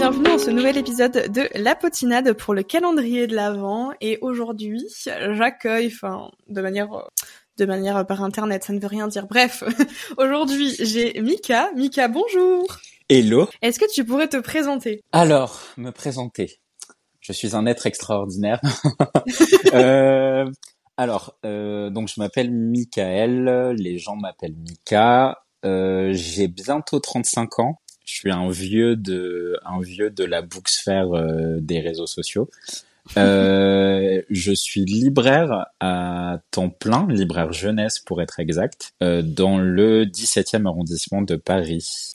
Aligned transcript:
bienvenue 0.00 0.24
dans 0.24 0.38
ce 0.38 0.48
nouvel 0.48 0.78
épisode 0.78 1.30
de 1.30 1.46
La 1.56 1.74
Potinade 1.74 2.32
pour 2.32 2.54
le 2.54 2.62
calendrier 2.62 3.26
de 3.26 3.34
l'Avent. 3.34 3.92
Et 4.00 4.16
aujourd'hui, 4.22 4.82
j'accueille, 5.04 5.88
enfin, 5.88 6.30
de 6.48 6.62
manière 6.62 6.88
de 7.58 7.66
manière 7.66 8.06
par 8.06 8.22
internet, 8.22 8.64
ça 8.64 8.72
ne 8.72 8.80
veut 8.80 8.86
rien 8.86 9.08
dire. 9.08 9.26
Bref, 9.26 9.62
aujourd'hui, 10.16 10.74
j'ai 10.78 11.20
Mika. 11.20 11.70
Mika, 11.76 12.08
bonjour. 12.08 12.64
Hello. 13.10 13.46
Est-ce 13.60 13.78
que 13.78 13.92
tu 13.92 14.06
pourrais 14.06 14.28
te 14.28 14.38
présenter? 14.38 15.02
Alors, 15.12 15.60
me 15.76 15.90
présenter. 15.90 16.62
Je 17.20 17.34
suis 17.34 17.54
un 17.54 17.66
être 17.66 17.84
extraordinaire. 17.84 18.62
euh, 19.74 20.46
alors, 20.96 21.36
euh, 21.44 21.90
donc 21.90 22.08
je 22.08 22.18
m'appelle 22.18 22.50
Michael. 22.50 23.74
Les 23.76 23.98
gens 23.98 24.16
m'appellent 24.16 24.56
Mika. 24.56 25.42
Euh, 25.66 26.12
j'ai 26.14 26.48
bientôt 26.48 27.00
35 27.00 27.58
ans. 27.58 27.80
Je 28.10 28.16
suis 28.16 28.30
un 28.32 28.50
vieux 28.50 28.96
de 28.96 29.56
un 29.64 29.80
vieux 29.80 30.10
de 30.10 30.24
la 30.24 30.42
booksphère 30.42 31.12
euh, 31.14 31.60
des 31.60 31.78
réseaux 31.78 32.08
sociaux. 32.08 32.50
Euh, 33.16 34.20
je 34.30 34.52
suis 34.52 34.84
libraire 34.84 35.66
à 35.78 36.38
temps 36.50 36.70
plein, 36.70 37.06
libraire 37.08 37.52
jeunesse 37.52 38.00
pour 38.00 38.20
être 38.20 38.40
exact, 38.40 38.94
euh, 39.00 39.22
dans 39.22 39.58
le 39.58 40.06
17e 40.06 40.66
arrondissement 40.66 41.22
de 41.22 41.36
Paris. 41.36 42.14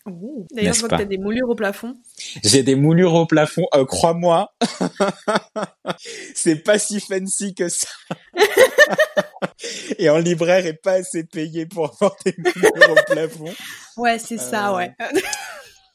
D'ailleurs, 0.51 0.73
je 0.73 0.81
vois 0.81 0.89
que 0.89 0.95
tu 0.95 1.01
as 1.01 1.05
des 1.05 1.17
moulures 1.17 1.49
au 1.49 1.55
plafond. 1.55 1.95
J'ai 2.43 2.63
des 2.63 2.75
moulures 2.75 3.13
au 3.13 3.25
plafond, 3.25 3.65
euh, 3.73 3.85
crois-moi. 3.85 4.53
c'est 6.35 6.57
pas 6.57 6.77
si 6.77 6.99
fancy 6.99 7.55
que 7.55 7.69
ça. 7.69 7.87
Et 9.97 10.09
en 10.09 10.17
libraire 10.17 10.65
est 10.65 10.73
pas 10.73 10.93
assez 10.93 11.23
payé 11.23 11.65
pour 11.65 11.85
avoir 11.85 12.15
des 12.25 12.35
moulures 12.37 12.91
au 12.91 13.13
plafond. 13.13 13.53
Ouais, 13.95 14.19
c'est 14.19 14.37
ça, 14.37 14.73
ouais 14.75 14.93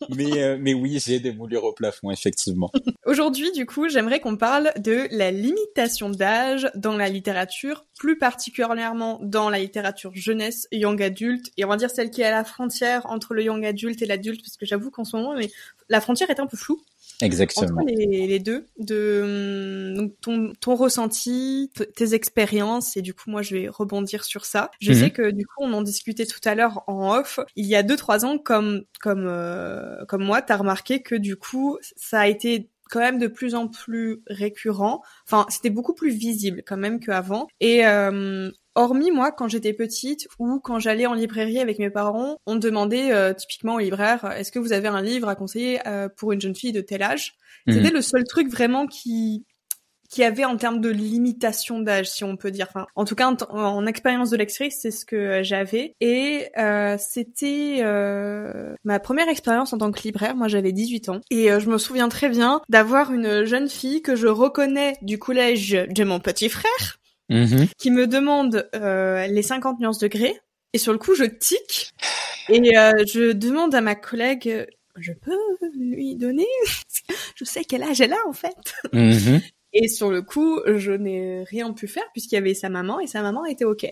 mais, 0.09 0.43
euh, 0.43 0.57
mais 0.59 0.75
oui, 0.75 0.99
j'ai 1.05 1.21
des 1.21 1.33
moulures 1.33 1.65
au 1.65 1.73
plafond, 1.73 2.11
effectivement. 2.11 2.71
Aujourd'hui, 3.07 3.53
du 3.53 3.67
coup, 3.67 3.89
j'aimerais 3.89 4.21
qu'on 4.21 4.37
parle 4.37 4.73
de 4.79 5.07
la 5.11 5.31
limitation 5.31 6.11
d'âge 6.11 6.71
dans 6.75 6.97
la 6.97 7.09
littérature, 7.09 7.87
plus 7.99 8.19
particulièrement 8.19 9.19
dans 9.23 9.51
la 9.51 9.59
littérature 9.59 10.13
jeunesse, 10.15 10.67
young 10.73 11.03
adulte, 11.03 11.51
et 11.57 11.65
on 11.65 11.69
va 11.69 11.77
dire 11.77 11.91
celle 11.91 12.11
qui 12.11 12.23
est 12.23 12.27
à 12.27 12.31
la 12.31 12.45
frontière 12.45 13.07
entre 13.07 13.35
le 13.35 13.43
young 13.43 13.65
adulte 13.65 14.01
et 14.03 14.07
l'adulte, 14.07 14.43
parce 14.43 14.57
que 14.57 14.67
j'avoue 14.67 14.91
qu'en 14.91 15.05
ce 15.05 15.17
moment, 15.17 15.35
mais 15.37 15.51
la 15.89 16.01
frontière 16.01 16.31
est 16.31 16.41
un 16.41 16.47
peu 16.47 16.57
floue. 16.57 16.81
Exactement. 17.23 17.83
Entre 17.83 17.93
les, 17.93 18.39
deux, 18.39 18.67
de 18.79 19.95
donc 19.95 20.13
ton, 20.21 20.53
ton 20.61 20.75
ressenti, 20.75 21.71
tes 21.97 22.15
expériences, 22.15 22.97
et 22.97 23.03
du 23.03 23.15
coup 23.15 23.31
moi 23.31 23.43
je 23.43 23.57
vais 23.57 23.69
rebondir 23.69 24.25
sur 24.25 24.45
ça. 24.45 24.71
Je 24.81 24.93
sais 24.93 25.07
mhm. 25.07 25.11
que 25.11 25.31
du 25.31 25.47
coup 25.47 25.63
on 25.63 25.73
en 25.73 25.83
discutait 25.83 26.27
tout 26.27 26.41
à 26.45 26.55
l'heure 26.55 26.83
en 26.87 27.17
off. 27.17 27.41
Il 27.57 27.67
y 27.67 27.77
a 27.77 27.83
deux 27.83 27.97
trois 27.97 28.25
ans, 28.25 28.39
comme 28.39 28.83
comme 29.01 29.27
euh, 29.27 30.05
comme 30.07 30.25
moi, 30.25 30.43
t'as 30.43 30.57
remarqué 30.57 31.03
que 31.03 31.15
du 31.15 31.37
coup 31.37 31.79
ça 31.97 32.21
a 32.21 32.27
été 32.27 32.69
quand 32.91 33.01
même 33.01 33.19
de 33.19 33.27
plus 33.27 33.55
en 33.55 33.69
plus 33.69 34.23
récurrent. 34.27 35.03
Enfin, 35.27 35.47
c'était 35.49 35.71
beaucoup 35.71 35.95
plus 35.95 36.11
visible 36.11 36.63
quand 36.67 36.77
même 36.77 37.01
qu'avant. 37.01 37.47
Et 37.61 37.87
euh, 37.87 38.51
hormis 38.75 39.11
moi, 39.11 39.33
quand 39.33 39.49
j'étais 39.49 39.73
petite 39.73 40.29
ou 40.39 40.61
quand 40.61 40.79
j'allais 40.79 41.07
en 41.07 41.15
librairie 41.15 41.61
avec 41.61 41.79
mes 41.79 41.91
parents, 41.91 42.37
on 42.47 42.57
demandait 42.57 43.13
euh, 43.13 43.33
typiquement 43.33 43.75
au 43.75 43.79
libraire 43.79 44.33
est-ce 44.37 44.53
que 44.53 44.59
vous 44.59 44.73
avez 44.73 44.89
un 44.89 45.03
livre 45.03 45.29
à 45.29 45.35
conseiller 45.35 45.81
euh, 45.87 46.09
pour 46.17 46.33
une 46.33 46.41
jeune 46.41 46.55
fille 46.55 46.73
de 46.73 46.81
tel 46.81 47.03
âge? 47.03 47.35
Mhm. 47.67 47.75
C'était 47.75 47.91
le 47.91 48.03
seul 48.03 48.25
truc 48.25 48.49
vraiment 48.49 48.87
qui 48.87 49.45
qui 50.11 50.25
avait 50.25 50.45
en 50.45 50.57
termes 50.57 50.81
de 50.81 50.91
limitation 50.91 51.81
d'âge, 51.81 52.11
si 52.11 52.25
on 52.25 52.37
peut 52.37 52.51
dire. 52.51 52.67
Enfin, 52.69 52.87
en 52.97 53.05
tout 53.05 53.15
cas, 53.15 53.33
en, 53.49 53.87
expérience 53.87 54.31
de 54.31 54.37
lectrice, 54.37 54.79
c'est 54.81 54.91
ce 54.91 55.07
que 55.07 55.43
j'avais. 55.45 55.95
Et 56.01 56.49
euh, 56.59 56.97
c'était 56.99 57.79
euh, 57.81 58.75
ma 58.85 58.99
première 58.99 59.29
expérience 59.29 59.73
en 59.73 59.79
tant 59.79 59.93
que 59.93 60.03
libraire. 60.03 60.35
Moi, 60.35 60.49
j'avais 60.49 60.73
18 60.73 61.09
ans. 61.11 61.21
Et 61.31 61.53
euh, 61.53 61.61
je 61.61 61.71
me 61.71 61.79
souviens 61.79 62.09
très 62.09 62.29
bien 62.29 62.61
d'avoir 62.69 63.13
une 63.13 63.45
jeune 63.45 63.69
fille 63.69 64.03
que 64.03 64.17
je 64.17 64.27
reconnais 64.27 64.95
du 65.01 65.19
collège 65.19 65.71
de 65.71 66.05
mon 66.05 66.19
petit 66.19 66.49
frère, 66.49 66.99
mm-hmm. 67.31 67.69
qui 67.79 67.93
me 67.93 68.09
demande 68.09 68.69
euh, 68.75 69.29
les 69.29 69.43
50 69.43 69.79
nuances 69.79 69.99
de 69.99 70.09
gré. 70.09 70.35
Et 70.73 70.79
sur 70.79 70.93
le 70.93 70.99
coup, 70.99 71.15
je 71.15 71.25
tic. 71.25 71.93
Et 72.49 72.77
euh, 72.77 73.05
je 73.07 73.31
demande 73.31 73.77
à 73.77 73.81
ma 73.81 73.95
collègue 73.95 74.67
je 74.97 75.13
peux 75.13 75.39
lui 75.75 76.17
donner? 76.17 76.47
Je 77.37 77.45
sais 77.45 77.65
quel 77.65 77.83
âge 77.83 78.01
elle 78.01 78.13
a 78.13 78.29
en 78.29 78.33
fait. 78.33 78.75
Mm-hmm. 78.93 79.41
Et 79.73 79.89
sur 79.89 80.11
le 80.11 80.23
coup, 80.23 80.61
je 80.67 80.93
n'ai 80.93 81.45
rien 81.45 81.73
pu 81.73 81.87
faire 81.87 82.05
puisqu'il 82.13 82.35
y 82.35 82.39
avait 82.39 82.55
sa 82.55 82.69
maman 82.69 83.01
et 83.01 83.07
sa 83.07 83.23
maman 83.23 83.45
était 83.45 83.65
ok. 83.65 83.87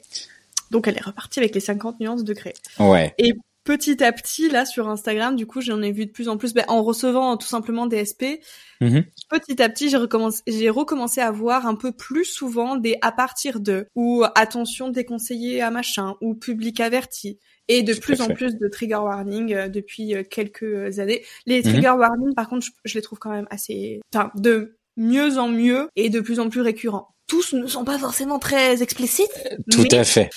Donc 0.70 0.88
elle 0.88 0.96
est 0.96 1.04
repartie 1.04 1.38
avec 1.38 1.54
les 1.54 1.60
50 1.60 2.00
nuances 2.00 2.24
de 2.24 2.34
gré. 2.34 2.54
Ouais. 2.78 3.14
Et 3.18 3.34
petit 3.68 4.02
à 4.02 4.12
petit, 4.12 4.48
là, 4.48 4.64
sur 4.64 4.88
Instagram, 4.88 5.36
du 5.36 5.46
coup, 5.46 5.60
j'en 5.60 5.82
ai 5.82 5.92
vu 5.92 6.06
de 6.06 6.10
plus 6.10 6.28
en 6.28 6.38
plus, 6.38 6.54
ben, 6.54 6.64
en 6.68 6.82
recevant 6.82 7.36
tout 7.36 7.46
simplement 7.46 7.86
des 7.86 8.04
SP. 8.08 8.40
Mm-hmm. 8.80 9.04
Petit 9.28 9.62
à 9.62 9.68
petit, 9.68 9.90
j'ai 9.90 9.98
recommencé, 9.98 10.42
j'ai 10.46 10.70
recommencé 10.70 11.20
à 11.20 11.30
voir 11.30 11.66
un 11.66 11.74
peu 11.74 11.92
plus 11.92 12.24
souvent 12.24 12.76
des 12.76 12.96
à 13.02 13.12
partir 13.12 13.60
de, 13.60 13.86
ou 13.94 14.24
attention 14.34 14.88
déconseillé 14.88 15.60
à 15.60 15.70
machin, 15.70 16.14
ou 16.22 16.34
public 16.34 16.80
averti. 16.80 17.38
Et 17.70 17.82
de 17.82 17.92
plus 17.92 18.22
en 18.22 18.28
plus 18.28 18.56
de 18.56 18.66
trigger 18.68 18.94
warning 18.96 19.52
euh, 19.52 19.68
depuis 19.68 20.14
euh, 20.14 20.22
quelques 20.22 20.98
années. 20.98 21.22
Les 21.44 21.60
mm-hmm. 21.60 21.70
trigger 21.70 21.94
warning, 21.98 22.34
par 22.34 22.48
contre, 22.48 22.64
je, 22.64 22.70
je, 22.86 22.94
les 22.94 23.02
trouve 23.02 23.18
quand 23.18 23.30
même 23.30 23.46
assez, 23.50 24.00
enfin, 24.14 24.30
de 24.34 24.77
mieux 24.98 25.38
en 25.38 25.48
mieux 25.48 25.88
et 25.96 26.10
de 26.10 26.20
plus 26.20 26.40
en 26.40 26.50
plus 26.50 26.60
récurrents. 26.60 27.08
Tous 27.26 27.54
ne 27.54 27.66
sont 27.66 27.84
pas 27.84 27.98
forcément 27.98 28.38
très 28.38 28.82
explicites. 28.82 29.48
Tout 29.70 29.88
à 29.90 30.04
fait. 30.04 30.30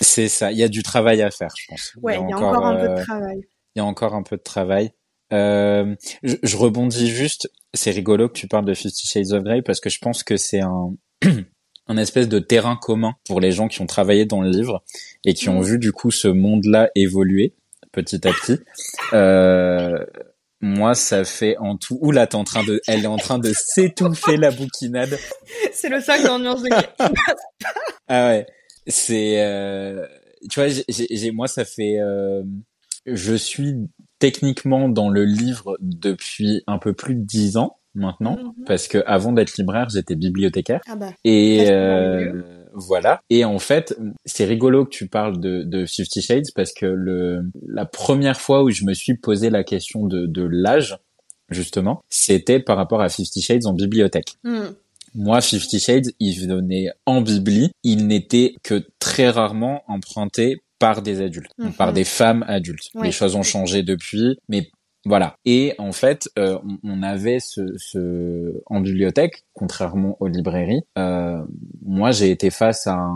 C'est 0.00 0.28
ça. 0.28 0.52
Il 0.52 0.58
y 0.58 0.62
a 0.62 0.68
du 0.68 0.82
travail 0.82 1.22
à 1.22 1.30
faire, 1.30 1.50
je 1.56 1.66
pense. 1.68 1.92
Ouais, 2.02 2.14
il 2.20 2.28
y 2.28 2.32
a, 2.32 2.36
encore, 2.36 2.66
un 2.66 2.76
peu 2.76 2.88
de 2.88 2.92
euh, 2.92 3.04
travail. 3.04 3.40
Il 3.74 3.78
y 3.78 3.80
a 3.80 3.84
encore 3.84 4.14
un 4.14 4.22
peu 4.22 4.36
de 4.36 4.42
travail. 4.42 4.92
Euh, 5.32 5.94
je, 6.22 6.36
je, 6.42 6.56
rebondis 6.56 7.08
juste. 7.08 7.50
C'est 7.74 7.90
rigolo 7.90 8.28
que 8.28 8.34
tu 8.34 8.48
parles 8.48 8.66
de 8.66 8.74
Fifty 8.74 9.06
Shades 9.06 9.32
of 9.32 9.44
Grey 9.44 9.62
parce 9.62 9.80
que 9.80 9.88
je 9.88 9.98
pense 9.98 10.22
que 10.24 10.36
c'est 10.36 10.60
un 10.60 10.94
un 11.86 11.96
espèce 11.96 12.28
de 12.28 12.38
terrain 12.38 12.76
commun 12.76 13.14
pour 13.24 13.40
les 13.40 13.52
gens 13.52 13.68
qui 13.68 13.80
ont 13.80 13.86
travaillé 13.86 14.24
dans 14.24 14.42
le 14.42 14.50
livre 14.50 14.82
et 15.24 15.34
qui 15.34 15.48
ont 15.48 15.60
mm. 15.60 15.64
vu 15.64 15.78
du 15.78 15.92
coup 15.92 16.10
ce 16.10 16.28
monde-là 16.28 16.90
évoluer 16.94 17.54
petit 17.92 18.26
à 18.26 18.32
petit. 18.32 18.58
Euh, 19.12 20.04
moi, 20.62 20.94
ça 20.94 21.24
fait 21.24 21.56
en 21.58 21.76
tout. 21.76 21.98
Oula, 22.00 22.28
t'es 22.28 22.36
en 22.36 22.44
train 22.44 22.62
de, 22.62 22.80
elle 22.86 23.02
est 23.02 23.08
en 23.08 23.16
train 23.16 23.40
de 23.40 23.52
s'étouffer 23.52 24.36
la 24.36 24.52
bouquinade. 24.52 25.18
C'est 25.72 25.88
le 25.88 26.00
sac 26.00 26.22
dans 26.22 26.38
nuance 26.38 26.62
de. 26.62 26.68
ah 28.08 28.28
ouais, 28.28 28.46
c'est. 28.86 29.42
Euh... 29.44 30.06
Tu 30.50 30.60
vois, 30.60 30.68
j'ai, 30.68 31.30
moi, 31.32 31.48
ça 31.48 31.64
fait. 31.64 31.98
Euh... 31.98 32.42
Je 33.06 33.34
suis 33.34 33.74
techniquement 34.20 34.88
dans 34.88 35.08
le 35.08 35.24
livre 35.24 35.76
depuis 35.80 36.62
un 36.68 36.78
peu 36.78 36.92
plus 36.92 37.16
de 37.16 37.24
dix 37.24 37.56
ans 37.56 37.78
maintenant, 37.94 38.36
mhm. 38.36 38.64
parce 38.64 38.86
que 38.86 38.98
avant 39.06 39.32
d'être 39.32 39.56
libraire, 39.56 39.88
j'étais 39.88 40.14
bibliothécaire. 40.14 40.80
Ah 40.88 40.94
bah, 40.94 41.12
et 41.24 41.66
euh, 41.70 42.61
voilà. 42.74 43.20
Et 43.30 43.44
en 43.44 43.58
fait, 43.58 43.96
c'est 44.24 44.44
rigolo 44.44 44.84
que 44.84 44.90
tu 44.90 45.08
parles 45.08 45.40
de, 45.40 45.62
de 45.62 45.86
Fifty 45.86 46.22
Shades 46.22 46.46
parce 46.54 46.72
que 46.72 46.86
le 46.86 47.42
la 47.66 47.84
première 47.84 48.40
fois 48.40 48.62
où 48.62 48.70
je 48.70 48.84
me 48.84 48.94
suis 48.94 49.16
posé 49.16 49.50
la 49.50 49.64
question 49.64 50.06
de, 50.06 50.26
de 50.26 50.42
l'âge, 50.42 50.98
justement, 51.50 52.02
c'était 52.08 52.60
par 52.60 52.76
rapport 52.76 53.00
à 53.00 53.08
Fifty 53.08 53.42
Shades 53.42 53.66
en 53.66 53.72
bibliothèque. 53.72 54.34
Hmm. 54.44 54.68
Moi, 55.14 55.40
Fifty 55.40 55.78
Shades, 55.78 56.12
il 56.20 56.40
venait 56.40 56.90
en 57.04 57.20
bibli, 57.20 57.70
il 57.82 58.06
n'était 58.06 58.54
que 58.62 58.82
très 58.98 59.28
rarement 59.28 59.82
emprunté 59.86 60.62
par 60.78 61.02
des 61.02 61.20
adultes, 61.20 61.52
par 61.78 61.88
mhm. 61.88 61.94
des 61.94 62.04
femmes 62.04 62.44
adultes. 62.48 62.88
Les 63.00 63.12
choses 63.12 63.36
ont 63.36 63.44
changé 63.44 63.84
depuis, 63.84 64.38
mais 64.48 64.68
voilà. 65.04 65.36
Et 65.44 65.74
en 65.78 65.92
fait, 65.92 66.28
euh, 66.38 66.58
on, 66.84 67.02
avait 67.02 67.40
ce, 67.40 67.60
ce, 67.76 68.62
en 68.66 68.80
bibliothèque, 68.80 69.44
contrairement 69.52 70.16
aux 70.20 70.28
librairies. 70.28 70.82
Euh, 70.98 71.42
moi, 71.84 72.12
j'ai 72.12 72.30
été 72.30 72.50
face 72.50 72.86
à, 72.86 73.10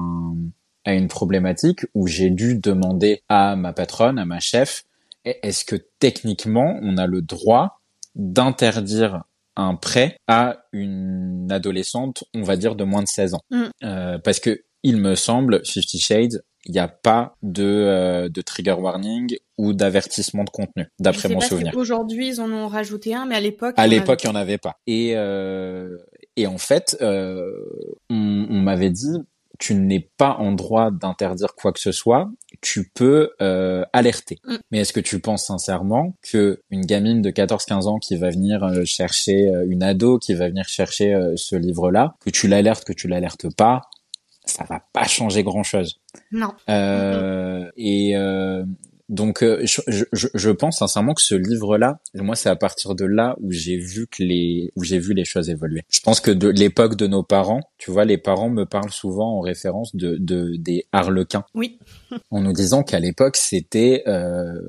à 0.84 0.94
une 0.94 1.08
problématique 1.08 1.86
où 1.94 2.06
j'ai 2.06 2.30
dû 2.30 2.56
demander 2.56 3.22
à 3.28 3.56
ma 3.56 3.72
patronne, 3.72 4.18
à 4.18 4.24
ma 4.24 4.40
chef, 4.40 4.84
est-ce 5.24 5.64
que 5.64 5.76
techniquement, 5.98 6.78
on 6.82 6.96
a 6.96 7.06
le 7.06 7.22
droit 7.22 7.80
d'interdire 8.14 9.24
un 9.56 9.74
prêt 9.74 10.18
à 10.28 10.58
une 10.72 11.48
adolescente, 11.50 12.24
on 12.34 12.42
va 12.42 12.56
dire 12.56 12.74
de 12.76 12.84
moins 12.84 13.02
de 13.02 13.08
16 13.08 13.34
ans, 13.34 13.42
mm. 13.50 13.64
euh, 13.84 14.18
parce 14.18 14.38
que 14.38 14.62
il 14.86 14.98
me 14.98 15.16
semble, 15.16 15.64
Fifty 15.64 15.98
Shades 15.98 16.42
il 16.68 16.72
n'y 16.72 16.80
a 16.80 16.88
pas 16.88 17.36
de, 17.42 17.62
euh, 17.62 18.28
de 18.28 18.40
trigger 18.40 18.72
warning 18.72 19.36
ou 19.56 19.72
d'avertissement 19.72 20.42
de 20.42 20.50
contenu, 20.50 20.86
d'après 20.98 21.28
mon 21.28 21.40
souvenir. 21.40 21.76
Aujourd'hui, 21.76 22.26
ils 22.26 22.40
en 22.40 22.50
ont 22.50 22.66
rajouté 22.66 23.14
un, 23.14 23.24
mais 23.24 23.36
à 23.36 23.40
l'époque. 23.40 23.74
À 23.76 23.86
l'époque, 23.86 24.24
il 24.24 24.30
n'y 24.30 24.36
en 24.36 24.40
avait 24.40 24.58
pas. 24.58 24.74
Et, 24.88 25.12
euh, 25.14 25.96
et 26.36 26.48
en 26.48 26.58
fait, 26.58 26.96
euh, 27.00 27.52
on, 28.10 28.46
on 28.50 28.60
m'avait 28.60 28.90
dit, 28.90 29.16
tu 29.58 29.74
n'es 29.74 30.10
pas 30.16 30.36
en 30.38 30.52
droit 30.52 30.90
d'interdire 30.90 31.54
quoi 31.54 31.72
que 31.72 31.80
ce 31.80 31.92
soit, 31.92 32.28
tu 32.60 32.90
peux 32.94 33.30
euh, 33.40 33.84
alerter. 33.92 34.38
Mm. 34.44 34.56
Mais 34.70 34.78
est-ce 34.80 34.92
que 34.92 35.00
tu 35.00 35.20
penses 35.20 35.46
sincèrement 35.46 36.14
que 36.22 36.60
une 36.70 36.84
gamine 36.84 37.22
de 37.22 37.30
14-15 37.30 37.86
ans 37.86 37.98
qui 37.98 38.16
va 38.16 38.30
venir 38.30 38.64
euh, 38.64 38.84
chercher 38.84 39.48
euh, 39.48 39.66
une 39.68 39.82
ado, 39.82 40.18
qui 40.18 40.34
va 40.34 40.48
venir 40.48 40.68
chercher 40.68 41.14
euh, 41.14 41.34
ce 41.36 41.56
livre-là, 41.56 42.14
que 42.20 42.30
tu 42.30 42.48
l'alertes, 42.48 42.84
que 42.84 42.92
tu 42.92 43.08
l'alertes 43.08 43.54
pas, 43.54 43.82
ça 44.46 44.64
va 44.64 44.80
pas 44.92 45.06
changer 45.06 45.42
grand 45.42 45.62
chose. 45.62 46.00
Non. 46.32 46.52
Euh, 46.68 47.70
et 47.76 48.16
euh, 48.16 48.64
Donc 49.08 49.42
euh, 49.42 49.64
je, 49.64 49.80
je, 49.86 50.26
je, 50.34 50.50
pense 50.50 50.78
sincèrement 50.78 51.14
que 51.14 51.22
ce 51.22 51.36
livre-là, 51.36 52.00
moi 52.14 52.34
c'est 52.34 52.48
à 52.48 52.56
partir 52.56 52.96
de 52.96 53.04
là 53.04 53.36
où 53.40 53.52
j'ai 53.52 53.76
vu 53.76 54.08
que 54.08 54.22
les 54.24 54.72
où 54.74 54.82
j'ai 54.82 54.98
vu 54.98 55.14
les 55.14 55.24
choses 55.24 55.48
évoluer. 55.48 55.82
Je 55.90 56.00
pense 56.00 56.20
que 56.20 56.32
de 56.32 56.48
l'époque 56.48 56.96
de 56.96 57.06
nos 57.06 57.22
parents, 57.22 57.60
tu 57.78 57.92
vois, 57.92 58.04
les 58.04 58.18
parents 58.18 58.50
me 58.50 58.64
parlent 58.64 58.90
souvent 58.90 59.38
en 59.38 59.40
référence 59.40 59.94
de, 59.94 60.16
de 60.18 60.56
des 60.56 60.86
harlequins. 60.90 61.44
Oui. 61.54 61.78
en 62.30 62.40
nous 62.40 62.52
disant 62.52 62.82
qu'à 62.82 62.98
l'époque 62.98 63.36
c'était 63.36 64.02
euh, 64.08 64.60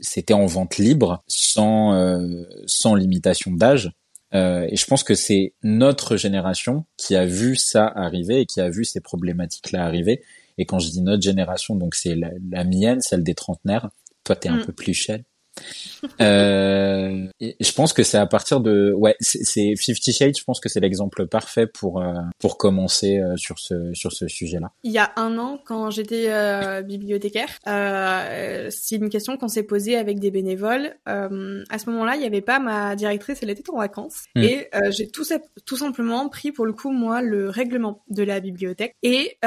c'était 0.00 0.34
en 0.34 0.46
vente 0.46 0.78
libre, 0.78 1.22
sans 1.26 1.92
euh, 1.92 2.44
sans 2.66 2.94
limitation 2.94 3.52
d'âge. 3.52 3.92
Euh, 4.34 4.66
et 4.68 4.76
je 4.76 4.84
pense 4.86 5.04
que 5.04 5.14
c'est 5.14 5.54
notre 5.62 6.16
génération 6.16 6.84
qui 6.96 7.14
a 7.14 7.24
vu 7.24 7.54
ça 7.56 7.86
arriver 7.86 8.40
et 8.40 8.46
qui 8.46 8.60
a 8.60 8.68
vu 8.68 8.84
ces 8.84 9.00
problématiques-là 9.00 9.84
arriver 9.84 10.22
et 10.58 10.66
quand 10.66 10.78
je 10.78 10.90
dis 10.90 11.02
notre 11.02 11.22
génération, 11.22 11.74
donc 11.76 11.94
c'est 11.94 12.14
la, 12.14 12.64
mienne, 12.64 13.00
celle 13.00 13.22
des 13.22 13.34
trentenaires. 13.34 13.90
Toi, 14.22 14.36
t'es 14.36 14.48
un 14.48 14.58
mm. 14.58 14.66
peu 14.66 14.72
plus 14.72 14.94
cher. 14.94 15.20
euh, 16.20 17.26
je 17.40 17.72
pense 17.72 17.92
que 17.92 18.02
c'est 18.02 18.18
à 18.18 18.26
partir 18.26 18.60
de 18.60 18.92
ouais 18.92 19.16
c'est 19.20 19.76
Fifty 19.76 20.12
Shades 20.12 20.36
je 20.36 20.44
pense 20.44 20.60
que 20.60 20.68
c'est 20.68 20.80
l'exemple 20.80 21.26
parfait 21.26 21.66
pour 21.66 22.02
euh, 22.02 22.14
pour 22.38 22.58
commencer 22.58 23.18
euh, 23.18 23.36
sur 23.36 23.58
ce 23.58 23.94
sur 23.94 24.12
ce 24.12 24.26
sujet 24.26 24.58
là 24.58 24.72
il 24.82 24.92
y 24.92 24.98
a 24.98 25.12
un 25.16 25.38
an 25.38 25.60
quand 25.64 25.90
j'étais 25.90 26.26
euh, 26.28 26.82
bibliothécaire 26.82 27.48
c'est 27.64 28.96
une 28.96 29.08
question 29.08 29.36
qu'on 29.36 29.48
s'est 29.48 29.62
posée 29.62 29.96
avec 29.96 30.18
des 30.18 30.30
bénévoles. 30.30 30.94
À 31.06 31.78
ce 31.78 31.90
moment 31.90 32.04
là 32.04 32.16
il 32.16 32.22
y 32.22 32.26
avait 32.26 32.40
pas 32.40 32.58
ma 32.58 32.96
directrice 32.96 33.38
elle 33.42 33.50
était 33.50 33.68
en 33.70 33.78
vacances. 33.78 34.24
Hmm. 34.34 34.42
et 34.42 34.68
j'ai 34.90 35.08
tout 35.08 35.24
tout 35.64 35.76
simplement 35.76 36.28
pris 36.28 36.52
pour 36.52 36.66
le 36.66 36.72
coup 36.72 36.90
moi 36.90 37.22
le 37.22 37.48
règlement 37.48 38.02
de 38.08 38.22
la 38.22 38.40
bibliothèque. 38.40 38.94
Et 39.02 39.38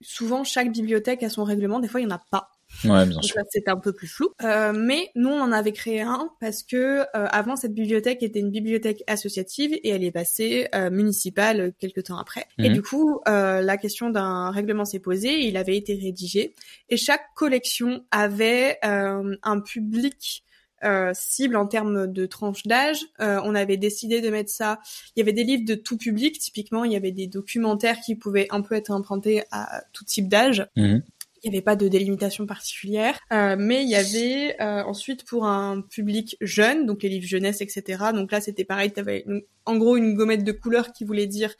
souvent 0.00 0.44
chaque 0.44 0.72
bibliothèque 0.72 1.22
a 1.22 1.28
son 1.28 1.44
règlement. 1.44 1.80
Des 1.80 1.88
fois 1.88 2.00
il 2.00 2.04
y 2.04 2.06
en 2.06 2.14
a 2.14 2.22
pas 2.30 2.50
Ouais, 2.84 3.06
bien 3.06 3.22
sûr. 3.22 3.40
c'était 3.50 3.70
un 3.70 3.78
peu 3.78 3.92
plus 3.92 4.08
flou. 4.08 4.30
Euh, 4.42 4.72
mais 4.74 5.10
nous, 5.14 5.30
on 5.30 5.40
en 5.40 5.52
avait 5.52 5.72
créé 5.72 6.00
un 6.00 6.28
parce 6.40 6.62
que 6.62 7.00
euh, 7.00 7.04
avant, 7.12 7.56
cette 7.56 7.74
bibliothèque 7.74 8.22
était 8.22 8.40
une 8.40 8.50
bibliothèque 8.50 9.02
associative 9.06 9.72
et 9.72 9.88
elle 9.90 10.04
est 10.04 10.12
passée 10.12 10.68
euh, 10.74 10.90
municipale 10.90 11.72
quelques 11.78 12.04
temps 12.04 12.18
après. 12.18 12.46
Et 12.58 12.68
mhm. 12.68 12.74
du 12.74 12.82
coup, 12.82 13.20
euh, 13.28 13.60
la 13.60 13.76
question 13.76 14.10
d'un 14.10 14.50
règlement 14.50 14.84
s'est 14.84 14.98
posée, 14.98 15.46
il 15.46 15.56
avait 15.56 15.76
été 15.76 15.94
rédigé 15.94 16.54
et 16.88 16.96
chaque 16.96 17.22
collection 17.34 18.04
avait 18.10 18.78
euh, 18.84 19.36
un 19.42 19.60
public 19.60 20.44
euh, 20.84 21.12
cible 21.14 21.56
en 21.56 21.66
termes 21.66 22.06
de 22.06 22.26
tranche 22.26 22.64
d'âge. 22.64 22.98
Euh, 23.20 23.40
on 23.44 23.54
avait 23.54 23.78
décidé 23.78 24.20
de 24.20 24.28
mettre 24.28 24.50
ça. 24.50 24.80
Il 25.16 25.20
y 25.20 25.22
avait 25.22 25.32
des 25.32 25.44
livres 25.44 25.64
de 25.64 25.74
tout 25.74 25.96
public. 25.96 26.38
Typiquement, 26.38 26.84
il 26.84 26.92
y 26.92 26.96
avait 26.96 27.12
des 27.12 27.26
documentaires 27.26 28.00
qui 28.00 28.16
pouvaient 28.16 28.48
un 28.50 28.60
peu 28.60 28.74
être 28.74 28.90
empruntés 28.90 29.44
à 29.50 29.82
tout 29.92 30.04
type 30.04 30.28
d'âge. 30.28 30.66
Mhm 30.76 31.02
il 31.44 31.50
n'y 31.50 31.56
avait 31.56 31.62
pas 31.62 31.76
de 31.76 31.88
délimitation 31.88 32.46
particulière, 32.46 33.18
euh, 33.32 33.56
mais 33.58 33.82
il 33.82 33.88
y 33.88 33.96
avait 33.96 34.56
euh, 34.60 34.82
ensuite 34.84 35.24
pour 35.24 35.46
un 35.46 35.82
public 35.82 36.36
jeune, 36.40 36.86
donc 36.86 37.02
les 37.02 37.08
livres 37.08 37.26
jeunesse, 37.26 37.60
etc. 37.60 38.04
Donc 38.14 38.32
là, 38.32 38.40
c'était 38.40 38.64
pareil, 38.64 38.92
tu 38.92 39.00
avais 39.00 39.24
en 39.66 39.76
gros 39.76 39.96
une 39.96 40.14
gommette 40.14 40.44
de 40.44 40.52
couleur 40.52 40.92
qui 40.92 41.04
voulait 41.04 41.26
dire 41.26 41.54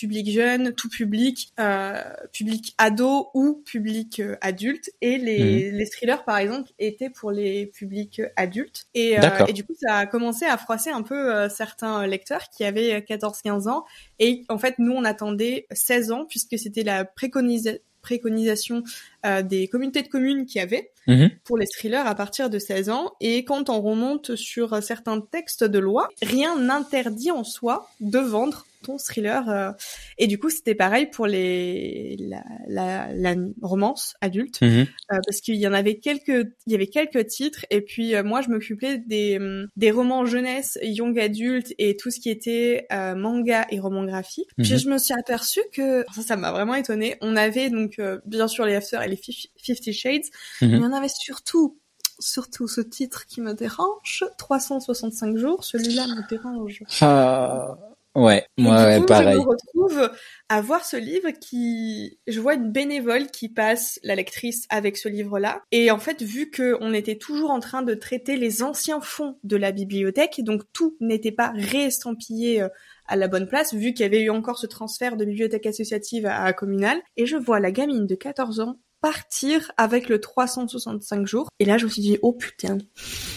public 0.00 0.30
jeune, 0.30 0.72
tout 0.72 0.88
public, 0.88 1.52
euh, 1.60 2.02
public 2.32 2.74
ado 2.78 3.28
ou 3.34 3.62
public 3.66 4.20
euh, 4.20 4.36
adulte. 4.40 4.90
Et 5.02 5.18
les, 5.18 5.70
mhm. 5.70 5.76
les 5.76 5.90
thrillers, 5.90 6.24
par 6.24 6.38
exemple, 6.38 6.70
étaient 6.78 7.10
pour 7.10 7.30
les 7.30 7.66
publics 7.66 8.22
adultes. 8.36 8.86
Et, 8.94 9.18
euh, 9.18 9.46
et 9.46 9.52
du 9.52 9.64
coup, 9.64 9.74
ça 9.78 9.98
a 9.98 10.06
commencé 10.06 10.46
à 10.46 10.56
froisser 10.56 10.90
un 10.90 11.02
peu 11.02 11.48
certains 11.50 12.06
lecteurs 12.06 12.48
qui 12.48 12.64
avaient 12.64 13.00
14-15 13.00 13.68
ans. 13.68 13.84
Et 14.18 14.44
en 14.48 14.58
fait, 14.58 14.76
nous, 14.78 14.92
on 14.92 15.04
attendait 15.04 15.66
16 15.70 16.12
ans 16.12 16.24
puisque 16.26 16.58
c'était 16.58 16.84
la 16.84 17.04
préconisation 17.04 17.80
préconisation 18.02 18.82
euh, 19.26 19.42
des 19.42 19.68
communautés 19.68 20.02
de 20.02 20.08
communes 20.08 20.46
qui 20.46 20.60
avaient 20.60 20.90
mhm. 21.06 21.30
pour 21.44 21.58
les 21.58 21.66
thrillers 21.66 22.06
à 22.06 22.14
partir 22.14 22.50
de 22.50 22.58
16 22.58 22.90
ans. 22.90 23.12
Et 23.20 23.44
quand 23.44 23.68
on 23.70 23.80
remonte 23.80 24.36
sur 24.36 24.82
certains 24.82 25.20
textes 25.20 25.64
de 25.64 25.78
loi, 25.78 26.08
rien 26.22 26.58
n'interdit 26.58 27.30
en 27.30 27.44
soi 27.44 27.88
de 28.00 28.18
vendre 28.18 28.66
ton 28.82 28.98
thriller. 28.98 29.48
Euh, 29.48 29.72
et 30.18 30.26
du 30.26 30.38
coup, 30.38 30.50
c'était 30.50 30.74
pareil 30.74 31.06
pour 31.06 31.26
les 31.26 32.16
la, 32.18 32.42
la, 32.68 33.12
la 33.12 33.34
romance 33.62 34.14
adulte, 34.20 34.62
euh, 34.62 34.84
parce 35.08 35.40
qu'il 35.40 35.56
y 35.56 35.66
en 35.66 35.72
avait 35.72 35.98
quelques, 35.98 36.48
il 36.66 36.72
y 36.72 36.74
avait 36.74 36.86
quelques 36.86 37.26
titres. 37.26 37.66
Et 37.70 37.80
puis 37.80 38.14
euh, 38.14 38.22
moi, 38.22 38.40
je 38.40 38.48
m'occupais 38.48 38.98
des 38.98 39.38
des 39.76 39.90
romans 39.90 40.24
jeunesse, 40.24 40.78
young 40.82 41.18
adulte 41.18 41.74
et 41.78 41.96
tout 41.96 42.10
ce 42.10 42.20
qui 42.20 42.30
était 42.30 42.86
manga 43.16 43.66
et 43.70 43.80
roman 43.80 44.04
graphique. 44.04 44.48
Puis 44.56 44.72
mhm. 44.72 44.78
je 44.78 44.88
me 44.88 44.98
suis 44.98 45.14
aperçue 45.14 45.62
que 45.72 46.04
ça, 46.14 46.22
ça 46.22 46.36
m'a 46.36 46.52
vraiment 46.52 46.74
étonnée. 46.74 47.16
On 47.20 47.36
avait 47.36 47.70
donc 47.70 48.00
bien 48.24 48.48
sûr 48.48 48.64
les 48.64 48.74
After 48.74 48.98
et 49.04 49.08
les 49.08 49.20
Fifty 49.56 49.92
Shades, 49.92 50.24
mhm. 50.60 50.70
mais 50.70 50.86
on 50.86 50.92
avait 50.92 51.08
surtout 51.08 51.78
surtout 52.20 52.68
ce 52.68 52.80
titre 52.80 53.26
qui 53.26 53.40
me 53.40 53.54
dérange, 53.54 54.24
365 54.38 55.36
jours, 55.36 55.64
celui-là 55.64 56.06
me 56.06 56.28
dérange. 56.28 56.82
Ah, 57.00 57.76
Ouais, 58.16 58.44
moi, 58.58 58.84
ouais, 58.84 59.06
pareil. 59.06 59.34
Je 59.34 59.38
me 59.38 59.44
retrouve 59.44 60.10
à 60.48 60.60
voir 60.60 60.84
ce 60.84 60.96
livre 60.96 61.30
qui, 61.30 62.18
je 62.26 62.40
vois 62.40 62.54
une 62.54 62.72
bénévole 62.72 63.28
qui 63.28 63.48
passe 63.48 64.00
la 64.02 64.16
lectrice 64.16 64.66
avec 64.68 64.96
ce 64.96 65.08
livre-là. 65.08 65.62
Et 65.70 65.92
en 65.92 65.98
fait, 65.98 66.20
vu 66.22 66.50
que 66.50 66.76
on 66.80 66.92
était 66.92 67.18
toujours 67.18 67.50
en 67.50 67.60
train 67.60 67.82
de 67.82 67.94
traiter 67.94 68.36
les 68.36 68.62
anciens 68.64 69.00
fonds 69.00 69.38
de 69.44 69.56
la 69.56 69.70
bibliothèque, 69.70 70.40
donc 70.42 70.62
tout 70.72 70.96
n'était 71.00 71.30
pas 71.30 71.52
réestampillé 71.54 72.62
euh, 72.62 72.68
à 73.06 73.14
la 73.14 73.28
bonne 73.28 73.46
place, 73.46 73.74
vu 73.74 73.92
qu'il 73.94 74.02
y 74.02 74.06
avait 74.06 74.22
eu 74.22 74.30
encore 74.30 74.58
ce 74.58 74.66
transfert 74.66 75.16
de 75.16 75.24
bibliothèque 75.24 75.66
associative 75.66 76.26
à, 76.26 76.42
à 76.42 76.52
communale. 76.52 77.00
Et 77.16 77.26
je 77.26 77.36
vois 77.36 77.60
la 77.60 77.70
gamine 77.70 78.06
de 78.06 78.14
14 78.16 78.58
ans 78.58 78.76
partir 79.00 79.72
avec 79.76 80.08
le 80.08 80.20
365 80.20 81.26
jours. 81.26 81.48
Et 81.58 81.64
là, 81.64 81.78
je 81.78 81.84
me 81.84 81.90
suis 81.90 82.02
dit, 82.02 82.18
oh 82.22 82.32
putain, 82.32 82.78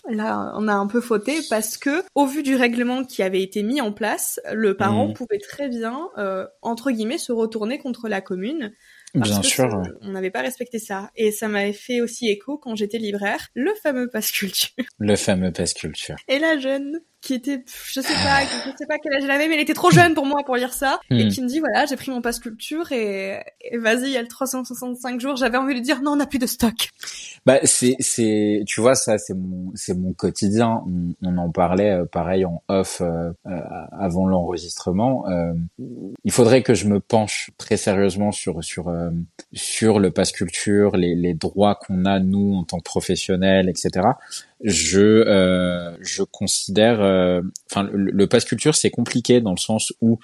là, 0.09 0.53
on 0.55 0.67
a 0.67 0.73
un 0.73 0.87
peu 0.87 1.01
fauté 1.01 1.39
parce 1.49 1.77
que, 1.77 2.03
au 2.15 2.25
vu 2.25 2.43
du 2.43 2.55
règlement 2.55 3.03
qui 3.03 3.23
avait 3.23 3.41
été 3.41 3.63
mis 3.63 3.81
en 3.81 3.91
place, 3.91 4.39
le 4.51 4.75
parent 4.75 5.09
mmh. 5.09 5.13
pouvait 5.13 5.39
très 5.39 5.69
bien, 5.69 6.09
euh, 6.17 6.45
entre 6.61 6.91
guillemets, 6.91 7.17
se 7.17 7.31
retourner 7.31 7.79
contre 7.79 8.07
la 8.07 8.21
commune. 8.21 8.73
Bien 9.13 9.43
sûr. 9.43 9.83
On 10.01 10.11
n'avait 10.11 10.31
pas 10.31 10.41
respecté 10.41 10.79
ça. 10.79 11.11
Et 11.15 11.31
ça 11.31 11.47
m'avait 11.47 11.73
fait 11.73 12.01
aussi 12.01 12.29
écho 12.29 12.57
quand 12.57 12.75
j'étais 12.75 12.97
libraire, 12.97 13.47
le 13.53 13.71
fameux 13.81 14.09
passe 14.09 14.31
culture. 14.31 14.69
Le 14.97 15.15
fameux 15.15 15.51
passe 15.51 15.73
culture. 15.73 16.15
Et 16.27 16.39
la 16.39 16.57
jeune 16.57 16.99
qui 17.23 17.33
était, 17.33 17.63
je 17.85 18.01
sais 18.01 18.13
pas, 18.13 18.41
je 18.43 18.71
sais 18.77 18.85
pas 18.85 18.97
quel 19.01 19.13
âge 19.13 19.23
elle 19.23 19.31
avait, 19.31 19.47
mais 19.47 19.55
elle 19.55 19.61
était 19.61 19.73
trop 19.73 19.91
jeune 19.91 20.13
pour 20.13 20.25
moi 20.25 20.41
pour 20.45 20.57
lire 20.57 20.73
ça, 20.73 20.99
et 21.09 21.25
hmm. 21.25 21.29
qui 21.29 21.41
me 21.41 21.47
dit 21.47 21.59
voilà, 21.61 21.85
j'ai 21.85 21.95
pris 21.95 22.11
mon 22.11 22.21
passe 22.21 22.39
culture 22.39 22.91
et, 22.91 23.39
vas-y, 23.79 24.07
il 24.07 24.11
y 24.11 24.17
a 24.17 24.21
le 24.21 24.27
365 24.27 25.21
jours. 25.21 25.37
J'avais 25.37 25.57
envie 25.57 25.73
de 25.73 25.79
dire 25.79 26.01
non, 26.01 26.11
on 26.11 26.15
n'a 26.17 26.25
plus 26.25 26.37
de 26.37 26.45
stock. 26.45 26.89
Bah 27.45 27.59
c'est 27.63 27.95
c'est, 27.99 28.63
tu 28.67 28.81
vois 28.81 28.95
ça, 28.95 29.17
c'est 29.17 29.33
mon 29.33 29.71
c'est 29.73 29.97
mon 29.97 30.11
quotidien. 30.11 30.83
On, 31.23 31.37
en 31.37 31.49
parlait 31.49 31.91
euh, 31.91 32.05
pareil 32.05 32.45
en 32.45 32.61
off 32.67 33.01
euh, 33.01 33.31
euh, 33.47 33.59
avant 33.91 34.27
l'enregistrement. 34.27 35.25
il 35.79 36.31
faudrait 36.31 36.61
que 36.61 36.73
je 36.73 36.87
me 36.87 36.99
penche 36.99 37.51
très 37.57 37.77
sérieusement 37.77 38.31
sur 38.31 38.63
sur 38.63 38.93
sur 39.53 39.99
le 39.99 40.11
passe 40.11 40.33
culture, 40.33 40.97
les 40.97 41.15
les 41.15 41.33
droits 41.33 41.75
qu'on 41.75 42.03
a 42.03 42.19
nous 42.19 42.55
en 42.55 42.63
tant 42.65 42.79
que 42.79 42.83
professionnels, 42.83 43.69
etc 43.69 44.09
je 44.63 44.99
euh, 45.01 45.95
je 46.01 46.23
considère 46.23 47.01
euh, 47.01 47.41
enfin 47.69 47.83
le, 47.91 48.11
le 48.11 48.27
pass 48.27 48.45
culture 48.45 48.75
c'est 48.75 48.89
compliqué 48.89 49.41
dans 49.41 49.51
le 49.51 49.57
sens 49.57 49.93
où 50.01 50.19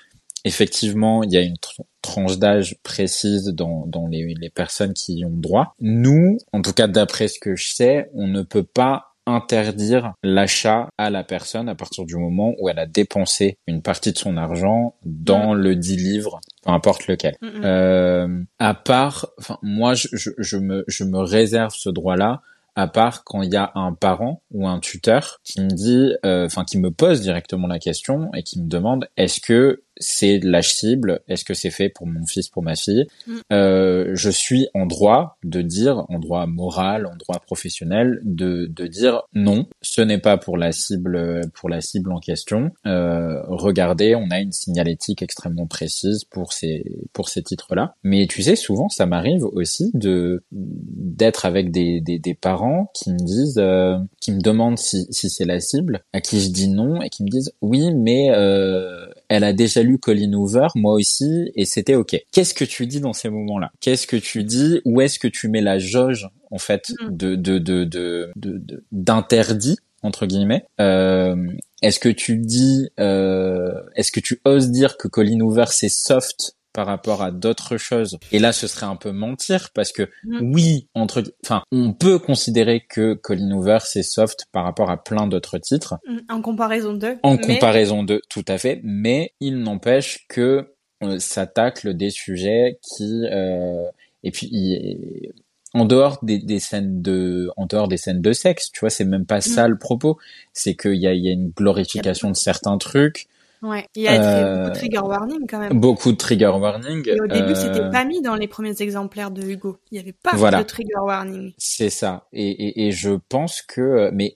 effectivement 0.46 1.24
il 1.24 1.32
y 1.32 1.38
a 1.38 1.42
une 1.42 1.58
tranche 2.02 2.38
d'âge 2.38 2.78
précise 2.84 3.48
dans 3.48 3.86
dans 3.86 4.08
les, 4.08 4.34
les 4.40 4.50
personnes 4.50 4.94
qui 4.94 5.16
y 5.18 5.26
ont 5.26 5.34
droit 5.34 5.76
nous 5.82 6.38
en 6.54 6.62
tout 6.62 6.74
cas 6.74 6.88
d'après 6.88 7.28
ce 7.28 7.40
que 7.40 7.56
je 7.56 7.74
sais 7.74 8.10
on 8.14 8.28
ne 8.28 8.42
peut 8.42 8.64
pas 8.64 9.10
interdire 9.26 10.14
l'achat 10.24 10.90
à 10.98 11.10
la 11.10 11.24
personne 11.24 11.70
à 11.70 11.76
partir 11.76 12.06
du 12.06 12.16
moment 12.16 12.56
où 12.60 12.70
elle 12.70 12.80
a 12.80 12.86
dépensé 12.86 13.58
une 13.68 13.82
partie 13.82 14.12
de 14.12 14.18
son 14.18 14.38
argent 14.38 14.96
dans 15.04 15.54
mm. 15.54 15.58
le 15.58 15.76
dit 15.76 15.98
livre, 15.98 16.42
peu 16.64 16.72
importe 16.72 17.08
lequel. 17.08 17.36
Euh, 17.44 18.44
à 18.58 18.74
part, 18.74 19.28
enfin 19.38 19.58
moi 19.62 19.94
je, 19.94 20.08
je, 20.14 20.32
je, 20.38 20.58
me 20.58 20.84
je 20.88 21.04
me 21.04 21.20
réserve 21.20 21.74
ce 21.76 21.90
droit-là 21.90 22.42
à 22.80 22.88
part 22.88 23.24
quand 23.24 23.42
il 23.42 23.52
y 23.52 23.58
a 23.58 23.72
un 23.76 23.94
parent 23.94 24.42
ou 24.52 24.68
un 24.68 24.80
tuteur 24.80 25.40
qui 25.44 25.62
me 25.62 25.70
dit, 25.70 26.14
euh, 26.26 26.46
enfin 26.46 26.64
qui 26.64 26.78
me 26.78 26.92
pose 26.92 27.22
directement 27.22 27.68
la 27.68 27.80
question 27.80 28.32
et 28.36 28.44
qui 28.44 28.62
me 28.62 28.68
demande 28.68 29.08
est-ce 29.18 29.42
que 29.42 29.84
c'est 30.00 30.40
l'âge 30.44 30.74
cible, 30.76 31.22
est-ce 31.28 31.44
que 31.46 31.54
c'est 31.54 31.70
fait 31.72 31.90
pour 31.90 32.08
mon 32.08 32.26
fils, 32.26 32.50
pour 32.50 32.64
ma 32.64 32.76
fille? 32.76 33.06
Mm. 33.28 33.34
euh, 33.52 34.12
Je 34.14 34.30
suis 34.30 34.68
en 34.74 34.86
droit 34.86 35.38
de 35.44 35.62
dire, 35.62 36.06
en 36.10 36.20
droit 36.20 36.46
moral, 36.46 37.06
en 37.06 37.16
droit 37.16 37.40
professionnel, 37.40 38.22
de, 38.24 38.66
de 38.68 38.88
dire 38.88 39.24
non, 39.34 39.68
ce 39.82 40.02
n'est 40.02 40.18
pas 40.20 40.38
pour 40.38 40.58
la 40.58 40.72
cible, 40.72 41.42
pour 41.54 41.70
la 41.70 41.82
cible 41.82 42.12
en 42.12 42.20
question. 42.20 42.72
Euh, 42.86 43.42
regardez, 43.48 44.16
on 44.16 44.32
a 44.32 44.40
une 44.40 44.52
signalétique 44.52 45.22
extrêmement 45.22 45.68
précise 45.68 46.24
pour 46.24 46.54
ces 46.54 46.84
pour 47.14 47.30
ces 47.30 47.44
titres-là. 47.44 47.96
Mais 48.04 48.28
tu 48.28 48.42
sais, 48.44 48.56
souvent, 48.56 48.90
ça 48.90 49.06
m'arrive 49.06 49.44
aussi 49.44 49.92
de 49.94 50.44
d'être 50.52 51.46
avec 51.46 51.72
des, 51.72 52.02
des, 52.02 52.20
des 52.20 52.34
parents 52.34 52.90
qui 52.94 53.12
me 53.12 53.18
disent, 53.18 53.58
euh, 53.60 53.98
qui 54.22 54.32
me 54.32 54.42
demandent 54.42 54.78
si 54.78 55.08
si 55.10 55.30
c'est 55.30 55.46
la 55.46 55.60
cible, 55.60 56.02
à 56.14 56.22
qui 56.22 56.40
je 56.40 56.50
dis 56.50 56.68
non 56.70 57.02
et 57.02 57.10
qui 57.10 57.24
me 57.24 57.30
disent 57.30 57.52
oui, 57.62 57.94
mais 57.94 58.30
euh, 58.32 59.06
elle 59.30 59.44
a 59.44 59.54
déjà 59.54 59.84
lu 59.84 60.00
Colin 60.00 60.34
Hoover, 60.34 60.68
moi 60.76 60.94
aussi, 60.94 61.52
et 61.56 61.66
c'était 61.66 61.96
ok. 61.96 62.18
Qu'est-ce 62.32 62.54
que 62.54 62.66
tu 62.66 62.88
dis 62.88 63.00
dans 63.00 63.14
ces 63.14 63.30
moments-là? 63.30 63.72
Qu'est-ce 63.80 64.08
que 64.08 64.18
tu 64.18 64.44
dis? 64.44 64.82
Où 64.86 65.02
est-ce 65.02 65.20
que 65.20 65.28
tu 65.28 65.48
mets 65.48 65.62
la 65.62 65.78
jauge 65.78 66.28
en 66.52 66.58
fait 66.58 66.92
mm. 67.00 67.16
de 67.16 67.36
de 67.36 67.60
de 67.60 67.84
de 67.86 68.84
d'interdit 68.92 69.78
entre 70.02 70.26
guillemets? 70.26 70.66
Euh, 70.82 71.36
Est-ce 71.82 72.00
que 72.00 72.10
tu 72.10 72.38
dis 72.38 72.90
euh, 73.00 73.72
Est-ce 73.96 74.12
que 74.12 74.20
tu 74.20 74.42
oses 74.46 74.72
dire 74.72 74.98
que 74.98 75.08
Colin 75.08 75.40
Hoover 75.42 75.66
c'est 75.70 75.90
soft 75.90 76.56
par 76.80 76.88
rapport 76.88 77.22
à 77.22 77.32
d'autres 77.32 77.76
choses. 77.76 78.18
Et 78.32 78.40
là, 78.40 78.54
ce 78.54 78.66
serait 78.66 78.86
un 78.86 78.96
peu 78.96 79.12
mentir 79.12 79.72
parce 79.74 79.92
que 79.92 80.04
mm. 80.24 80.54
oui, 80.54 80.88
entre, 80.94 81.22
enfin, 81.44 81.62
on 81.74 81.92
peut 81.92 82.20
considérer 82.20 82.86
que 82.88 83.16
Colin 83.16 83.52
Hoover 83.52 83.80
c'est 83.84 84.02
soft 84.02 84.46
par 84.54 84.64
rapport 84.64 84.90
à 84.90 85.04
plein 85.04 85.28
d'autres 85.28 85.58
titres. 85.58 85.96
Mm, 86.08 86.20
en 86.30 86.42
comparaison 86.42 86.94
de. 86.94 87.18
En 87.22 87.36
comparaison 87.36 88.04
de, 88.04 88.22
tout 88.30 88.46
à 88.48 88.58
fait. 88.58 88.80
Mais 88.86 89.34
il 89.42 89.60
n'empêche 89.60 90.26
que 90.30 90.74
euh, 91.04 91.20
ça 91.20 91.48
tacle 91.48 91.96
des 91.96 92.12
sujets 92.12 92.80
qui, 92.82 93.26
euh, 93.30 93.84
et 94.24 94.32
puis 94.32 94.48
il, 94.50 95.34
en 95.74 95.84
dehors 95.84 96.20
des, 96.24 96.40
des, 96.40 96.62
scènes 96.62 97.02
de 97.02 97.50
en 97.58 97.66
dehors 97.66 97.90
des 97.90 97.98
scènes 97.98 98.22
de 98.22 98.32
sexe 98.32 98.72
tu 98.72 98.80
vois 98.80 98.90
c'est 98.90 99.06
même 99.06 99.26
pas 99.26 99.38
mm. 99.38 99.42
ça 99.42 99.68
le 99.68 99.78
propos 99.78 100.18
c'est 100.52 100.76
qu'il 100.76 100.96
y 100.96 101.08
a, 101.08 101.14
y 101.14 101.30
a 101.30 101.32
une 101.32 101.50
glorification 101.50 102.32
de 102.32 102.36
certains 102.36 102.78
trucs 102.78 103.28
Ouais, 103.62 103.86
il 103.96 104.04
y 104.04 104.08
a 104.08 104.14
euh, 104.14 104.56
beaucoup 104.56 104.70
de 104.70 104.76
trigger 104.76 105.00
warning 105.00 105.48
quand 105.48 105.60
même. 105.60 105.80
Beaucoup 105.80 106.12
de 106.12 106.18
trigger 106.18 106.48
warning. 106.48 107.08
Et 107.08 107.20
au 107.20 107.28
début, 107.28 107.56
c'était 107.56 107.82
euh, 107.82 107.90
pas 107.90 108.06
mis 108.06 108.22
dans 108.22 108.36
les 108.36 108.48
premiers 108.48 108.82
exemplaires 108.82 109.32
de 109.32 109.42
Hugo. 109.42 109.78
Il 109.92 109.98
y 109.98 110.00
avait 110.00 110.14
pas 110.14 110.32
de 110.32 110.64
trigger 110.64 111.00
warning. 111.02 111.54
C'est 111.58 111.90
ça. 111.90 112.28
Et, 112.32 112.50
et, 112.50 112.88
et, 112.88 112.92
je 112.92 113.12
pense 113.28 113.62
que, 113.62 114.12
mais 114.14 114.34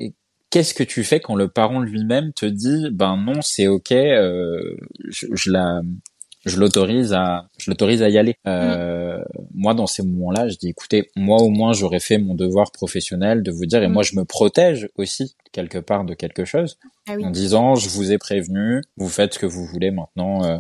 qu'est-ce 0.49 0.73
que 0.73 0.83
tu 0.83 1.03
fais 1.03 1.19
quand 1.19 1.35
le 1.35 1.47
parent 1.47 1.79
lui-même 1.79 2.33
te 2.33 2.45
dit, 2.45 2.89
ben 2.91 3.17
non, 3.17 3.41
c'est 3.41 3.67
ok, 3.67 3.91
euh, 3.91 4.75
je, 5.07 5.27
je, 5.31 5.51
la, 5.51 5.81
je 6.45 6.59
l'autorise 6.59 7.13
à, 7.13 7.47
je 7.57 7.71
l'autorise 7.71 8.03
à 8.03 8.09
y 8.09 8.17
aller. 8.17 8.35
Euh, 8.47 9.17
mm. 9.17 9.23
Moi, 9.53 9.73
dans 9.73 9.87
ces 9.87 10.03
moments-là, 10.03 10.49
je 10.49 10.57
dis, 10.57 10.69
écoutez, 10.69 11.09
moi 11.15 11.41
au 11.41 11.49
moins, 11.49 11.73
j'aurais 11.73 11.99
fait 11.99 12.17
mon 12.17 12.35
devoir 12.35 12.71
professionnel 12.71 13.43
de 13.43 13.51
vous 13.51 13.65
dire, 13.65 13.81
et 13.81 13.87
mm. 13.87 13.91
moi, 13.91 14.03
je 14.03 14.15
me 14.15 14.25
protège 14.25 14.89
aussi 14.95 15.35
quelque 15.51 15.77
part 15.77 16.03
de 16.03 16.13
quelque 16.13 16.45
chose, 16.45 16.77
ah 17.07 17.13
en 17.21 17.29
disant, 17.29 17.75
je 17.75 17.89
vous 17.89 18.11
ai 18.11 18.17
prévenu, 18.17 18.81
vous 18.97 19.09
faites 19.09 19.35
ce 19.35 19.39
que 19.39 19.45
vous 19.45 19.65
voulez 19.65 19.91
maintenant. 19.91 20.43
Euh, 20.43 20.57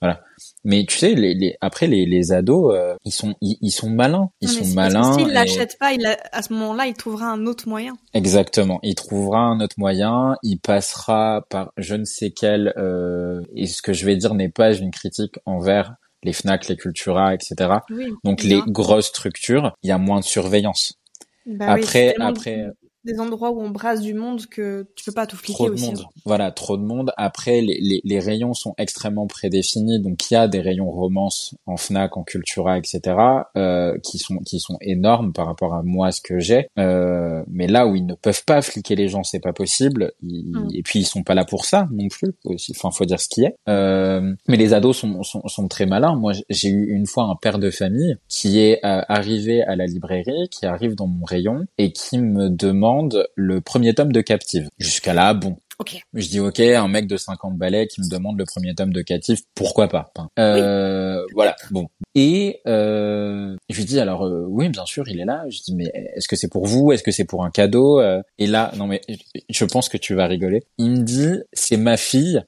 voilà. 0.00 0.22
Mais 0.64 0.84
tu 0.84 0.96
sais, 0.98 1.14
les, 1.14 1.34
les 1.34 1.56
après 1.60 1.86
les, 1.86 2.04
les 2.04 2.32
ados, 2.32 2.74
euh, 2.74 2.94
ils 3.04 3.12
sont 3.12 3.34
ils, 3.40 3.70
sont 3.70 3.88
malins, 3.88 4.30
ils 4.40 4.48
sont 4.48 4.66
malins. 4.74 5.14
S'il 5.14 5.28
l'achète 5.28 5.78
pas, 5.78 5.92
il 5.92 6.06
à 6.06 6.42
ce 6.42 6.52
moment-là, 6.52 6.86
il 6.86 6.94
trouvera 6.94 7.26
un 7.26 7.46
autre 7.46 7.68
moyen. 7.68 7.96
Exactement, 8.12 8.78
il 8.82 8.94
trouvera 8.94 9.40
un 9.40 9.60
autre 9.60 9.76
moyen. 9.78 10.36
Il 10.42 10.58
passera 10.58 11.46
par 11.48 11.72
je 11.78 11.94
ne 11.94 12.04
sais 12.04 12.30
quel. 12.30 12.74
Euh, 12.76 13.40
et 13.54 13.66
ce 13.66 13.80
que 13.80 13.92
je 13.92 14.04
vais 14.04 14.16
dire 14.16 14.34
n'est 14.34 14.50
pas 14.50 14.74
une 14.74 14.90
critique 14.90 15.36
envers 15.46 15.94
les 16.22 16.34
Fnac, 16.34 16.68
les 16.68 16.76
Cultura, 16.76 17.34
etc. 17.34 17.78
Donc 18.24 18.42
les 18.42 18.60
grosses 18.66 19.06
structures, 19.06 19.72
il 19.82 19.88
y 19.88 19.92
a 19.92 19.98
moins 19.98 20.20
de 20.20 20.24
surveillance. 20.24 20.98
Bah 21.46 21.72
après, 21.72 22.14
après, 22.20 22.66
des 23.04 23.18
endroits 23.18 23.50
où 23.50 23.60
on 23.60 23.70
brasse 23.70 24.00
du 24.00 24.14
monde 24.14 24.46
que 24.46 24.86
tu 24.94 25.04
peux 25.04 25.12
pas 25.12 25.26
tout 25.26 25.36
fliquer 25.36 25.54
trop 25.54 25.68
de 25.68 25.74
aussi. 25.74 25.86
Monde. 25.86 26.04
Voilà, 26.24 26.50
trop 26.50 26.76
de 26.76 26.82
monde. 26.82 27.12
Après, 27.16 27.60
les, 27.60 27.78
les, 27.80 28.00
les, 28.04 28.20
rayons 28.20 28.52
sont 28.52 28.74
extrêmement 28.76 29.26
prédéfinis, 29.26 30.00
donc 30.00 30.30
il 30.30 30.34
y 30.34 30.36
a 30.36 30.48
des 30.48 30.60
rayons 30.60 30.90
romance 30.90 31.54
en 31.66 31.76
Fnac, 31.76 32.16
en 32.16 32.24
Cultura, 32.24 32.78
etc. 32.78 33.16
Euh, 33.56 33.96
qui 34.02 34.18
sont 34.18 34.38
qui 34.38 34.60
sont 34.60 34.76
énormes 34.80 35.32
par 35.32 35.46
rapport 35.46 35.74
à 35.74 35.82
moi 35.82 36.12
ce 36.12 36.20
que 36.20 36.38
j'ai. 36.40 36.68
Euh, 36.78 37.42
mais 37.48 37.66
là 37.66 37.86
où 37.86 37.96
ils 37.96 38.06
ne 38.06 38.14
peuvent 38.14 38.44
pas 38.44 38.60
fliquer 38.60 38.96
les 38.96 39.08
gens, 39.08 39.22
c'est 39.22 39.40
pas 39.40 39.52
possible. 39.52 40.12
Mm. 40.22 40.68
Et 40.74 40.82
puis 40.82 41.00
ils 41.00 41.06
sont 41.06 41.22
pas 41.22 41.34
là 41.34 41.44
pour 41.44 41.64
ça 41.64 41.88
non 41.90 42.08
plus. 42.08 42.34
Aussi. 42.44 42.72
Enfin, 42.76 42.90
faut 42.90 43.06
dire 43.06 43.20
ce 43.20 43.28
qui 43.28 43.44
est. 43.44 43.54
Euh, 43.68 44.34
mais 44.46 44.56
les 44.56 44.74
ados 44.74 44.98
sont, 44.98 45.22
sont, 45.22 45.46
sont 45.46 45.68
très 45.68 45.86
malins. 45.86 46.16
Moi, 46.16 46.32
j'ai 46.50 46.68
eu 46.68 46.90
une 46.90 47.06
fois 47.06 47.24
un 47.24 47.36
père 47.36 47.58
de 47.58 47.70
famille 47.70 48.16
qui 48.28 48.60
est 48.60 48.84
euh, 48.84 49.02
arrivé 49.08 49.62
à 49.62 49.76
la 49.76 49.86
librairie, 49.86 50.48
qui 50.50 50.66
arrive 50.66 50.94
dans 50.94 51.06
mon 51.06 51.24
rayon 51.24 51.64
et 51.78 51.92
qui 51.92 52.18
me 52.18 52.50
demande 52.50 52.89
le 53.34 53.60
premier 53.60 53.94
tome 53.94 54.12
de 54.12 54.20
Captive. 54.20 54.68
Jusqu'à 54.78 55.14
là, 55.14 55.34
bon. 55.34 55.56
Ok. 55.78 55.98
Je 56.12 56.28
dis 56.28 56.40
ok, 56.40 56.60
un 56.60 56.88
mec 56.88 57.06
de 57.06 57.16
50 57.16 57.56
balais 57.56 57.86
qui 57.86 58.02
me 58.02 58.10
demande 58.10 58.38
le 58.38 58.44
premier 58.44 58.74
tome 58.74 58.92
de 58.92 59.00
Captive, 59.00 59.40
pourquoi 59.54 59.88
pas 59.88 60.12
euh, 60.38 61.24
Voilà, 61.32 61.56
bon. 61.70 61.88
Et 62.14 62.60
euh, 62.66 63.56
je 63.70 63.76
lui 63.78 63.86
dis 63.86 63.98
alors 63.98 64.26
euh, 64.26 64.44
oui, 64.46 64.68
bien 64.68 64.84
sûr, 64.84 65.08
il 65.08 65.18
est 65.20 65.24
là. 65.24 65.44
Je 65.48 65.62
dis 65.62 65.74
mais 65.74 65.90
est-ce 66.14 66.28
que 66.28 66.36
c'est 66.36 66.50
pour 66.50 66.66
vous? 66.66 66.92
Est-ce 66.92 67.02
que 67.02 67.12
c'est 67.12 67.24
pour 67.24 67.46
un 67.46 67.50
cadeau? 67.50 68.02
Et 68.36 68.46
là, 68.46 68.72
non 68.76 68.86
mais 68.86 69.00
je 69.48 69.64
pense 69.64 69.88
que 69.88 69.96
tu 69.96 70.14
vas 70.14 70.26
rigoler. 70.26 70.64
Il 70.76 70.90
me 70.90 71.02
dit 71.02 71.38
c'est 71.54 71.78
ma 71.78 71.96
fille, 71.96 72.42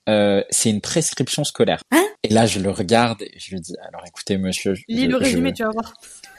c'est 0.51 0.69
une 0.69 0.83
prescription 0.83 1.43
scolaire. 1.45 1.81
Hein? 1.91 2.05
Et 2.25 2.29
là, 2.29 2.45
je 2.45 2.61
le 2.61 2.71
regarde 2.71 3.23
et 3.23 3.33
je 3.39 3.55
lui 3.55 3.63
dis 3.63 3.75
alors 3.89 4.03
écoutez 4.07 4.37
monsieur, 4.37 4.75
lis 4.89 5.07
le 5.07 5.17
résumé, 5.17 5.55
tu 5.55 5.63
vas 5.63 5.71
voir. 5.71 5.95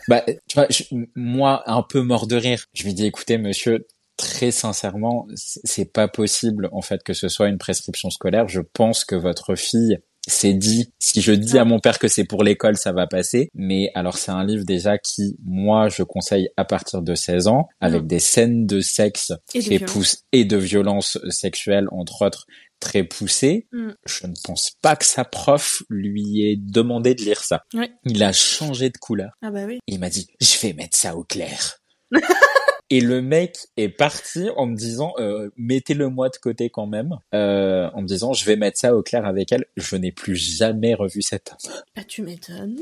Bah, 0.07 0.24
tu 0.48 0.55
vois, 0.55 0.67
moi, 1.15 1.63
un 1.65 1.81
peu 1.81 2.01
mort 2.01 2.27
de 2.27 2.36
rire, 2.36 2.65
je 2.74 2.83
lui 2.83 2.93
dis, 2.93 3.05
écoutez, 3.05 3.38
monsieur, 3.38 3.86
très 4.17 4.51
sincèrement, 4.51 5.27
c'est 5.36 5.91
pas 5.91 6.08
possible, 6.08 6.70
en 6.72 6.82
fait, 6.82 7.03
que 7.03 7.13
ce 7.13 7.29
soit 7.29 7.48
une 7.48 7.58
prescription 7.58 8.10
scolaire. 8.10 8.48
Je 8.48 8.62
pense 8.62 9.05
que 9.05 9.15
votre 9.15 9.55
fille 9.55 10.00
s'est 10.27 10.53
dit, 10.53 10.93
si 11.00 11.22
je 11.22 11.34
dis 11.34 11.58
à 11.58 11.65
mon 11.65 11.79
père 11.79 12.00
que 12.00 12.08
c'est 12.08 12.24
pour 12.24 12.43
l'école, 12.43 12.77
ça 12.77 12.93
va 12.93 13.08
passer. 13.08 13.50
Mais 13.53 13.91
alors, 13.93 14.17
c'est 14.17 14.32
un 14.32 14.46
livre 14.46 14.63
déjà 14.63 14.98
qui, 14.98 15.36
moi, 15.43 15.89
je 15.89 16.03
conseille 16.03 16.50
à 16.55 16.63
partir 16.63 17.01
de 17.01 17.15
16 17.15 17.48
ans, 17.48 17.67
avec 17.82 18.08
des 18.08 18.20
scènes 18.20 18.65
de 18.65 18.79
sexe 18.79 19.34
et 19.53 19.79
de, 19.79 19.86
et 20.32 20.46
de 20.46 20.58
violence 20.58 21.20
sexuelle, 21.29 21.88
entre 21.91 22.25
autres, 22.25 22.46
très 22.79 23.03
poussé. 23.03 23.67
Mm. 23.72 23.91
Je 24.05 24.27
ne 24.27 24.34
pense 24.43 24.72
pas 24.82 24.96
que 24.96 25.05
sa 25.05 25.25
prof 25.25 25.84
lui 25.89 26.50
ait 26.50 26.58
demandé 26.58 27.15
de 27.15 27.24
lire 27.24 27.43
ça. 27.43 27.63
Il 28.05 28.24
a 28.24 28.32
changé 28.32 28.89
de 28.89 28.98
couleur. 28.98 29.32
Ah 29.41 29.51
bah 29.51 29.65
oui. 29.65 29.79
Il 29.88 30.00
m'a 30.00 30.10
dit, 30.10 30.27
je 30.39 30.58
vais 30.60 30.74
mettre 30.74 30.98
ça 30.98 31.15
au 31.15 31.24
clair. 31.24 31.79
Et 32.89 33.01
le 33.01 33.21
mec 33.21 33.57
est 33.77 33.89
parti 33.89 34.49
en 34.55 34.65
me 34.65 34.75
disant 34.75 35.13
euh, 35.17 35.49
mettez-le 35.57 36.09
moi 36.09 36.29
de 36.29 36.37
côté 36.37 36.69
quand 36.69 36.85
même, 36.85 37.17
euh, 37.33 37.89
en 37.93 38.01
me 38.01 38.07
disant 38.07 38.33
je 38.33 38.45
vais 38.45 38.55
mettre 38.55 38.77
ça 38.77 38.95
au 38.95 39.01
clair 39.01 39.25
avec 39.25 39.51
elle. 39.51 39.65
Je 39.77 39.95
n'ai 39.95 40.11
plus 40.11 40.35
jamais 40.35 40.93
revu 40.93 41.21
cet 41.21 41.51
homme. 41.51 41.73
Bah 41.95 42.03
tu 42.07 42.21
m'étonnes. 42.21 42.79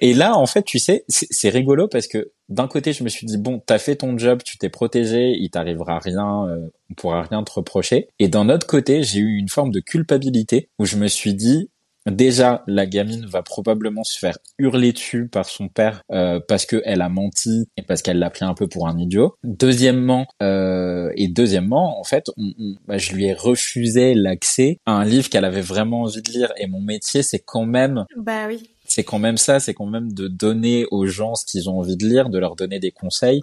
Et 0.00 0.14
là 0.14 0.36
en 0.36 0.46
fait 0.46 0.62
tu 0.62 0.78
sais 0.78 1.04
c'est 1.08 1.50
rigolo 1.50 1.88
parce 1.88 2.06
que 2.06 2.32
d'un 2.48 2.68
côté 2.68 2.92
je 2.92 3.04
me 3.04 3.08
suis 3.08 3.26
dit 3.26 3.38
bon 3.38 3.62
t'as 3.64 3.78
fait 3.78 3.96
ton 3.96 4.16
job, 4.18 4.42
tu 4.44 4.58
t'es 4.58 4.68
protégé, 4.68 5.36
il 5.38 5.50
t'arrivera 5.50 5.98
rien, 5.98 6.48
euh, 6.48 6.68
on 6.90 6.94
pourra 6.94 7.22
rien 7.22 7.42
te 7.44 7.52
reprocher. 7.52 8.08
Et 8.18 8.28
d'un 8.28 8.48
autre 8.48 8.66
côté 8.66 9.02
j'ai 9.02 9.20
eu 9.20 9.36
une 9.36 9.48
forme 9.48 9.70
de 9.70 9.80
culpabilité 9.80 10.68
où 10.78 10.86
je 10.86 10.96
me 10.96 11.08
suis 11.08 11.34
dit 11.34 11.70
Déjà, 12.10 12.64
la 12.66 12.86
gamine 12.86 13.26
va 13.26 13.42
probablement 13.42 14.02
se 14.02 14.18
faire 14.18 14.38
hurler 14.58 14.92
dessus 14.92 15.28
par 15.28 15.48
son 15.48 15.68
père 15.68 16.02
euh, 16.10 16.40
parce 16.46 16.66
qu'elle 16.66 17.00
a 17.00 17.08
menti 17.08 17.68
et 17.76 17.82
parce 17.82 18.02
qu'elle 18.02 18.18
l'a 18.18 18.30
pris 18.30 18.44
un 18.44 18.54
peu 18.54 18.66
pour 18.66 18.88
un 18.88 18.98
idiot. 18.98 19.36
Deuxièmement, 19.44 20.26
euh, 20.42 21.12
et 21.16 21.28
deuxièmement, 21.28 22.00
en 22.00 22.04
fait, 22.04 22.30
on, 22.36 22.52
bah, 22.86 22.98
je 22.98 23.12
lui 23.12 23.26
ai 23.26 23.34
refusé 23.34 24.14
l'accès 24.14 24.80
à 24.84 24.92
un 24.92 25.04
livre 25.04 25.28
qu'elle 25.28 25.44
avait 25.44 25.60
vraiment 25.60 26.02
envie 26.02 26.22
de 26.22 26.30
lire. 26.30 26.52
Et 26.56 26.66
mon 26.66 26.80
métier, 26.80 27.22
c'est 27.22 27.40
quand 27.40 27.66
même 27.66 28.04
bah 28.16 28.46
oui. 28.48 28.68
C'est 28.84 29.04
quand 29.04 29.18
même 29.18 29.38
ça, 29.38 29.60
c'est 29.60 29.72
quand 29.72 29.86
même 29.86 30.12
de 30.12 30.28
donner 30.28 30.86
aux 30.90 31.06
gens 31.06 31.34
ce 31.34 31.46
qu'ils 31.46 31.70
ont 31.70 31.78
envie 31.78 31.96
de 31.96 32.06
lire, 32.06 32.28
de 32.28 32.38
leur 32.38 32.56
donner 32.56 32.78
des 32.78 32.90
conseils. 32.90 33.40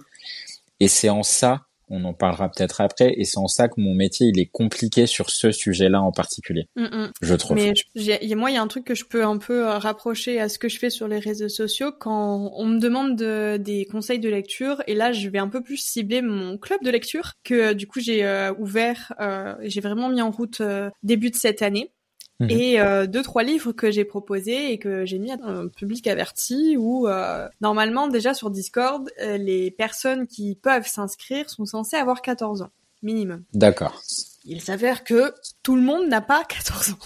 Et 0.78 0.88
c'est 0.88 1.08
en 1.08 1.22
ça 1.22 1.62
on 1.90 2.04
en 2.04 2.14
parlera 2.14 2.48
peut-être 2.48 2.80
après, 2.80 3.12
et 3.16 3.24
c'est 3.24 3.38
en 3.38 3.48
ça 3.48 3.68
que 3.68 3.74
mon 3.80 3.94
métier 3.94 4.28
il 4.28 4.40
est 4.40 4.46
compliqué 4.50 5.06
sur 5.06 5.30
ce 5.30 5.50
sujet-là 5.50 6.00
en 6.00 6.12
particulier, 6.12 6.66
mm, 6.76 6.84
mm. 6.84 7.10
je 7.20 7.34
trouve. 7.34 7.56
Mais 7.56 7.74
moi, 8.36 8.50
il 8.50 8.54
y 8.54 8.56
a 8.56 8.62
un 8.62 8.68
truc 8.68 8.84
que 8.84 8.94
je 8.94 9.04
peux 9.04 9.24
un 9.24 9.38
peu 9.38 9.68
euh, 9.68 9.78
rapprocher 9.78 10.40
à 10.40 10.48
ce 10.48 10.58
que 10.58 10.68
je 10.68 10.78
fais 10.78 10.90
sur 10.90 11.08
les 11.08 11.18
réseaux 11.18 11.48
sociaux 11.48 11.90
quand 11.98 12.52
on 12.54 12.66
me 12.66 12.78
demande 12.78 13.16
des 13.60 13.86
conseils 13.86 14.20
de 14.20 14.28
lecture, 14.28 14.82
et 14.86 14.94
là, 14.94 15.12
je 15.12 15.28
vais 15.28 15.38
un 15.38 15.48
peu 15.48 15.62
plus 15.62 15.76
cibler 15.76 16.22
mon 16.22 16.56
club 16.56 16.80
de 16.82 16.90
lecture 16.90 17.32
que 17.44 17.54
euh, 17.54 17.74
du 17.74 17.86
coup 17.86 18.00
j'ai 18.00 18.24
euh, 18.24 18.52
ouvert, 18.58 19.12
j'ai 19.62 19.80
vraiment 19.80 20.08
mis 20.08 20.22
en 20.22 20.30
route 20.30 20.62
début 21.02 21.30
de 21.30 21.36
cette 21.36 21.62
année. 21.62 21.92
Mhm. 22.40 22.50
et 22.50 22.80
euh, 22.80 23.06
deux 23.06 23.22
trois 23.22 23.42
livres 23.42 23.72
que 23.72 23.90
j'ai 23.90 24.04
proposés 24.04 24.72
et 24.72 24.78
que 24.78 25.04
j'ai 25.04 25.18
mis 25.18 25.30
à 25.30 25.38
un 25.42 25.68
public 25.68 26.06
averti 26.06 26.76
où 26.78 27.06
euh, 27.06 27.46
normalement 27.60 28.08
déjà 28.08 28.32
sur 28.32 28.50
Discord 28.50 29.10
euh, 29.20 29.36
les 29.36 29.70
personnes 29.70 30.26
qui 30.26 30.54
peuvent 30.54 30.86
s'inscrire 30.86 31.50
sont 31.50 31.66
censées 31.66 31.96
avoir 31.96 32.22
14 32.22 32.62
ans 32.62 32.70
minimum. 33.02 33.42
D'accord. 33.52 34.02
Il 34.44 34.62
s'avère 34.62 35.04
que 35.04 35.34
tout 35.62 35.76
le 35.76 35.82
monde 35.82 36.08
n'a 36.08 36.20
pas 36.20 36.44
14 36.44 36.90
ans. 36.90 36.98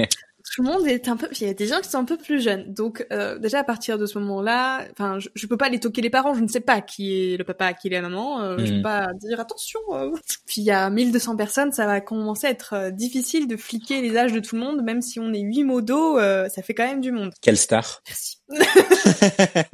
tout 0.52 0.62
le 0.62 0.68
monde 0.68 0.86
est 0.86 1.08
un 1.08 1.16
peu, 1.16 1.28
il 1.40 1.46
y 1.46 1.50
a 1.50 1.54
des 1.54 1.66
gens 1.66 1.80
qui 1.80 1.88
sont 1.88 1.96
un 1.96 2.04
peu 2.04 2.18
plus 2.18 2.42
jeunes. 2.42 2.74
Donc 2.74 3.06
euh, 3.10 3.38
déjà 3.38 3.60
à 3.60 3.64
partir 3.64 3.96
de 3.96 4.04
ce 4.04 4.18
moment-là, 4.18 4.84
enfin, 4.92 5.18
je, 5.18 5.30
je, 5.34 5.46
peux 5.46 5.56
pas 5.56 5.70
les 5.70 5.80
toquer 5.80 6.02
les 6.02 6.10
parents. 6.10 6.34
Je 6.34 6.40
ne 6.40 6.48
sais 6.48 6.60
pas 6.60 6.82
qui 6.82 7.32
est 7.32 7.38
le 7.38 7.44
papa, 7.44 7.72
qui 7.72 7.88
est 7.88 7.90
la 7.90 8.02
maman. 8.02 8.42
Euh, 8.42 8.58
Je 8.58 8.74
peux 8.74 8.80
mm. 8.80 8.82
pas 8.82 9.08
dire 9.14 9.40
attention. 9.40 9.80
Euh. 9.92 10.10
Puis 10.46 10.60
il 10.60 10.64
y 10.64 10.70
a 10.70 10.90
1200 10.90 11.36
personnes, 11.36 11.72
ça 11.72 11.86
va 11.86 12.02
commencer 12.02 12.48
à 12.48 12.50
être 12.50 12.74
euh, 12.74 12.90
difficile 12.90 13.48
de 13.48 13.56
fliquer 13.56 14.02
les 14.02 14.14
âges 14.18 14.34
de 14.34 14.40
tout 14.40 14.56
le 14.56 14.60
monde, 14.60 14.82
même 14.82 15.00
si 15.00 15.18
on 15.18 15.32
est 15.32 15.40
8 15.40 15.64
modos, 15.64 16.18
ça 16.18 16.62
fait 16.62 16.74
quand 16.74 16.86
même 16.86 17.00
du 17.00 17.12
monde. 17.12 17.32
Quelle 17.40 17.56
star 17.56 18.02
Merci. 18.06 18.38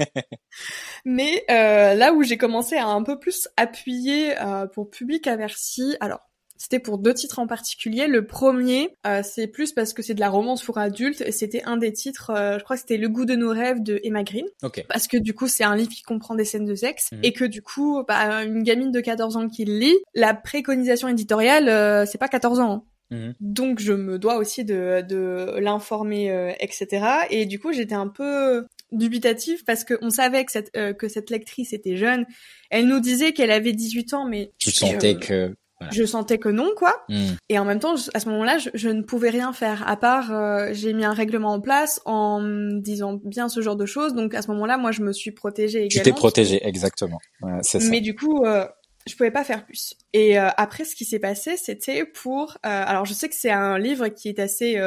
Mais 1.05 1.45
là 1.49 2.13
où 2.13 2.23
j'ai 2.23 2.39
commencé 2.39 2.77
à 2.77 2.87
un 2.87 3.03
peu 3.03 3.19
plus 3.19 3.49
appuyer 3.57 4.35
pour 4.75 4.91
public 4.91 5.27
averti, 5.27 5.97
alors 5.99 6.28
C'était 6.59 6.81
pour 6.81 6.99
deux 6.99 7.15
titres 7.15 7.39
en 7.39 7.47
particulier. 7.47 8.07
Le 8.09 8.27
premier, 8.27 8.91
euh, 9.07 9.23
c'est 9.25 9.47
plus 9.47 9.73
parce 9.73 9.93
que 9.95 10.03
c'est 10.03 10.15
de 10.15 10.21
la 10.21 10.29
romance 10.29 10.63
pour 10.63 10.77
adultes. 10.79 11.21
et 11.23 11.33
C'était 11.33 11.63
un 11.65 11.77
des 11.77 11.93
titres, 11.93 12.31
euh, 12.31 12.59
je 12.59 12.65
crois 12.65 12.77
que 12.77 12.81
c'était 12.83 12.97
Le 12.99 13.09
goût 13.09 13.25
de 13.25 13.35
nos 13.37 13.51
rêves 13.51 13.83
de 13.83 14.01
Emma 14.03 14.25
Green. 14.25 14.45
Ok. 14.63 14.85
Parce 14.89 15.07
que 15.09 15.17
du 15.17 15.35
coup, 15.35 15.49
c'est 15.49 15.65
un 15.65 15.77
livre 15.77 15.91
qui 15.91 16.03
comprend 16.03 16.35
des 16.35 16.45
scènes 16.45 16.67
de 16.67 16.75
sexe 16.75 17.11
Mhm. 17.13 17.21
et 17.23 17.33
que 17.33 17.45
du 17.45 17.63
coup, 17.63 18.03
bah, 18.07 18.43
une 18.45 18.63
gamine 18.63 18.91
de 18.93 19.01
14 19.01 19.37
ans 19.37 19.49
qui 19.49 19.65
le 19.65 19.79
lit, 19.79 19.97
la 20.15 20.35
préconisation 20.35 21.09
éditoriale, 21.09 21.69
euh, 21.69 22.05
c'est 22.07 22.19
pas 22.19 22.29
14 22.29 22.59
ans. 22.61 22.73
hein. 22.73 22.83
Mhm. 23.11 23.35
Donc 23.41 23.79
je 23.79 23.93
me 23.95 24.19
dois 24.19 24.37
aussi 24.37 24.65
de, 24.65 25.01
de 25.01 25.59
l'informer, 25.61 26.31
euh, 26.31 26.53
etc. 26.61 27.07
Et 27.31 27.47
du 27.47 27.59
coup, 27.59 27.73
j'étais 27.73 27.95
un 27.95 28.09
peu 28.09 28.67
dubitative 28.93 29.65
parce 29.65 29.85
que 29.85 29.95
on 30.03 30.11
savait 30.11 30.45
que 30.45 30.53
cette, 30.53 30.71
euh, 30.77 30.93
que 30.93 31.09
cette 31.09 31.31
lectrice 31.31 31.73
était 31.73 31.97
jeune. 31.97 32.27
Elle 32.71 32.87
nous 32.87 33.01
disait 33.01 33.33
qu'elle 33.33 33.51
avait 33.51 33.73
18 33.73 34.13
ans, 34.15 34.27
mais 34.27 34.51
Tu 34.59 34.71
sentais 34.71 35.17
je, 35.21 35.27
que. 35.27 35.55
Voilà. 35.81 35.93
je 35.95 36.05
sentais 36.05 36.39
que 36.39 36.49
non, 36.49 36.71
quoi. 36.77 36.93
Hmm. 37.09 37.35
Et 37.49 37.59
en 37.59 37.65
même 37.65 37.79
temps, 37.79 37.95
à 38.15 38.19
ce 38.21 38.29
moment-là, 38.31 38.59
je, 38.59 38.71
je 38.75 38.89
ne 38.89 39.03
pouvais 39.03 39.31
rien 39.31 39.53
faire 39.53 39.89
à 39.89 39.97
part 39.97 40.33
euh, 40.35 40.71
j'ai 40.73 40.93
mis 40.93 41.05
un 41.05 41.13
règlement 41.13 41.53
en 41.53 41.61
place 41.61 42.01
en 42.05 42.43
disant 42.81 43.21
bien 43.23 43.49
ce 43.49 43.61
genre 43.61 43.77
de 43.77 43.87
choses. 43.87 44.15
Donc 44.15 44.35
à 44.35 44.43
ce 44.43 44.51
moment-là, 44.51 44.77
moi, 44.77 44.91
je 44.91 45.03
me 45.03 45.13
suis 45.13 45.31
protégée 45.31 45.87
Tu 45.89 45.99
également. 45.99 46.05
t'es 46.05 46.13
protégé, 46.19 46.67
exactement. 46.67 47.19
Ouais, 47.43 47.59
c'est 47.63 47.79
ça. 47.81 47.91
Mais 47.91 48.01
du 48.01 48.15
coup, 48.17 48.45
euh, 48.45 48.67
je 49.07 49.15
pouvais 49.15 49.31
pas 49.31 49.45
faire 49.45 49.65
plus. 49.65 49.95
Et 50.13 50.39
euh, 50.39 50.49
après, 50.57 50.85
ce 50.85 50.97
qui 50.97 51.05
s'est 51.05 51.21
passé, 51.21 51.57
c'était 51.57 52.05
pour. 52.05 52.59
euh, 52.67 52.83
alors, 52.87 53.05
je 53.05 53.15
sais 53.15 53.29
que 53.29 53.35
c'est 53.37 53.51
un 53.53 53.79
livre 53.79 54.09
qui 54.09 54.29
est 54.29 54.41
assez, 54.41 54.81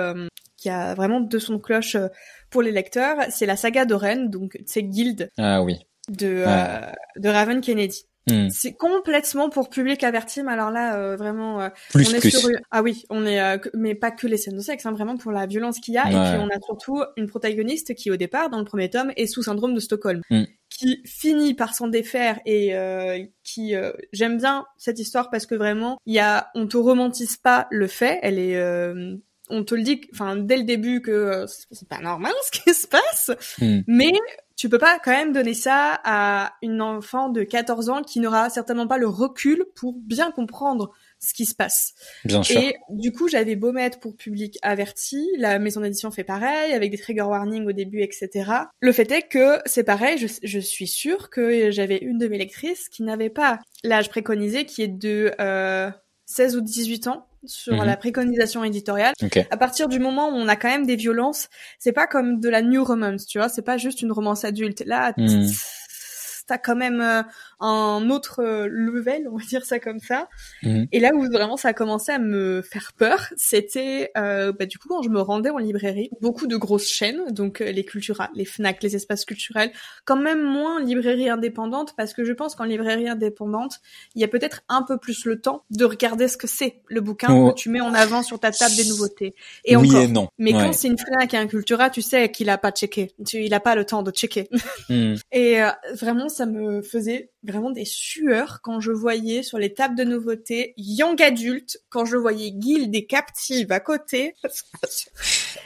qui 0.58 0.70
a 0.70 0.94
vraiment 0.94 1.22
de 1.22 1.40
son 1.40 1.58
cloche 1.58 1.96
euh, 1.96 2.08
pour 2.50 2.62
les 2.62 2.72
lecteurs. 2.72 3.16
C'est 3.30 3.46
la 3.46 3.56
saga 3.56 3.86
d'Oren, 3.86 4.30
donc 4.30 4.60
c'est 4.66 4.84
Guild 4.84 5.30
Ah 5.40 5.64
oui. 5.64 5.78
de 6.10 6.44
de 7.18 7.30
Raven 7.30 7.62
Kennedy. 7.62 8.04
Hmm. 8.30 8.50
C'est 8.50 8.74
complètement 8.74 9.50
pour 9.50 9.70
public 9.70 10.04
averti, 10.04 10.44
mais 10.44 10.52
alors 10.52 10.70
là, 10.70 10.96
euh, 10.96 11.16
vraiment, 11.16 11.60
euh, 11.60 11.70
Plus 11.92 12.08
on 12.10 12.14
est 12.16 12.20
plus. 12.20 12.32
sur 12.32 12.50
ah 12.70 12.84
oui, 12.84 13.04
on 13.10 13.26
est 13.26 13.42
euh, 13.42 13.58
mais 13.74 13.96
pas 13.96 14.12
que 14.12 14.28
les 14.28 14.38
scènes 14.38 14.56
de 14.56 14.62
sexe, 14.62 14.86
hein, 14.86 14.92
vraiment 14.92 15.18
pour 15.18 15.32
la 15.32 15.48
violence 15.48 15.80
qu'il 15.80 15.96
y 15.96 15.98
a. 15.98 16.06
Et 16.08 16.12
puis 16.12 16.40
on 16.40 16.48
a 16.48 16.60
surtout 16.64 17.04
une 17.18 17.28
protagoniste 17.28 17.96
qui 17.96 18.12
au 18.12 18.18
départ 18.18 18.50
dans 18.50 18.60
le 18.60 18.66
premier 18.66 18.90
tome 18.90 19.12
est 19.16 19.26
sous 19.26 19.44
syndrome 19.44 19.74
de 19.74 19.80
Stockholm, 19.80 20.22
Mm. 20.30 20.44
qui 20.70 21.02
finit 21.06 21.54
par 21.54 21.74
s'en 21.74 21.88
défaire 21.88 22.40
et 22.46 22.76
euh, 22.76 23.24
qui 23.44 23.76
euh, 23.76 23.92
j'aime 24.14 24.38
bien 24.38 24.66
cette 24.78 25.00
histoire 25.00 25.30
parce 25.30 25.46
que 25.46 25.56
vraiment 25.56 25.98
il 26.06 26.14
y 26.14 26.20
a 26.20 26.50
on 26.56 26.68
te 26.68 26.78
romantise 26.78 27.38
pas 27.38 27.68
le 27.72 27.88
fait, 27.88 28.20
elle 28.22 28.40
est 28.40 28.56
euh, 28.56 29.16
on 29.52 29.64
te 29.64 29.76
le 29.76 29.84
dit, 29.84 30.02
enfin 30.14 30.36
dès 30.36 30.58
le 30.58 30.64
début 30.64 31.02
que 31.02 31.12
euh, 31.12 31.46
c'est 31.48 31.88
pas 31.88 32.00
normal 32.00 32.34
ce 32.52 32.60
qui 32.60 32.74
se 32.74 32.88
passe, 32.88 33.32
Hmm. 33.60 33.82
mais 33.88 34.14
tu 34.56 34.70
peux 34.70 34.78
pas 34.78 35.00
quand 35.04 35.12
même 35.12 35.34
donner 35.34 35.56
ça 35.56 36.00
à 36.04 36.54
une 36.62 36.82
enfant 36.82 37.30
de 37.30 37.42
14 37.44 37.90
ans 37.90 38.04
qui 38.04 38.20
n'aura 38.20 38.50
certainement 38.52 38.88
pas 38.88 39.00
le 39.00 39.08
recul 39.08 39.66
pour 39.76 39.94
bien 39.94 40.32
comprendre 40.32 40.92
ce 41.20 41.34
qui 41.34 41.46
se 41.46 41.56
passe. 41.56 41.94
Bien 42.26 42.44
sûr. 42.44 42.60
Et 42.60 42.76
du 42.90 43.12
coup, 43.12 43.28
j'avais 43.28 43.56
beau 43.56 43.72
mettre 43.72 44.00
pour 44.00 44.16
public 44.16 44.60
averti, 44.62 45.28
la 45.38 45.58
maison 45.58 45.82
d'édition 45.82 46.12
fait 46.12 46.24
pareil, 46.24 46.74
avec 46.74 46.92
des 46.92 46.98
trigger 46.98 47.24
warnings 47.24 47.66
au 47.66 47.72
début, 47.72 48.02
etc. 48.02 48.30
Le 48.80 48.92
fait 48.92 49.12
est 49.12 49.24
que 49.24 49.60
c'est 49.66 49.84
pareil, 49.84 50.18
je, 50.20 50.28
je 50.44 50.60
suis 50.60 50.88
sûre 50.88 51.32
que 51.32 51.72
j'avais 51.72 51.98
une 51.98 52.20
de 52.20 52.28
mes 52.28 52.38
lectrices 52.38 52.88
qui 52.88 53.02
n'avait 53.02 53.30
pas 53.30 53.60
l'âge 53.84 54.10
préconisé, 54.10 54.66
qui 54.66 54.84
est 54.84 54.88
de 54.88 55.34
euh, 55.40 55.90
16 56.32 56.56
ou 56.56 56.62
18 56.62 57.08
ans 57.08 57.28
sur 57.46 57.74
Mhm. 57.76 57.86
la 57.86 57.98
préconisation 57.98 58.64
éditoriale. 58.64 59.14
À 59.50 59.58
partir 59.58 59.88
du 59.90 60.00
moment 60.00 60.30
où 60.30 60.34
on 60.34 60.48
a 60.48 60.56
quand 60.56 60.70
même 60.70 60.86
des 60.86 60.96
violences, 60.96 61.50
c'est 61.80 61.92
pas 61.92 62.08
comme 62.08 62.40
de 62.40 62.50
la 62.50 62.62
new 62.62 62.84
romance, 62.84 63.26
tu 63.26 63.40
vois, 63.40 63.50
c'est 63.50 63.64
pas 63.64 63.78
juste 63.78 64.02
une 64.02 64.12
romance 64.12 64.46
adulte. 64.46 64.84
Là, 64.86 65.14
Mhm. 65.18 65.52
T'as 66.52 66.58
quand 66.58 66.76
même 66.76 67.00
euh, 67.00 67.24
un 67.62 68.10
autre 68.10 68.42
euh, 68.44 68.68
level, 68.70 69.30
on 69.32 69.38
va 69.38 69.46
dire 69.46 69.64
ça 69.64 69.80
comme 69.80 70.00
ça. 70.00 70.28
Mhm. 70.64 70.88
Et 70.92 71.00
là 71.00 71.12
où 71.16 71.24
vraiment 71.32 71.56
ça 71.56 71.70
a 71.70 71.74
commencé 71.74 72.12
à 72.12 72.20
me 72.20 72.62
faire 72.62 72.92
peur, 72.98 73.30
c'était 73.38 74.12
euh, 74.18 74.52
bah, 74.52 74.66
du 74.66 74.78
coup 74.78 74.90
quand 74.90 75.02
je 75.02 75.10
me 75.10 75.22
rendais 75.22 75.50
en 75.50 75.60
librairie, 75.60 76.10
beaucoup 76.20 76.48
de 76.48 76.58
grosses 76.58 76.90
chaînes, 76.90 77.24
donc 77.32 77.60
les 77.60 77.86
Cultura, 77.86 78.30
les 78.36 78.44
Fnac, 78.44 78.84
les 78.84 78.98
espaces 78.98 79.24
culturels, 79.24 79.72
quand 80.04 80.18
même 80.18 80.42
moins 80.44 80.82
librairie 80.84 81.30
indépendante 81.30 81.94
parce 81.96 82.14
que 82.14 82.26
je 82.26 82.34
pense 82.34 82.56
qu'en 82.56 82.66
librairie 82.66 83.08
indépendante, 83.08 83.80
il 84.16 84.22
y 84.22 84.26
a 84.26 84.28
peut-être 84.28 84.62
un 84.68 84.84
peu 84.84 84.98
plus 84.98 85.24
le 85.24 85.40
temps 85.40 85.64
de 85.70 85.86
regarder 85.86 86.28
ce 86.28 86.36
que 86.36 86.48
c'est 86.48 86.82
le 86.88 87.00
bouquin 87.00 87.30
Oh. 87.32 87.52
que 87.52 87.56
tu 87.56 87.70
mets 87.70 87.80
en 87.80 87.94
avant 87.94 88.24
sur 88.24 88.40
ta 88.40 88.52
table 88.52 88.76
des 88.76 88.86
nouveautés. 88.90 89.36
Et 89.64 89.78
oui 89.78 89.90
encore. 89.92 90.02
et 90.02 90.08
non. 90.10 90.28
Mais 90.38 90.54
Ouais. 90.54 90.64
quand 90.66 90.74
c'est 90.74 90.90
une 90.90 90.98
Fnac 90.98 91.34
et 91.34 91.38
un 91.38 91.48
Cultura, 91.48 91.90
tu 91.90 92.02
sais 92.02 92.30
qu'il 92.30 92.50
a 92.50 92.58
pas 92.58 92.72
checké. 92.72 93.14
Tu, 93.26 93.44
il 93.46 93.54
a 93.54 93.62
pas 93.62 93.76
le 93.76 93.86
temps 93.86 94.04
de 94.04 94.12
checker. 94.12 94.50
Hmm. 94.90 95.16
Et 95.32 95.62
euh, 95.62 95.70
vraiment, 95.94 96.28
ça 96.30 96.41
me 96.46 96.82
faisait 96.82 97.32
vraiment 97.44 97.72
des 97.72 97.86
sueurs 97.86 98.60
quand 98.62 98.80
je 98.80 98.92
voyais 98.92 99.44
sur 99.44 99.58
les 99.58 99.74
tables 99.74 99.96
de 99.96 100.04
nouveautés 100.04 100.74
Young 100.78 101.22
Adult, 101.22 101.78
quand 101.90 102.06
je 102.06 102.18
voyais 102.18 102.52
Guild 102.52 102.92
des 102.92 103.06
Captives 103.06 103.72
à 103.72 103.80
côté. 103.80 104.34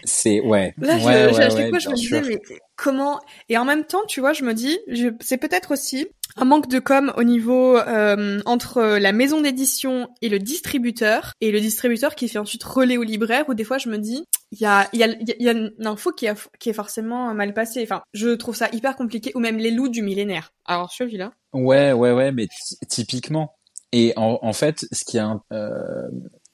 C'est 0.04 0.40
ouais. 0.42 0.74
Là, 0.78 0.98
je, 0.98 1.06
ouais, 1.06 1.26
ouais, 1.26 1.70
fois, 1.70 1.80
je 1.80 1.90
me 1.90 1.96
disais, 1.96 2.22
mais 2.22 2.42
comment 2.76 3.20
Et 3.50 3.58
en 3.58 3.66
même 3.66 3.86
temps, 3.86 4.06
tu 4.08 4.20
vois, 4.20 4.34
je 4.34 4.44
me 4.44 4.54
dis, 4.54 4.78
je... 4.88 5.10
c'est 5.20 5.38
peut-être 5.38 5.72
aussi 5.72 6.08
un 6.38 6.46
manque 6.46 6.68
de 6.68 6.80
com 6.80 7.14
au 7.18 7.24
niveau 7.24 7.78
euh, 7.78 8.42
entre 8.46 8.98
la 9.00 9.12
maison 9.12 9.42
d'édition 9.42 10.10
et 10.22 10.30
le 10.30 10.40
distributeur, 10.40 11.34
et 11.42 11.52
le 11.52 11.60
distributeur 11.60 12.16
qui 12.16 12.28
fait 12.28 12.40
ensuite 12.40 12.64
relais 12.64 12.98
au 12.98 13.04
libraire, 13.04 13.46
où 13.48 13.54
des 13.54 13.64
fois, 13.64 13.78
je 13.78 13.90
me 13.90 13.98
dis, 13.98 14.26
il 14.52 14.62
y 14.62 14.66
a, 14.66 14.88
il 14.94 15.00
y, 15.00 15.04
a, 15.04 15.08
il 15.08 15.44
y 15.44 15.50
a 15.50 15.52
une 15.52 15.74
info 15.86 16.12
qui, 16.12 16.28
a, 16.28 16.36
qui 16.60 16.70
est 16.70 16.74
forcément 16.74 17.34
mal 17.34 17.54
passée. 17.54 17.84
Enfin, 17.84 18.02
je 18.14 18.30
trouve 18.30 18.56
ça 18.56 18.70
hyper 18.72 18.96
compliqué, 18.96 19.32
ou 19.36 19.40
même 19.40 19.58
les 19.58 19.72
loups 19.72 19.90
du 19.90 20.02
millénaire. 20.02 20.52
Alors, 20.66 20.92
celui-là. 20.92 21.32
Ouais, 21.54 21.92
ouais, 21.94 22.12
ouais, 22.12 22.32
mais 22.32 22.48
ty- 22.48 22.78
typiquement. 22.88 23.56
Et 23.92 24.14
en, 24.18 24.40
en 24.42 24.54
fait, 24.54 24.86
ce 24.92 25.06
qui 25.06 25.18
est 25.18 25.24
euh, 25.54 26.08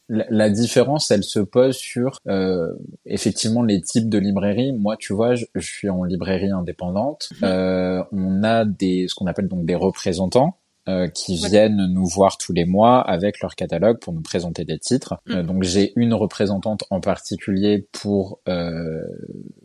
la, 0.09 0.25
la 0.29 0.49
différence, 0.49 1.09
elle 1.11 1.23
se 1.23 1.39
pose 1.39 1.75
sur 1.75 2.19
euh, 2.27 2.71
effectivement 3.05 3.63
les 3.63 3.81
types 3.81 4.09
de 4.09 4.17
librairies. 4.17 4.73
Moi, 4.73 4.95
tu 4.97 5.13
vois, 5.13 5.35
je, 5.35 5.45
je 5.55 5.65
suis 5.65 5.89
en 5.89 6.03
librairie 6.03 6.51
indépendante. 6.51 7.29
Mhm. 7.41 7.49
Euh, 7.49 8.03
on 8.11 8.43
a 8.43 8.65
des 8.65 9.07
ce 9.07 9.15
qu'on 9.15 9.27
appelle 9.27 9.47
donc 9.47 9.65
des 9.65 9.75
représentants. 9.75 10.57
Euh, 10.89 11.07
qui 11.07 11.39
Ouais. 11.41 11.49
viennent 11.49 11.85
nous 11.93 12.05
voir 12.07 12.37
tous 12.37 12.53
les 12.53 12.65
mois 12.65 12.99
avec 13.01 13.39
leur 13.41 13.55
catalogue 13.55 13.99
pour 13.99 14.13
nous 14.13 14.21
présenter 14.21 14.65
des 14.65 14.79
titres. 14.79 15.15
Mhm. 15.27 15.35
Euh, 15.35 15.43
donc 15.43 15.63
j'ai 15.63 15.93
une 15.95 16.13
représentante 16.13 16.83
en 16.89 16.99
particulier 17.01 17.87
pour 17.91 18.39
euh, 18.47 19.01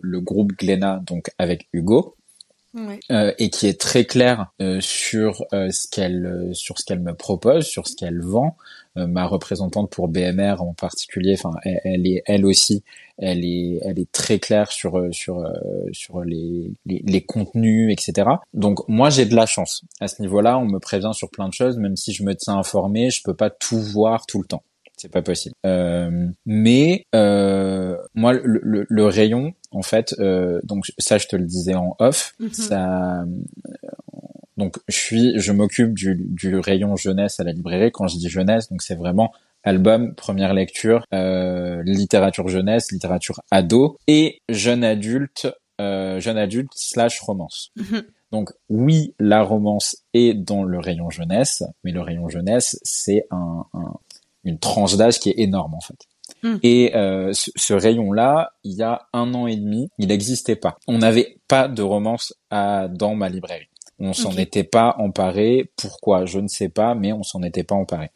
le 0.00 0.20
groupe 0.20 0.52
Glénat, 0.52 1.00
donc 1.06 1.30
avec 1.38 1.68
Hugo 1.72 2.14
Ouais. 2.74 3.00
euh, 3.10 3.32
et 3.38 3.48
qui 3.48 3.66
est 3.66 3.80
très 3.80 4.04
claire 4.04 4.52
euh, 4.60 4.80
sur 4.82 5.42
euh, 5.54 5.70
ce 5.70 5.88
qu'elle 5.88 6.26
euh, 6.26 6.52
sur 6.52 6.78
ce 6.78 6.84
qu'elle 6.84 7.00
me 7.00 7.14
propose, 7.14 7.64
sur 7.64 7.88
ce 7.88 7.96
qu'elle 7.96 8.20
vend. 8.20 8.56
Euh, 8.96 9.06
ma 9.06 9.26
représentante 9.26 9.90
pour 9.90 10.08
BMR 10.08 10.56
en 10.60 10.72
particulier, 10.74 11.34
enfin 11.38 11.56
elle, 11.64 11.80
elle 11.84 12.06
est 12.06 12.22
elle 12.26 12.46
aussi, 12.46 12.82
elle 13.18 13.44
est 13.44 13.78
elle 13.82 13.98
est 13.98 14.10
très 14.10 14.38
claire 14.38 14.72
sur 14.72 14.98
euh, 14.98 15.12
sur 15.12 15.40
euh, 15.40 15.52
sur 15.92 16.22
les, 16.22 16.72
les 16.86 17.02
les 17.04 17.20
contenus 17.22 17.92
etc. 17.92 18.28
Donc 18.54 18.88
moi 18.88 19.10
j'ai 19.10 19.26
de 19.26 19.34
la 19.34 19.46
chance 19.46 19.82
à 20.00 20.08
ce 20.08 20.22
niveau-là, 20.22 20.58
on 20.58 20.66
me 20.66 20.78
prévient 20.78 21.12
sur 21.12 21.30
plein 21.30 21.48
de 21.48 21.54
choses, 21.54 21.76
même 21.76 21.96
si 21.96 22.12
je 22.12 22.22
me 22.22 22.34
tiens 22.34 22.56
informé, 22.56 23.10
je 23.10 23.22
peux 23.22 23.34
pas 23.34 23.50
tout 23.50 23.80
voir 23.80 24.26
tout 24.26 24.40
le 24.40 24.46
temps. 24.46 24.62
C'est 24.96 25.10
pas 25.10 25.20
possible. 25.20 25.54
Euh, 25.66 26.26
mais 26.46 27.04
euh, 27.14 27.98
moi, 28.14 28.32
le, 28.32 28.60
le, 28.62 28.86
le 28.88 29.04
rayon, 29.04 29.52
en 29.70 29.82
fait, 29.82 30.14
euh, 30.18 30.58
donc 30.64 30.86
ça, 30.96 31.18
je 31.18 31.26
te 31.26 31.36
le 31.36 31.44
disais 31.44 31.74
en 31.74 31.94
off. 31.98 32.32
Mhm. 32.40 32.52
Ça, 32.52 33.24
donc 34.56 34.76
je 34.88 34.96
suis, 34.96 35.38
je 35.38 35.52
m'occupe 35.52 35.92
du, 35.94 36.16
du 36.18 36.56
rayon 36.58 36.96
jeunesse 36.96 37.40
à 37.40 37.44
la 37.44 37.52
librairie. 37.52 37.90
Quand 37.92 38.06
je 38.08 38.16
dis 38.16 38.28
jeunesse, 38.28 38.68
donc 38.70 38.82
c'est 38.82 38.94
vraiment 38.94 39.32
album, 39.64 40.14
première 40.14 40.54
lecture, 40.54 41.04
euh, 41.12 41.82
littérature 41.84 42.48
jeunesse, 42.48 42.92
littérature 42.92 43.40
ado 43.50 43.98
et 44.06 44.40
jeune 44.48 44.84
adulte, 44.84 45.48
euh, 45.80 46.20
jeune 46.20 46.38
adulte 46.38 46.70
slash 46.74 47.20
romance. 47.20 47.70
Mhm. 47.76 48.02
Donc 48.32 48.50
oui, 48.68 49.14
la 49.20 49.42
romance 49.42 49.98
est 50.14 50.34
dans 50.34 50.64
le 50.64 50.78
rayon 50.78 51.10
jeunesse, 51.10 51.62
mais 51.84 51.92
le 51.92 52.00
rayon 52.00 52.28
jeunesse, 52.28 52.78
c'est 52.82 53.26
un, 53.30 53.64
un- 53.74 53.94
une 54.44 54.58
tranche 54.58 54.96
d'âge 54.96 55.18
qui 55.20 55.30
est 55.30 55.38
énorme 55.38 55.74
en 55.74 55.80
fait. 55.80 55.98
Mm. 56.42 56.56
Et 56.62 56.94
euh, 56.96 57.32
ce, 57.32 57.50
ce 57.56 57.72
rayon-là, 57.74 58.52
il 58.64 58.74
y 58.74 58.82
a 58.82 59.06
un 59.12 59.32
an 59.34 59.46
et 59.46 59.56
demi, 59.56 59.88
il 59.98 60.08
n'existait 60.08 60.56
pas. 60.56 60.76
On 60.88 60.98
n'avait 60.98 61.38
pas 61.48 61.68
de 61.68 61.82
romance 61.82 62.34
à, 62.50 62.88
dans 62.88 63.14
ma 63.14 63.28
librairie. 63.28 63.68
On 63.98 64.12
s'en 64.12 64.36
était 64.36 64.64
pas 64.64 64.94
emparé. 64.98 65.70
Pourquoi? 65.76 66.26
Je 66.26 66.38
ne 66.38 66.48
sais 66.48 66.68
pas, 66.68 66.94
mais 66.94 67.12
on 67.12 67.22
s'en 67.22 67.42
était 67.42 67.64
pas 67.64 67.74
emparé. 67.74 68.10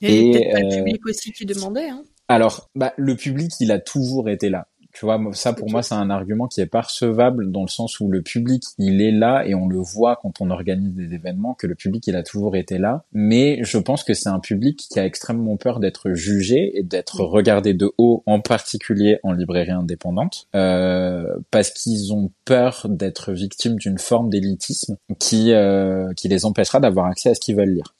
Et, 0.00 0.30
Et, 0.30 0.32
peut-être 0.32 0.52
pas 0.52 0.60
le 0.60 0.66
euh, 0.66 0.76
public 0.76 1.06
aussi 1.06 1.32
qui 1.32 1.46
demandait. 1.46 1.88
Hein. 1.88 2.04
Alors, 2.28 2.68
bah, 2.74 2.92
le 2.96 3.16
public, 3.16 3.52
il 3.60 3.70
a 3.70 3.78
toujours 3.78 4.28
été 4.28 4.48
là. 4.48 4.66
Tu 4.92 5.04
vois, 5.04 5.20
ça 5.32 5.52
pour 5.52 5.70
moi, 5.70 5.82
c'est 5.82 5.94
un 5.94 6.10
argument 6.10 6.48
qui 6.48 6.60
est 6.60 6.66
pas 6.66 6.82
recevable 6.82 7.50
dans 7.52 7.62
le 7.62 7.68
sens 7.68 8.00
où 8.00 8.08
le 8.08 8.22
public, 8.22 8.64
il 8.78 9.00
est 9.00 9.12
là 9.12 9.46
et 9.46 9.54
on 9.54 9.68
le 9.68 9.78
voit 9.78 10.16
quand 10.20 10.40
on 10.40 10.50
organise 10.50 10.94
des 10.94 11.14
événements 11.14 11.54
que 11.54 11.66
le 11.66 11.74
public, 11.74 12.06
il 12.06 12.16
a 12.16 12.22
toujours 12.22 12.56
été 12.56 12.78
là. 12.78 13.04
Mais 13.12 13.60
je 13.62 13.78
pense 13.78 14.04
que 14.04 14.14
c'est 14.14 14.28
un 14.28 14.40
public 14.40 14.86
qui 14.90 14.98
a 14.98 15.04
extrêmement 15.04 15.56
peur 15.56 15.80
d'être 15.80 16.12
jugé 16.12 16.78
et 16.78 16.82
d'être 16.82 17.20
Mm. 17.22 17.26
regardé 17.26 17.74
de 17.74 17.92
haut, 17.98 18.22
en 18.26 18.40
particulier 18.40 19.18
en 19.22 19.32
librairie 19.32 19.70
indépendante, 19.70 20.46
euh, 20.54 21.36
parce 21.50 21.70
qu'ils 21.70 22.12
ont 22.12 22.30
peur 22.44 22.86
d'être 22.88 23.32
victimes 23.32 23.76
d'une 23.76 23.98
forme 23.98 24.30
d'élitisme 24.30 24.96
qui 25.18 25.52
euh, 25.52 26.12
qui 26.14 26.28
les 26.28 26.44
empêchera 26.44 26.80
d'avoir 26.80 27.06
accès 27.06 27.30
à 27.30 27.34
ce 27.34 27.40
qu'ils 27.40 27.56
veulent 27.56 27.74
lire. 27.74 27.94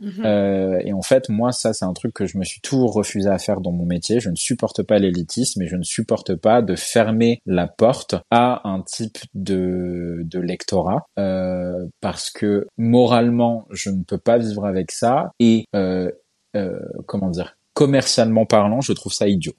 Mhm. 0.00 0.24
Euh, 0.24 0.80
et 0.84 0.92
en 0.92 1.02
fait, 1.02 1.28
moi, 1.28 1.52
ça, 1.52 1.72
c'est 1.72 1.84
un 1.84 1.92
truc 1.92 2.14
que 2.14 2.26
je 2.26 2.38
me 2.38 2.44
suis 2.44 2.60
toujours 2.60 2.92
refusé 2.92 3.28
à 3.28 3.38
faire 3.38 3.60
dans 3.60 3.72
mon 3.72 3.86
métier. 3.86 4.20
Je 4.20 4.30
ne 4.30 4.36
supporte 4.36 4.82
pas 4.82 4.98
l'élitisme 4.98 5.62
et 5.62 5.66
je 5.66 5.76
ne 5.76 5.82
supporte 5.82 6.34
pas 6.34 6.62
de 6.62 6.74
fermer 6.74 7.40
la 7.46 7.66
porte 7.66 8.14
à 8.30 8.68
un 8.68 8.82
type 8.82 9.18
de, 9.34 10.22
de 10.24 10.38
lectorat 10.40 11.06
euh, 11.18 11.86
parce 12.00 12.30
que 12.30 12.66
moralement, 12.76 13.66
je 13.70 13.90
ne 13.90 14.02
peux 14.02 14.18
pas 14.18 14.38
vivre 14.38 14.66
avec 14.66 14.90
ça 14.90 15.30
et 15.38 15.66
euh, 15.74 16.10
euh 16.56 16.78
comment 17.06 17.30
dire, 17.30 17.56
commercialement 17.74 18.46
parlant, 18.46 18.80
je 18.80 18.92
trouve 18.92 19.12
ça 19.12 19.28
idiot. 19.28 19.54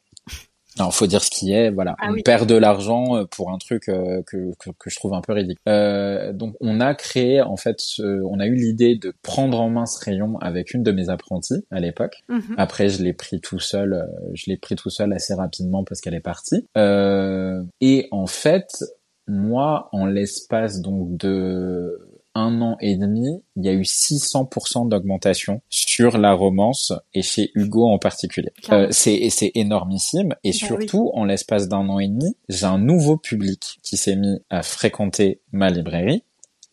Alors, 0.78 0.94
faut 0.94 1.08
dire 1.08 1.24
ce 1.24 1.30
qui 1.30 1.54
est, 1.54 1.70
voilà. 1.70 1.96
Ah 2.00 2.10
on 2.10 2.22
perd 2.22 2.50
de 2.50 2.56
l'argent 2.56 3.16
euh, 3.16 3.26
pour 3.26 3.52
un 3.52 3.58
truc 3.58 3.88
euh, 3.88 4.22
que, 4.24 4.52
que, 4.60 4.72
que, 4.78 4.90
je 4.90 4.96
trouve 4.96 5.14
un 5.14 5.22
peu 5.22 5.34
ridicule. 5.34 5.62
Euh, 5.70 6.34
donc, 6.34 6.56
on 6.60 6.82
a 6.82 6.94
créé, 6.96 7.42
en 7.42 7.56
fait, 7.56 7.80
on 8.00 8.40
a 8.40 8.46
eu 8.46 8.56
l'idée 8.56 8.96
de 8.96 9.14
prendre 9.22 9.60
en 9.60 9.70
main 9.70 9.86
ce 9.86 10.04
rayon 10.04 10.38
avec 10.40 10.74
une 10.74 10.84
de 10.84 10.92
mes 10.92 11.10
apprenties 11.10 11.66
à 11.72 11.80
l'époque. 11.80 12.24
Mhm. 12.30 12.56
Après, 12.58 12.90
je 12.90 13.04
l'ai 13.04 13.14
pris 13.14 13.40
tout 13.40 13.60
seul, 13.60 13.94
euh, 13.94 14.06
je 14.34 14.50
l'ai 14.50 14.58
pris 14.58 14.76
tout 14.76 14.90
seul 14.90 15.14
assez 15.14 15.34
rapidement 15.34 15.84
parce 15.84 16.02
qu'elle 16.02 16.16
est 16.16 16.20
partie. 16.20 16.68
Euh, 16.78 17.64
et 17.82 18.08
en 18.12 18.28
fait, 18.28 18.84
moi, 19.28 19.90
en 19.92 20.06
l'espace 20.06 20.82
donc 20.82 21.18
de 21.18 22.05
un 22.36 22.62
an 22.62 22.78
et 22.82 22.98
demi, 22.98 23.42
il 23.56 23.66
y 23.66 23.70
a 23.70 23.74
eu 23.74 23.82
600% 23.82 24.90
d'augmentation 24.90 25.62
sur 25.70 26.18
la 26.18 26.34
romance 26.34 26.94
et 27.14 27.22
chez 27.22 27.52
Hugo 27.56 27.88
en 27.88 27.98
particulier. 27.98 28.52
Euh, 28.72 28.88
c'est 28.92 29.30
c'est 29.30 29.52
énormissime 29.56 30.36
et 30.44 30.52
bah 30.52 30.58
surtout 30.58 31.12
en 31.14 31.24
l'espace 31.24 31.68
d'un 31.68 31.90
an 31.90 32.00
et 32.00 32.08
demi, 32.08 32.36
j'ai 32.50 32.66
un 32.66 32.78
nouveau 32.78 33.18
public 33.18 33.80
qui 33.82 33.98
s'est 33.98 34.16
mis 34.16 34.40
à 34.50 34.62
fréquenter 34.62 35.40
ma 35.52 35.70
librairie, 35.70 36.24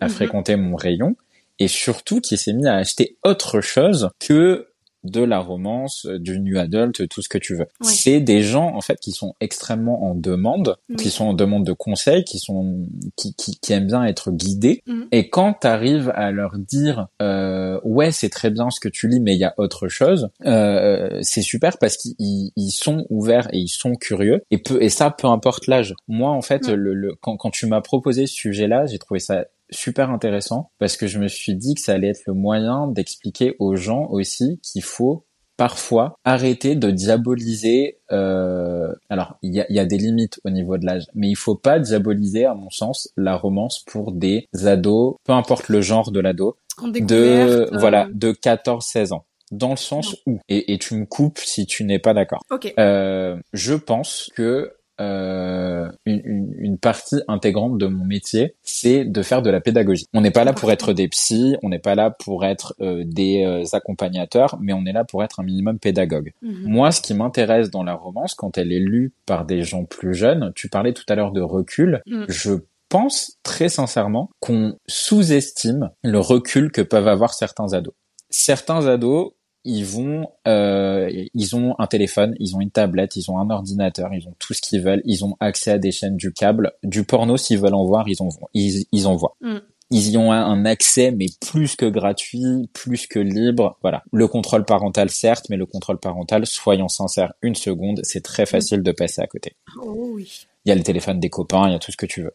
à 0.01 0.07
mhm. 0.07 0.11
fréquenter 0.11 0.57
mon 0.57 0.77
rayon 0.77 1.17
et 1.59 1.69
surtout 1.69 2.21
qui 2.21 2.37
s'est 2.37 2.53
mis 2.53 2.67
à 2.67 2.75
acheter 2.75 3.17
autre 3.23 3.61
chose 3.61 4.11
que 4.19 4.72
de 5.05 5.23
la 5.23 5.39
romance, 5.39 6.07
euh, 6.07 6.19
du 6.19 6.39
new 6.41 6.59
adult, 6.59 7.09
tout 7.09 7.23
ce 7.23 7.29
que 7.29 7.39
tu 7.39 7.57
veux. 7.57 7.67
C'est 7.81 8.21
des 8.21 8.43
gens 8.43 8.75
en 8.75 8.81
fait 8.81 8.99
qui 9.01 9.13
sont 9.13 9.35
extrêmement 9.41 10.05
en 10.05 10.15
demande, 10.15 10.77
qui 10.99 11.11
sont 11.11 11.25
en 11.25 11.35
demande 11.35 11.65
de 11.65 11.73
conseils, 11.73 12.25
qui 12.25 12.39
sont 12.39 12.87
qui, 13.17 13.35
qui, 13.35 13.57
qui 13.61 13.73
aiment 13.73 13.87
bien 13.87 14.05
être 14.05 14.31
guidés. 14.31 14.83
Mm. 14.87 15.03
Et 15.13 15.29
quand 15.29 15.55
tu 15.61 15.67
arrives 15.67 16.13
à 16.15 16.31
leur 16.31 16.59
dire 16.59 17.09
euh, 17.21 17.81
ouais 17.85 18.13
c'est 18.13 18.29
très 18.29 18.51
bien 18.51 18.71
ce 18.71 18.81
que 18.81 18.89
tu 18.89 19.09
lis, 19.09 19.21
mais 19.21 19.35
il 19.35 19.39
y 19.39 19.45
a 19.45 19.55
autre 19.57 19.89
chose, 19.89 20.29
euh, 20.47 21.19
c'est 21.23 21.43
super 21.43 21.79
parce 21.79 21.97
qu'ils 21.97 22.53
ils 22.57 22.71
sont 22.71 23.07
ouverts 23.11 23.49
et 23.53 23.59
ils 23.59 23.69
sont 23.69 23.95
curieux. 23.95 24.43
Et 24.51 24.59
peu 24.59 24.83
et 24.83 24.89
ça 24.89 25.11
peu 25.11 25.27
importe 25.27 25.67
l'âge. 25.67 25.95
Moi 26.07 26.31
en 26.31 26.43
fait 26.43 26.69
le, 26.69 26.95
le, 26.95 27.15
quand, 27.21 27.37
quand 27.37 27.51
tu 27.51 27.67
m'as 27.67 27.81
proposé 27.81 28.27
ce 28.27 28.35
sujet-là, 28.35 28.87
j'ai 28.87 28.99
trouvé 28.99 29.21
ça 29.21 29.45
super 29.73 30.11
intéressant 30.11 30.71
parce 30.79 30.97
que 30.97 31.07
je 31.07 31.19
me 31.19 31.29
suis 31.29 31.55
dit 31.55 31.75
que 31.75 31.81
ça 31.81 31.93
allait 31.93 32.09
être 32.09 32.23
le 32.27 32.35
moyen 32.35 32.87
d'expliquer 32.87 33.57
aux 33.59 33.77
gens 33.77 34.07
aussi 34.11 34.61
qu'il 34.63 34.83
faut 34.83 35.27
parfois 35.57 36.17
arrêter 36.25 36.75
de 36.75 36.91
diaboliser. 36.91 37.99
Euh, 38.11 38.93
alors, 39.09 39.37
il 39.43 39.55
y 39.55 39.61
a, 39.61 39.67
y 39.71 39.79
a, 39.79 39.85
des 39.85 39.99
limites 39.99 40.41
au 40.45 40.51
niveau 40.51 40.79
de 40.79 40.87
l'âge, 40.87 41.05
mais 41.15 41.29
il 41.29 41.37
faut 41.37 41.55
pas 41.55 41.79
diaboliser, 41.79 42.45
à 42.45 42.55
mon 42.55 42.71
sens, 42.71 43.11
la 43.17 43.37
romance 43.37 43.85
pour 43.87 44.13
des 44.13 44.49
ados, 44.65 45.17
peu 45.25 45.33
importe 45.33 45.69
le 45.69 45.81
genre 45.81 46.11
de 46.11 46.21
l'ado, 46.21 46.57
de 46.83 47.15
euh, 47.15 47.67
voilà, 47.79 48.09
de 48.13 48.33
14-16 48.33 49.13
ans 49.13 49.25
dans 49.53 49.71
le 49.71 49.77
sens 49.77 50.17
où 50.27 50.41
et, 50.49 50.73
et, 50.73 50.79
tu 50.79 50.95
me 50.95 51.05
coupes 51.05 51.39
si 51.39 51.67
tu 51.67 51.85
n'es 51.85 51.99
pas 51.99 52.15
d'accord. 52.15 52.43
Euh, 52.79 53.37
je 53.53 53.75
pense 53.75 54.31
que 54.35 54.73
euh, 55.01 55.91
une, 56.05 56.55
une, 56.59 56.79
partie 56.79 57.23
intégrante 57.27 57.79
de 57.79 57.87
mon 57.87 58.05
métier, 58.05 58.55
c'est 58.63 59.05
de 59.05 59.23
faire 59.23 59.41
de 59.41 59.51
la 59.51 59.61
pédagogie. 59.61 60.07
On 60.13 60.21
n'est 60.21 60.31
pas 60.31 60.45
là 60.45 60.53
pour 60.53 60.71
être 60.71 60.93
des 60.93 61.09
psys, 61.09 61.57
on 61.63 61.71
n'est 61.71 61.79
pas 61.79 61.95
là 61.95 62.11
pour 62.11 62.45
être 62.45 62.75
euh, 62.81 63.03
des 63.07 63.45
euh, 63.45 63.65
accompagnateurs, 63.73 64.59
mais 64.61 64.73
on 64.73 64.85
est 64.85 64.93
là 64.93 65.05
pour 65.05 65.25
être 65.25 65.41
un 65.41 65.45
minimum 65.45 65.79
pédagogue. 65.79 66.33
Mhm. 66.43 66.65
Moi, 66.65 66.93
ce 66.93 67.01
qui 67.01 67.15
m'intéresse 67.15 67.71
dans 67.71 67.83
la 67.83 67.95
romance, 67.95 68.35
quand 68.35 68.59
elle 68.59 68.73
est 68.73 68.81
lue 68.81 69.13
par 69.25 69.47
des 69.47 69.63
gens 69.63 69.85
plus 69.85 70.15
jeunes, 70.15 70.53
tu 70.55 70.69
parlais 70.69 70.93
tout 70.93 71.07
à 71.09 71.15
l'heure 71.15 71.33
de 71.33 71.41
recul, 71.41 72.03
mhm. 72.07 72.27
je 72.29 72.53
pense 72.89 73.39
très 73.43 73.71
sincèrement 73.71 74.31
qu'on 74.41 74.77
sous-estime 74.87 75.91
le 76.03 76.19
recul 76.19 76.71
que 76.71 76.83
peuvent 76.83 77.09
avoir 77.09 77.33
certains 77.33 77.73
ados. 77.73 77.95
Certains 78.29 78.87
ados 78.87 79.33
ils 79.65 79.85
vont, 79.85 80.29
euh, 80.49 81.11
ils 81.35 81.57
ont 81.57 81.75
un 81.79 81.87
téléphone, 81.87 82.35
ils 82.39 82.57
ont 82.57 82.61
une 82.61 82.71
tablette, 82.71 83.17
ils 83.17 83.31
ont 83.31 83.39
un 83.39 83.49
ordinateur, 83.51 84.13
ils 84.13 84.27
ont 84.27 84.35
tout 84.39 84.55
ce 84.55 84.61
qu'ils 84.61 84.81
veulent, 84.81 85.03
ils 85.05 85.25
ont 85.25 85.37
accès 85.41 85.73
à 85.73 85.79
des 85.79 85.93
chaînes 85.93 86.17
du 86.17 86.33
câble, 86.33 86.73
du 86.83 87.05
porno 87.05 87.37
s'ils 87.37 87.59
veulent 87.59 87.75
en 87.75 87.85
voir, 87.85 88.09
ils 88.09 88.21
en 88.21 88.29
ils, 88.55 88.85
ils 88.93 89.07
en 89.07 89.15
voient. 89.15 89.37
Mm. 89.41 89.59
Ils 89.95 90.13
y 90.13 90.17
ont 90.17 90.33
un 90.33 90.65
accès, 90.65 91.13
mais 91.13 91.27
plus 91.47 91.77
que 91.77 91.85
gratuit, 91.85 92.71
plus 92.73 93.07
que 93.07 93.19
libre. 93.19 93.77
Voilà. 93.83 94.03
Le 94.11 94.27
contrôle 94.27 94.65
parental, 94.65 95.11
certes, 95.11 95.47
mais 95.51 95.59
le 95.59 95.67
contrôle 95.67 95.99
parental, 95.99 96.47
soyons 96.47 96.89
sincères, 96.89 97.35
une 97.43 97.55
seconde, 97.55 98.01
c'est 98.03 98.23
très 98.23 98.47
facile 98.47 98.83
de 98.83 98.91
passer 98.91 99.21
à 99.21 99.27
côté. 99.27 99.55
Oh 99.83 100.13
oui. 100.15 100.47
Il 100.65 100.71
y 100.71 100.73
a 100.73 100.77
le 100.77 100.83
téléphone 100.83 101.21
des 101.21 101.29
copains, 101.29 101.69
il 101.69 101.73
y 101.73 101.75
a 101.75 101.79
tout 101.79 101.93
ce 101.93 101.99
que 101.99 102.07
tu 102.07 102.23
veux. 102.23 102.33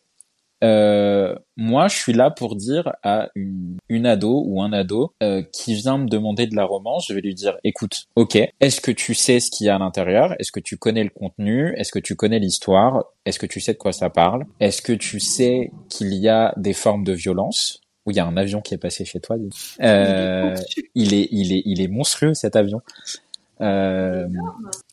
Euh, 0.63 1.35
moi, 1.55 1.87
je 1.87 1.95
suis 1.95 2.13
là 2.13 2.31
pour 2.31 2.55
dire 2.55 2.93
à 3.03 3.29
une, 3.35 3.77
une 3.89 4.05
ado 4.05 4.43
ou 4.45 4.61
un 4.61 4.73
ado 4.73 5.13
euh, 5.21 5.43
qui 5.53 5.75
vient 5.75 5.97
me 5.97 6.07
demander 6.07 6.47
de 6.47 6.55
la 6.55 6.65
romance, 6.65 7.07
je 7.07 7.13
vais 7.13 7.21
lui 7.21 7.35
dire, 7.35 7.57
écoute, 7.63 8.05
ok, 8.15 8.37
est-ce 8.59 8.81
que 8.81 8.91
tu 8.91 9.13
sais 9.13 9.39
ce 9.39 9.51
qu'il 9.51 9.67
y 9.67 9.69
a 9.69 9.75
à 9.75 9.79
l'intérieur? 9.79 10.33
Est-ce 10.39 10.51
que 10.51 10.59
tu 10.59 10.77
connais 10.77 11.03
le 11.03 11.09
contenu? 11.09 11.73
Est-ce 11.77 11.91
que 11.91 11.99
tu 11.99 12.15
connais 12.15 12.39
l'histoire? 12.39 13.05
Est-ce 13.25 13.39
que 13.39 13.45
tu 13.45 13.59
sais 13.59 13.73
de 13.73 13.77
quoi 13.77 13.91
ça 13.91 14.09
parle? 14.09 14.45
Est-ce 14.59 14.81
que 14.81 14.93
tu 14.93 15.19
sais 15.19 15.71
qu'il 15.89 16.13
y 16.13 16.27
a 16.27 16.53
des 16.57 16.73
formes 16.73 17.03
de 17.03 17.13
violence? 17.13 17.81
Oui, 18.05 18.13
il 18.13 18.17
y 18.17 18.21
a 18.21 18.25
un 18.25 18.37
avion 18.37 18.61
qui 18.61 18.73
est 18.73 18.77
passé 18.77 19.03
chez 19.03 19.19
toi. 19.19 19.35
Euh, 19.81 20.55
il 20.95 21.13
est, 21.13 21.27
il 21.29 21.51
est, 21.51 21.61
il 21.65 21.81
est 21.81 21.89
monstrueux 21.89 22.33
cet 22.33 22.55
avion. 22.55 22.81
Euh, 23.61 24.27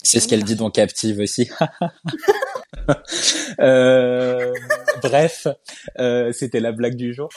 c'est 0.02 0.20
ce 0.20 0.28
qu'elle 0.28 0.44
dit 0.44 0.56
dans 0.56 0.70
Captive 0.70 1.20
aussi. 1.20 1.50
euh, 3.60 4.52
bref, 5.02 5.46
euh, 5.98 6.32
c'était 6.32 6.60
la 6.60 6.72
blague 6.72 6.96
du 6.96 7.12
jour. 7.14 7.28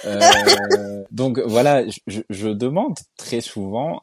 Donc 1.11 1.39
voilà, 1.39 1.83
je, 2.07 2.49
demande 2.49 2.95
très 3.17 3.41
souvent 3.41 4.01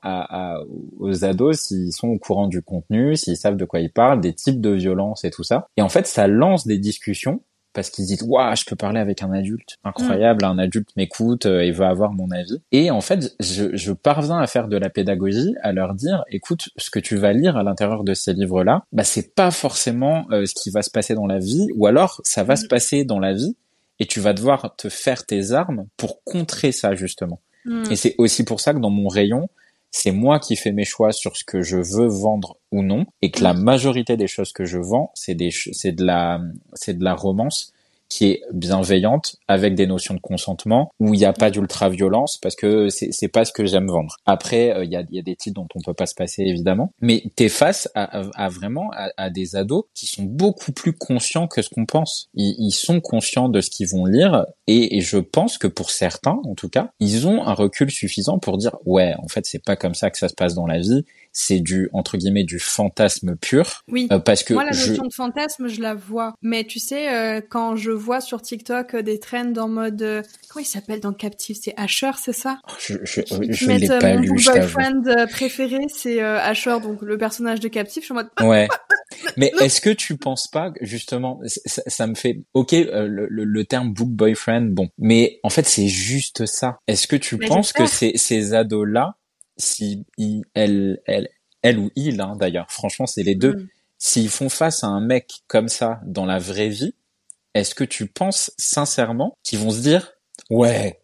aux 0.98 1.24
ados 1.24 1.60
s'ils 1.60 1.92
sont 1.92 2.08
au 2.08 2.18
courant 2.18 2.48
du 2.48 2.62
contenu, 2.62 3.16
s'ils 3.16 3.36
savent 3.36 3.56
de 3.56 3.64
quoi 3.64 3.80
ils 3.80 3.92
parlent, 3.92 4.20
des 4.20 4.34
types 4.34 4.60
de 4.60 4.70
violences 4.70 5.24
et 5.24 5.30
tout 5.30 5.44
ça. 5.44 5.68
Et 5.76 5.82
en 5.82 5.88
fait, 5.88 6.06
ça 6.06 6.26
lance 6.26 6.66
des 6.66 6.78
discussions 6.78 7.40
parce 7.74 7.90
qu'ils 7.90 8.06
disent 8.06 8.22
waouh 8.22 8.56
je 8.56 8.64
peux 8.64 8.76
parler 8.76 9.00
avec 9.00 9.22
un 9.22 9.32
adulte 9.32 9.76
incroyable 9.84 10.44
un 10.44 10.58
adulte 10.58 10.88
m'écoute 10.96 11.46
euh, 11.46 11.60
et 11.60 11.70
veut 11.70 11.84
avoir 11.84 12.12
mon 12.12 12.30
avis. 12.30 12.60
Et 12.72 12.90
en 12.90 13.00
fait 13.00 13.34
je, 13.40 13.76
je, 13.76 13.92
parviens 13.92 14.38
à 14.38 14.46
faire 14.46 14.68
de 14.68 14.76
la 14.76 14.88
pédagogie 14.88 15.54
à 15.62 15.72
leur 15.72 15.94
dire 15.94 16.24
écoute 16.30 16.70
ce 16.76 16.90
que 16.90 16.98
tu 16.98 17.16
vas 17.16 17.32
lire 17.32 17.56
à 17.56 17.62
l'intérieur 17.62 18.04
de 18.04 18.14
ces 18.14 18.32
livres 18.32 18.64
là 18.64 18.84
bah 18.92 19.04
c'est 19.04 19.34
pas 19.34 19.50
forcément 19.50 20.26
euh, 20.30 20.46
ce 20.46 20.54
qui 20.54 20.70
va 20.70 20.82
se 20.82 20.90
passer 20.90 21.14
dans 21.14 21.26
la 21.26 21.38
vie 21.38 21.68
ou 21.74 21.86
alors 21.86 22.20
ça 22.24 22.44
va 22.44 22.56
se 22.56 22.66
passer 22.66 23.04
dans 23.04 23.18
la 23.18 23.34
vie 23.34 23.56
et 23.98 24.06
tu 24.06 24.20
vas 24.20 24.32
devoir 24.32 24.74
te 24.76 24.88
faire 24.88 25.26
tes 25.26 25.52
armes 25.52 25.86
pour 25.96 26.24
contrer 26.24 26.72
ça 26.72 26.94
justement. 26.94 27.40
Mm. 27.64 27.84
et 27.90 27.96
c'est 27.96 28.14
aussi 28.18 28.44
pour 28.44 28.60
ça 28.60 28.74
que 28.74 28.78
dans 28.78 28.90
mon 28.90 29.08
rayon 29.08 29.48
c'est 29.96 30.10
moi 30.10 30.40
qui 30.40 30.56
fais 30.56 30.72
mes 30.72 30.84
choix 30.84 31.12
sur 31.12 31.36
ce 31.36 31.44
que 31.44 31.62
je 31.62 31.76
veux 31.76 32.08
vendre 32.08 32.58
ou 32.72 32.82
non, 32.82 33.06
et 33.22 33.30
que 33.30 33.44
la 33.44 33.54
majorité 33.54 34.16
des 34.16 34.26
choses 34.26 34.52
que 34.52 34.64
je 34.64 34.78
vends, 34.78 35.12
c'est 35.14 35.36
des, 35.36 35.50
c'est 35.52 35.92
de 35.92 36.04
la, 36.04 36.40
c'est 36.72 36.98
de 36.98 37.04
la 37.04 37.14
romance 37.14 37.72
qui 38.14 38.26
est 38.26 38.42
bienveillante 38.52 39.34
avec 39.48 39.74
des 39.74 39.88
notions 39.88 40.14
de 40.14 40.20
consentement 40.20 40.92
où 41.00 41.14
il 41.14 41.18
n'y 41.18 41.24
a 41.24 41.32
pas 41.32 41.50
d'ultra-violence 41.50 42.38
parce 42.40 42.54
que 42.54 42.88
c'est 42.88 43.08
c'est 43.10 43.26
pas 43.26 43.44
ce 43.44 43.52
que 43.52 43.66
j'aime 43.66 43.88
vendre. 43.88 44.18
Après 44.24 44.72
euh, 44.72 44.84
il 44.84 44.92
y, 44.92 44.96
a, 44.96 45.02
des 45.02 45.34
titres 45.34 45.60
dont 45.60 45.66
on 45.74 45.80
peut 45.80 45.94
pas 45.94 46.06
se 46.06 46.14
passer 46.14 46.42
évidemment, 46.42 46.92
mais 47.00 47.24
t'es 47.34 47.48
face 47.48 47.90
à, 47.96 48.48
vraiment 48.50 48.92
à, 49.16 49.30
des 49.30 49.56
ados 49.56 49.86
qui 49.94 50.06
sont 50.06 50.22
beaucoup 50.22 50.70
plus 50.70 50.92
conscients 50.92 51.48
que 51.48 51.60
ce 51.60 51.70
qu'on 51.70 51.86
pense. 51.86 52.28
Ils, 52.34 52.54
ils, 52.58 52.70
sont 52.70 53.00
conscients 53.00 53.48
de 53.48 53.60
ce 53.60 53.68
qu'ils 53.68 53.88
vont 53.88 54.06
lire 54.06 54.46
et, 54.68 54.96
et, 54.96 55.00
je 55.00 55.18
pense 55.18 55.58
que 55.58 55.66
pour 55.66 55.90
certains 55.90 56.38
en 56.44 56.54
tout 56.54 56.68
cas, 56.68 56.90
ils 57.00 57.26
ont 57.26 57.44
un 57.44 57.54
recul 57.54 57.90
suffisant 57.90 58.38
pour 58.38 58.58
dire 58.58 58.76
ouais 58.84 59.14
en 59.18 59.26
fait 59.26 59.44
c'est 59.44 59.64
pas 59.64 59.74
comme 59.74 59.94
ça 59.94 60.10
que 60.10 60.18
ça 60.18 60.28
se 60.28 60.34
passe 60.34 60.54
dans 60.54 60.68
la 60.68 60.78
vie 60.78 61.04
c'est 61.34 61.58
du 61.58 61.90
entre 61.92 62.16
guillemets 62.16 62.44
du 62.44 62.58
fantasme 62.58 63.36
pur. 63.36 63.82
Oui. 63.88 64.08
Euh, 64.12 64.20
parce 64.20 64.44
que 64.44 64.54
moi 64.54 64.64
la 64.64 64.70
notion 64.70 65.04
de 65.04 65.12
fantasme 65.12 65.68
je 65.68 65.80
la 65.82 65.94
vois, 65.94 66.34
mais 66.40 66.64
tu 66.64 66.78
sais 66.78 67.12
euh, 67.12 67.40
quand 67.46 67.76
je 67.76 67.90
vois 67.90 68.20
sur 68.20 68.40
TikTok 68.40 68.94
euh, 68.94 69.02
des 69.02 69.18
trends 69.18 69.52
en 69.56 69.68
mode 69.68 70.24
comment 70.48 70.62
il 70.62 70.66
s'appelle 70.66 71.00
dans 71.00 71.12
Captive, 71.12 71.56
c'est 71.60 71.74
Asher, 71.76 72.12
c'est 72.22 72.32
ça? 72.32 72.60
Oh, 72.68 72.72
Je 72.78 72.94
je, 73.02 73.20
je, 73.26 73.66
l'ai 73.66 73.88
pas 73.88 74.14
lu. 74.14 74.28
Mon 74.28 74.34
boyfriend 74.36 75.26
préféré 75.30 75.80
c'est 75.88 76.20
Asher, 76.20 76.78
donc 76.80 77.02
le 77.02 77.18
personnage 77.18 77.60
de 77.60 77.68
Captive. 77.68 78.02
Je 78.02 78.06
suis 78.06 78.12
en 78.12 78.16
mode 78.16 78.30
ouais. 78.48 78.68
mais 79.36 79.52
est-ce 79.60 79.80
que 79.80 79.90
tu 79.90 80.16
penses 80.16 80.46
pas 80.46 80.72
justement 80.80 81.40
ça, 81.46 81.82
ça 81.88 82.06
me 82.06 82.14
fait 82.14 82.42
ok 82.54 82.72
le, 82.72 83.26
le, 83.28 83.64
terme 83.64 83.92
book 83.92 84.10
boyfriend 84.10 84.66
bon 84.72 84.88
mais 84.98 85.40
en 85.42 85.50
fait 85.50 85.66
c'est 85.66 85.88
juste 85.88 86.46
ça. 86.46 86.78
Est-ce 86.86 87.08
que 87.08 87.16
tu 87.16 87.38
penses 87.38 87.72
que 87.72 87.86
ces 87.86 88.12
ces 88.16 88.54
ados 88.54 88.86
là 88.88 89.16
si 89.56 90.06
elle, 90.54 91.00
elle, 91.06 91.28
elle 91.62 91.78
ou 91.78 91.90
il, 91.96 92.20
hein, 92.20 92.36
d'ailleurs, 92.36 92.70
franchement, 92.70 93.06
c'est 93.06 93.22
les 93.22 93.34
deux. 93.34 93.54
Mm. 93.54 93.68
S'ils 93.98 94.28
font 94.28 94.48
face 94.48 94.84
à 94.84 94.88
un 94.88 95.00
mec 95.00 95.42
comme 95.46 95.68
ça 95.68 96.00
dans 96.04 96.26
la 96.26 96.38
vraie 96.38 96.68
vie, 96.68 96.94
est-ce 97.54 97.74
que 97.74 97.84
tu 97.84 98.06
penses 98.06 98.52
sincèrement 98.58 99.38
qu'ils 99.42 99.60
vont 99.60 99.70
se 99.70 99.80
dire, 99.80 100.12
ouais, 100.50 101.00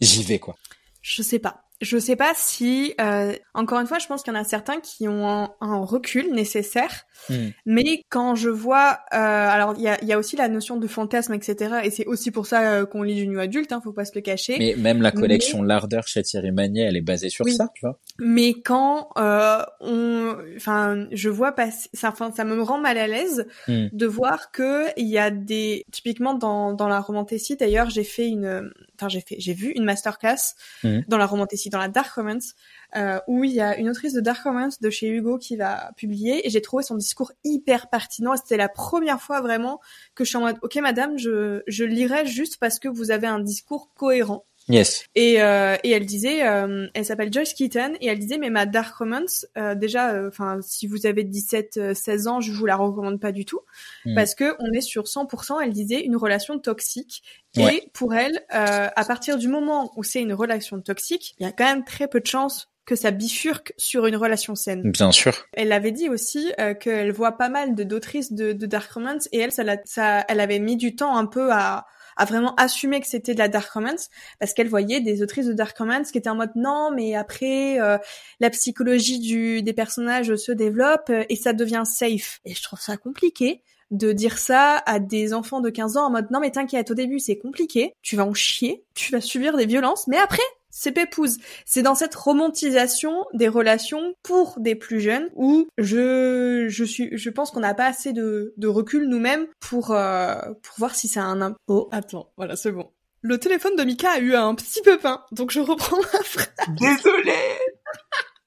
j'y 0.00 0.22
vais, 0.22 0.38
quoi? 0.38 0.56
Je 1.00 1.22
sais 1.22 1.38
pas. 1.38 1.63
Je 1.80 1.98
sais 1.98 2.16
pas 2.16 2.32
si, 2.36 2.94
euh, 3.00 3.32
encore 3.52 3.80
une 3.80 3.86
fois, 3.86 3.98
je 3.98 4.06
pense 4.06 4.22
qu'il 4.22 4.32
y 4.32 4.36
en 4.36 4.40
a 4.40 4.44
certains 4.44 4.80
qui 4.80 5.08
ont 5.08 5.50
un, 5.60 5.84
recul 5.84 6.32
nécessaire, 6.32 7.04
hmm. 7.28 7.48
mais 7.66 8.04
quand 8.08 8.36
je 8.36 8.48
vois, 8.48 9.00
euh, 9.12 9.16
alors 9.16 9.74
il 9.76 9.82
y 9.82 9.88
a, 9.88 10.02
y 10.02 10.12
a, 10.12 10.18
aussi 10.18 10.36
la 10.36 10.48
notion 10.48 10.76
de 10.76 10.86
fantasme, 10.86 11.34
etc. 11.34 11.80
Et 11.84 11.90
c'est 11.90 12.06
aussi 12.06 12.30
pour 12.30 12.46
ça 12.46 12.62
euh, 12.62 12.86
qu'on 12.86 13.02
lit 13.02 13.16
du 13.16 13.26
new 13.26 13.38
adulte, 13.38 13.72
hein, 13.72 13.80
faut 13.82 13.92
pas 13.92 14.04
se 14.04 14.12
le 14.14 14.20
cacher. 14.20 14.56
Mais 14.58 14.74
même 14.76 15.02
la 15.02 15.10
collection 15.10 15.62
L'Ardeur 15.62 16.06
chez 16.06 16.22
Thierry 16.22 16.52
Magnier, 16.52 16.82
elle 16.82 16.96
est 16.96 17.02
basée 17.02 17.28
sur 17.28 17.48
ça, 17.48 17.70
tu 17.74 17.84
vois. 17.84 17.98
Mais 18.18 18.54
quand 18.54 19.08
euh, 19.18 19.62
on, 19.80 20.36
enfin, 20.56 21.06
je 21.10 21.28
vois 21.28 21.52
passer, 21.52 21.88
ça, 21.92 22.08
enfin, 22.08 22.32
ça 22.34 22.44
me 22.44 22.62
rend 22.62 22.78
mal 22.78 22.98
à 22.98 23.08
l'aise 23.08 23.46
hmm. 23.68 23.88
de 23.92 24.06
voir 24.06 24.52
que 24.52 24.86
il 24.96 25.08
y 25.08 25.18
a 25.18 25.30
des, 25.30 25.84
typiquement 25.90 26.34
dans 26.34 26.72
dans 26.72 26.88
la 26.88 27.00
romantécie, 27.00 27.56
d'ailleurs, 27.56 27.90
j'ai 27.90 28.04
fait 28.04 28.28
une, 28.28 28.70
enfin 28.94 29.08
j'ai 29.08 29.20
fait, 29.20 29.36
j'ai 29.38 29.54
vu 29.54 29.72
une 29.72 29.84
masterclass 29.84 30.54
hmm. 30.82 31.00
dans 31.08 31.18
la 31.18 31.26
romantécie 31.26 31.70
dans 31.70 31.78
la 31.78 31.88
Dark 31.88 32.12
Romance, 32.12 32.54
euh, 32.96 33.18
où 33.26 33.44
il 33.44 33.52
y 33.52 33.60
a 33.60 33.76
une 33.76 33.88
autrice 33.88 34.12
de 34.12 34.20
Dark 34.20 34.42
Romance 34.42 34.80
de 34.80 34.90
chez 34.90 35.08
Hugo 35.08 35.38
qui 35.38 35.56
l'a 35.56 35.92
publié, 35.96 36.46
et 36.46 36.50
j'ai 36.50 36.62
trouvé 36.62 36.82
son 36.82 36.96
discours 36.96 37.32
hyper 37.44 37.88
pertinent. 37.90 38.36
C'était 38.36 38.56
la 38.56 38.68
première 38.68 39.20
fois 39.20 39.40
vraiment 39.40 39.80
que 40.14 40.24
je 40.24 40.30
suis 40.30 40.36
en 40.36 40.42
mode, 40.42 40.58
ok 40.62 40.76
madame, 40.76 41.18
je, 41.18 41.62
je 41.66 41.84
lirai 41.84 42.26
juste 42.26 42.58
parce 42.58 42.78
que 42.78 42.88
vous 42.88 43.10
avez 43.10 43.26
un 43.26 43.40
discours 43.40 43.92
cohérent. 43.94 44.44
Yes. 44.68 45.04
Et, 45.14 45.42
euh, 45.42 45.76
et 45.84 45.90
elle 45.90 46.06
disait, 46.06 46.46
euh, 46.46 46.86
elle 46.94 47.04
s'appelle 47.04 47.32
Joyce 47.32 47.52
Keaton, 47.52 47.94
et 48.00 48.06
elle 48.06 48.18
disait, 48.18 48.38
mais 48.38 48.50
ma 48.50 48.66
Dark 48.66 48.94
Romance, 48.96 49.46
euh, 49.58 49.74
déjà, 49.74 50.12
euh, 50.12 50.28
enfin, 50.28 50.58
si 50.62 50.86
vous 50.86 51.06
avez 51.06 51.24
17-16 51.24 52.28
ans, 52.28 52.40
je 52.40 52.50
vous 52.52 52.64
la 52.64 52.76
recommande 52.76 53.20
pas 53.20 53.32
du 53.32 53.44
tout, 53.44 53.60
hmm. 54.06 54.14
parce 54.14 54.34
que 54.34 54.56
on 54.60 54.72
est 54.72 54.80
sur 54.80 55.04
100%, 55.04 55.60
elle 55.62 55.72
disait, 55.72 56.00
une 56.00 56.16
relation 56.16 56.58
toxique. 56.58 57.22
Et 57.56 57.88
pour 57.92 58.14
elle, 58.14 58.44
à 58.48 59.04
partir 59.04 59.38
du 59.38 59.46
moment 59.46 59.92
où 59.96 60.02
c'est 60.02 60.20
une 60.20 60.32
relation 60.32 60.80
toxique, 60.80 61.36
il 61.38 61.44
y 61.44 61.48
a 61.48 61.52
quand 61.52 61.64
même 61.64 61.84
très 61.84 62.08
peu 62.08 62.18
de 62.18 62.26
chances 62.26 62.68
que 62.84 62.96
ça 62.96 63.12
bifurque 63.12 63.74
sur 63.76 64.06
une 64.06 64.16
relation 64.16 64.56
saine. 64.56 64.90
Bien 64.90 65.12
sûr. 65.12 65.46
Elle 65.52 65.70
avait 65.70 65.92
dit 65.92 66.08
aussi 66.08 66.52
qu'elle 66.80 67.12
voit 67.12 67.36
pas 67.36 67.48
mal 67.48 67.76
de 67.76 67.84
d'autrices 67.84 68.32
de, 68.32 68.52
de 68.52 68.66
Dark 68.66 68.90
Romance 68.90 69.28
et 69.30 69.38
elle, 69.38 69.52
ça, 69.52 69.62
ça, 69.84 70.24
elle 70.28 70.40
avait 70.40 70.58
mis 70.58 70.76
du 70.76 70.96
temps 70.96 71.16
un 71.16 71.26
peu 71.26 71.52
à 71.52 71.86
à 72.16 72.24
vraiment 72.24 72.54
assumer 72.56 73.00
que 73.00 73.06
c'était 73.06 73.34
de 73.34 73.38
la 73.38 73.48
dark 73.48 73.70
romance 73.70 74.08
parce 74.38 74.54
qu'elle 74.54 74.68
voyait 74.68 75.00
des 75.00 75.22
autrices 75.22 75.46
de 75.46 75.52
dark 75.52 75.76
romance 75.76 76.10
qui 76.10 76.18
étaient 76.18 76.28
en 76.28 76.36
mode 76.36 76.52
non 76.56 76.90
mais 76.94 77.14
après 77.14 77.80
euh, 77.80 77.98
la 78.40 78.50
psychologie 78.50 79.18
du 79.18 79.62
des 79.62 79.72
personnages 79.72 80.34
se 80.36 80.52
développe 80.52 81.10
euh, 81.10 81.24
et 81.28 81.36
ça 81.36 81.52
devient 81.52 81.82
safe. 81.84 82.40
Et 82.44 82.54
je 82.54 82.62
trouve 82.62 82.80
ça 82.80 82.96
compliqué 82.96 83.62
de 83.90 84.12
dire 84.12 84.38
ça 84.38 84.82
à 84.86 84.98
des 84.98 85.34
enfants 85.34 85.60
de 85.60 85.70
15 85.70 85.96
ans 85.96 86.06
en 86.06 86.10
mode 86.10 86.30
non 86.30 86.40
mais 86.40 86.50
t'inquiète 86.50 86.90
au 86.90 86.94
début 86.94 87.18
c'est 87.18 87.38
compliqué 87.38 87.94
tu 88.02 88.16
vas 88.16 88.24
en 88.24 88.34
chier 88.34 88.84
tu 88.94 89.12
vas 89.12 89.20
subir 89.20 89.56
des 89.56 89.66
violences 89.66 90.06
mais 90.08 90.18
après 90.18 90.42
c'est 90.76 90.90
Pépouze. 90.90 91.38
C'est 91.64 91.82
dans 91.82 91.94
cette 91.94 92.16
romantisation 92.16 93.24
des 93.32 93.46
relations 93.46 94.14
pour 94.24 94.58
des 94.58 94.74
plus 94.74 95.00
jeunes 95.00 95.28
où 95.36 95.68
je 95.78 96.66
je 96.68 96.84
suis 96.84 97.16
je 97.16 97.30
pense 97.30 97.52
qu'on 97.52 97.60
n'a 97.60 97.74
pas 97.74 97.86
assez 97.86 98.12
de, 98.12 98.52
de 98.56 98.66
recul 98.66 99.08
nous-mêmes 99.08 99.46
pour 99.60 99.92
euh, 99.92 100.34
pour 100.62 100.74
voir 100.78 100.96
si 100.96 101.06
c'est 101.06 101.20
un 101.20 101.54
oh 101.68 101.88
attends 101.92 102.32
voilà 102.36 102.56
c'est 102.56 102.72
bon. 102.72 102.90
Le 103.20 103.38
téléphone 103.38 103.76
de 103.76 103.84
Mika 103.84 104.10
a 104.10 104.18
eu 104.18 104.34
un 104.34 104.54
petit 104.56 104.82
peu 104.82 104.98
peint 104.98 105.24
donc 105.30 105.52
je 105.52 105.60
reprends 105.60 105.96
ma 105.96 106.22
phrase. 106.24 106.50
Désolé. 106.80 107.32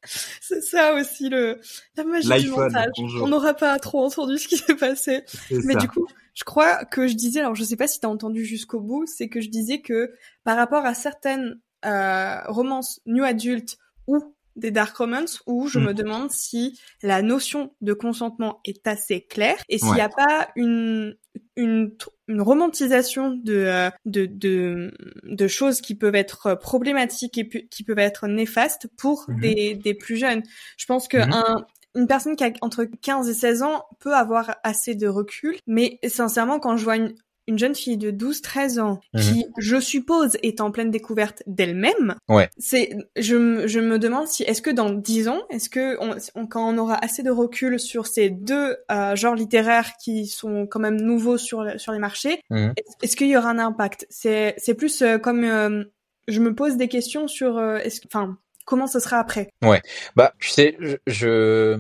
c'est 0.42 0.62
ça 0.62 0.96
aussi 0.96 1.30
le 1.30 1.62
la 1.96 2.04
magie 2.04 2.44
du 2.44 2.50
montage. 2.50 2.92
On 3.22 3.30
n'aura 3.30 3.54
pas 3.54 3.80
trop 3.80 4.04
entendu 4.04 4.38
ce 4.38 4.50
qui 4.50 4.58
s'est 4.58 4.76
passé. 4.76 5.24
Mais 5.50 5.76
du 5.76 5.88
coup, 5.88 6.06
je 6.34 6.44
crois 6.44 6.84
que 6.86 7.08
je 7.08 7.14
disais, 7.14 7.40
alors 7.40 7.56
je 7.56 7.64
sais 7.64 7.78
pas 7.78 7.88
si 7.88 8.00
t'as 8.02 8.10
entendu 8.10 8.46
jusqu'au 8.46 8.82
bout, 8.82 9.06
c'est 9.08 9.30
que 9.30 9.40
je 9.42 9.50
disais 9.50 9.80
que 9.80 10.12
par 10.44 10.58
rapport 10.58 10.86
à 10.86 10.94
certaines 10.94 11.60
euh, 11.86 12.42
romance 12.48 13.00
new 13.06 13.24
adulte 13.24 13.78
ou 14.08 14.36
des 14.56 14.72
dark 14.72 14.98
romance 14.98 15.42
où 15.46 15.68
je 15.68 15.80
me 15.80 15.92
mm. 15.92 15.96
demande 15.96 16.32
si 16.32 16.80
la 17.04 17.22
notion 17.22 17.74
de 17.82 17.94
consentement 17.94 18.60
est 18.66 18.88
assez 18.88 19.22
claire 19.22 19.58
et 19.70 19.78
s'il 19.78 19.94
n'y 19.94 20.02
a 20.02 20.10
pas 20.10 20.50
une, 20.56 21.16
une, 21.56 21.96
une 22.28 22.42
romantisation 22.42 23.30
de, 23.32 23.54
euh, 23.54 23.90
de, 24.06 24.26
de, 24.26 24.92
de, 25.24 25.48
choses 25.48 25.82
qui 25.82 25.94
peuvent 25.94 26.16
être 26.16 26.56
problématiques 26.56 27.38
et 27.38 27.68
qui 27.68 27.84
peuvent 27.84 28.00
être 28.00 28.28
néfastes 28.28 28.88
pour 28.98 29.30
mm-hmm. 29.30 29.40
des, 29.40 29.76
des 29.76 29.94
plus 29.94 30.18
jeunes. 30.18 30.42
Je 30.78 30.86
pense 30.88 31.08
que 31.08 31.18
un, 31.18 31.66
une 31.98 32.08
personne 32.08 32.36
qui 32.36 32.44
a 32.44 32.52
entre 32.62 32.86
15 32.86 33.28
et 33.30 33.34
16 33.34 33.64
ans 33.64 33.84
peut 34.00 34.16
avoir 34.16 34.56
assez 34.64 34.96
de 34.96 35.08
recul, 35.08 35.58
mais 35.66 36.00
sincèrement, 36.08 36.60
quand 36.60 36.78
je 36.78 36.84
vois 36.84 36.96
une, 36.96 37.16
une 37.48 37.58
jeune 37.58 37.76
fille 37.76 37.98
de 37.98 38.12
12-13 38.12 38.80
ans 38.80 39.00
mhm. 39.14 39.22
qui, 39.22 39.46
je 39.58 39.80
suppose, 39.80 40.38
est 40.44 40.62
en 40.62 40.72
pleine 40.72 40.92
découverte 40.92 41.44
d'elle-même. 41.48 42.16
Ouais. 42.28 42.50
C'est, 42.58 42.96
je, 43.16 43.68
je 43.68 43.80
me 43.80 44.00
demande 44.00 44.28
si, 44.28 44.44
est-ce 44.44 44.62
que 44.62 44.70
dans 44.70 44.90
10 44.90 45.30
ans, 45.30 45.42
est-ce 45.50 45.70
que 45.70 45.98
on, 46.02 46.48
quand 46.48 46.70
on 46.70 46.78
aura 46.78 46.96
assez 47.04 47.24
de 47.24 47.32
recul 47.32 47.80
sur 47.80 48.08
ces 48.08 48.30
deux 48.30 48.78
euh, 48.92 49.16
genres 49.16 49.36
littéraires 49.36 49.92
qui 50.04 50.28
sont 50.28 50.68
quand 50.68 50.80
même 50.80 51.00
nouveaux 51.00 51.38
sur 51.38 51.66
sur 51.80 51.92
les 51.94 52.00
marchés, 52.00 52.42
mhm. 52.50 52.74
est-ce 53.02 53.16
qu'il 53.16 53.28
y 53.28 53.38
aura 53.38 53.50
un 53.50 53.60
impact? 53.60 54.06
C'est 54.10 54.56
c'est 54.58 54.74
plus 54.74 55.02
euh, 55.02 55.18
comme 55.18 55.44
euh, 55.44 55.84
je 56.28 56.42
me 56.42 56.54
pose 56.54 56.76
des 56.76 56.90
questions 56.90 57.28
sur, 57.28 57.62
est-ce, 57.62 58.02
enfin, 58.06 58.38
comment 58.66 58.88
ce 58.88 59.00
sera 59.00 59.18
après? 59.18 59.50
Ouais, 59.64 59.82
bah 60.16 60.34
tu 60.40 60.50
sais, 60.50 60.76
je, 60.80 60.98
je, 61.08 61.80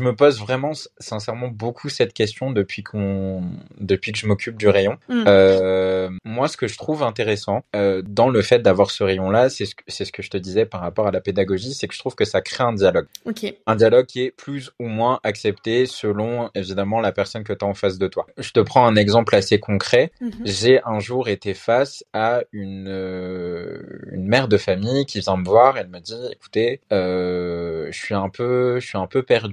me 0.00 0.14
pose 0.14 0.40
vraiment 0.40 0.72
sincèrement 0.98 1.48
beaucoup 1.48 1.88
cette 1.88 2.12
question 2.12 2.50
depuis 2.50 2.82
qu'on 2.82 3.42
depuis 3.78 4.12
que 4.12 4.18
je 4.18 4.26
m'occupe 4.26 4.56
du 4.56 4.68
rayon. 4.68 4.98
Mm. 5.08 5.24
Euh, 5.26 6.10
moi, 6.24 6.48
ce 6.48 6.56
que 6.56 6.66
je 6.66 6.76
trouve 6.76 7.02
intéressant 7.02 7.64
euh, 7.76 8.02
dans 8.04 8.28
le 8.28 8.42
fait 8.42 8.60
d'avoir 8.60 8.90
ce 8.90 9.04
rayon-là, 9.04 9.48
c'est 9.48 9.66
ce 9.66 9.74
que 9.74 9.82
c'est 9.86 10.04
ce 10.04 10.12
que 10.12 10.22
je 10.22 10.30
te 10.30 10.36
disais 10.36 10.66
par 10.66 10.80
rapport 10.80 11.06
à 11.06 11.10
la 11.10 11.20
pédagogie, 11.20 11.74
c'est 11.74 11.86
que 11.88 11.94
je 11.94 11.98
trouve 11.98 12.14
que 12.14 12.24
ça 12.24 12.40
crée 12.40 12.64
un 12.64 12.72
dialogue. 12.72 13.06
Okay. 13.24 13.58
Un 13.66 13.76
dialogue 13.76 14.06
qui 14.06 14.22
est 14.22 14.30
plus 14.30 14.70
ou 14.80 14.86
moins 14.86 15.20
accepté 15.22 15.86
selon 15.86 16.50
évidemment 16.54 17.00
la 17.00 17.12
personne 17.12 17.44
que 17.44 17.52
tu 17.52 17.64
as 17.64 17.68
en 17.68 17.74
face 17.74 17.98
de 17.98 18.08
toi. 18.08 18.26
Je 18.38 18.50
te 18.50 18.60
prends 18.60 18.86
un 18.86 18.96
exemple 18.96 19.34
assez 19.34 19.60
concret. 19.60 20.12
Mm-hmm. 20.20 20.30
J'ai 20.44 20.80
un 20.84 20.98
jour 20.98 21.28
été 21.28 21.54
face 21.54 22.04
à 22.12 22.42
une 22.52 22.88
euh, 22.88 23.80
une 24.10 24.26
mère 24.26 24.48
de 24.48 24.56
famille 24.56 25.06
qui 25.06 25.20
vient 25.20 25.36
me 25.36 25.44
voir. 25.44 25.78
Elle 25.78 25.88
me 25.88 26.00
dit, 26.00 26.14
écoutez, 26.32 26.80
je 26.90 27.90
suis 27.92 28.14
un 28.14 28.28
peu 28.28 28.80
je 28.80 28.86
suis 28.86 28.98
un 28.98 29.06
peu 29.06 29.22
perdu 29.22 29.51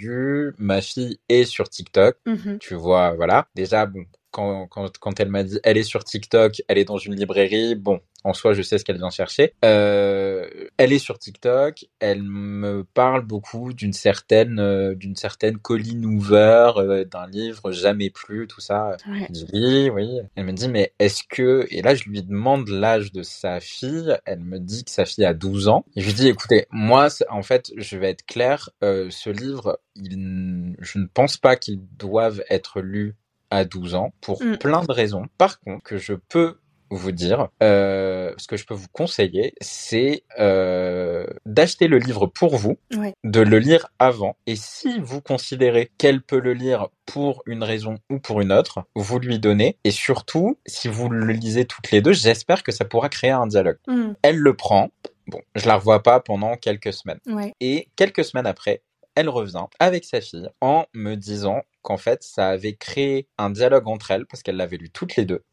ma 0.58 0.82
fille 0.82 1.20
est 1.30 1.46
sur 1.46 1.70
TikTok. 1.70 2.18
Mhm. 2.26 2.60
Tu 2.60 2.76
vois, 2.76 3.14
voilà. 3.16 3.48
Déjà, 3.56 3.86
bon, 3.86 4.06
quand, 4.32 4.68
quand, 4.68 4.98
quand 4.98 5.20
elle 5.20 5.30
m'a 5.30 5.44
dit 5.44 5.60
elle 5.64 5.78
est 5.78 5.84
sur 5.84 6.04
TikTok, 6.04 6.62
elle 6.68 6.78
est 6.78 6.86
dans 6.86 6.98
une 6.98 7.16
librairie, 7.16 7.76
bon, 7.76 8.00
en 8.24 8.34
soi, 8.34 8.54
je 8.54 8.62
sais 8.62 8.78
ce 8.78 8.86
qu'elle 8.86 8.98
vient 8.98 9.10
chercher. 9.10 9.54
Euh, 9.64 10.48
elle 10.78 10.92
est 10.92 11.00
sur 11.00 11.20
TikTok, 11.20 11.86
elle 12.00 12.24
me 12.24 12.84
parle 12.84 13.22
beaucoup 13.22 13.74
d'une 13.74 13.94
certaine, 13.94 14.60
euh, 14.60 14.94
d'une 14.94 15.16
certaine 15.16 15.58
Colleen 15.58 16.06
Hoover, 16.06 16.74
euh, 16.78 17.06
d'un 17.06 17.28
livre 17.28 17.72
Jamais 17.72 18.10
plus, 18.10 18.48
tout 18.48 18.62
ça. 18.62 18.98
Je 19.06 19.30
dis 19.30 19.48
oui, 19.54 19.90
oui. 19.90 20.20
Elle 20.36 20.46
me 20.46 20.52
dit 20.52 20.68
mais 20.68 20.94
est-ce 21.00 21.24
que 21.24 21.66
et 21.70 21.82
là 21.82 21.96
je 21.96 22.10
lui 22.10 22.24
demande 22.24 22.68
l'âge 22.68 23.12
de 23.12 23.24
sa 23.24 23.60
fille. 23.60 24.18
Elle 24.26 24.40
me 24.40 24.60
dit 24.60 24.84
que 24.84 24.92
sa 24.92 25.06
fille 25.06 25.26
a 25.26 25.34
12 25.34 25.68
ans. 25.70 25.86
Et 25.96 26.02
je 26.02 26.08
lui 26.08 26.14
dis 26.14 26.28
écoutez, 26.28 26.66
moi 26.72 27.08
en 27.30 27.42
fait, 27.42 27.72
je 27.78 27.98
vais 27.98 28.10
être 28.10 28.26
clair, 28.26 28.70
ce 28.82 29.30
livre, 29.30 29.80
il, 29.96 30.76
je 30.80 31.00
ne 31.00 31.06
pense 31.06 31.38
pas 31.38 31.56
qu'il 31.56 31.80
doive 31.98 32.44
être 32.50 32.82
lu 32.82 33.16
à 33.52 33.66
12 33.66 33.96
ans 33.96 34.14
pour 34.22 34.42
mm. 34.44 34.58
plein 34.58 34.84
de 34.84 34.92
raisons. 34.92 35.26
Par 35.38 35.60
contre, 35.60 35.84
que 35.84 35.98
je 35.98 36.14
peux 36.14 36.58
vous 36.92 37.12
dire, 37.12 37.50
euh, 37.62 38.34
ce 38.38 38.48
que 38.48 38.58
je 38.58 38.66
peux 38.66 38.74
vous 38.74 38.88
conseiller, 38.92 39.54
c'est 39.62 40.24
euh, 40.40 41.26
d'acheter 41.46 41.88
le 41.88 42.00
livre 42.00 42.28
pour 42.28 42.58
vous, 42.58 42.80
de 43.24 43.42
le 43.42 43.60
lire 43.60 43.88
avant, 44.00 44.36
et 44.48 44.56
si 44.56 45.00
vous 45.00 45.22
considérez 45.22 45.92
qu'elle 45.98 46.22
peut 46.22 46.40
le 46.40 46.54
lire 46.54 46.88
pour 47.06 47.44
une 47.46 47.64
raison 47.64 47.98
ou 48.10 48.20
pour 48.20 48.42
une 48.42 48.52
autre, 48.52 48.86
vous 48.96 49.20
lui 49.20 49.40
donnez, 49.40 49.78
et 49.84 49.92
surtout, 49.92 50.58
si 50.66 50.88
vous 50.88 51.10
le 51.10 51.32
lisez 51.34 51.66
toutes 51.66 51.92
les 51.92 52.02
deux, 52.02 52.14
j'espère 52.14 52.64
que 52.64 52.72
ça 52.72 52.86
pourra 52.86 53.10
créer 53.10 53.32
un 53.32 53.48
dialogue. 53.48 53.78
Mm. 53.88 54.14
Elle 54.24 54.38
le 54.38 54.56
prend, 54.56 54.90
bon, 55.28 55.42
je 55.56 55.68
la 55.68 55.76
revois 55.76 56.02
pas 56.02 56.20
pendant 56.20 56.56
quelques 56.56 56.94
semaines, 56.94 57.20
et 57.60 57.90
quelques 57.96 58.26
semaines 58.26 58.48
après, 58.48 58.82
elle 59.20 59.28
revient 59.28 59.66
avec 59.80 60.06
sa 60.06 60.22
fille 60.22 60.50
en 60.62 60.86
me 60.94 61.16
disant 61.16 61.62
qu'en 61.82 61.98
fait, 61.98 62.24
ça 62.24 62.48
avait 62.48 62.76
créé 62.76 63.28
un 63.38 63.50
dialogue 63.50 63.90
entre 63.90 64.12
elles 64.12 64.26
parce 64.26 64.44
qu'elle 64.44 64.56
l'avait 64.56 64.78
lu 64.78 64.90
toutes 64.90 65.18
les 65.18 65.26
deux. 65.26 65.44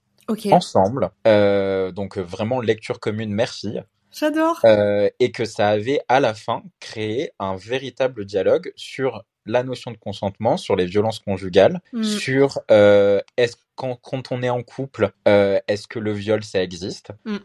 ensemble. 0.52 1.10
Euh, 1.26 1.90
donc 1.90 2.16
vraiment 2.16 2.60
lecture 2.60 3.00
commune 3.00 3.32
mère-fille. 3.32 3.82
J'adore. 4.12 4.60
Euh, 4.64 5.10
et 5.18 5.32
que 5.32 5.44
ça 5.44 5.68
avait 5.68 6.00
à 6.08 6.20
la 6.20 6.32
fin 6.32 6.62
créé 6.78 7.32
un 7.40 7.56
véritable 7.56 8.24
dialogue 8.24 8.72
sur 8.76 9.24
la 9.46 9.64
notion 9.64 9.90
de 9.90 9.96
consentement, 9.96 10.56
sur 10.56 10.76
les 10.76 10.86
violences 10.86 11.18
conjugales, 11.18 11.80
mm. 11.92 12.04
sur 12.04 12.60
euh, 12.70 13.20
est-ce 13.36 13.56
quand, 13.74 13.96
quand 13.96 14.30
on 14.30 14.44
est 14.44 14.48
en 14.48 14.62
couple, 14.62 15.10
est-ce 15.26 15.88
que 15.88 15.98
le 15.98 16.12
viol 16.12 16.44
ça 16.44 16.62
existe 16.62 17.10
mm. 17.24 17.38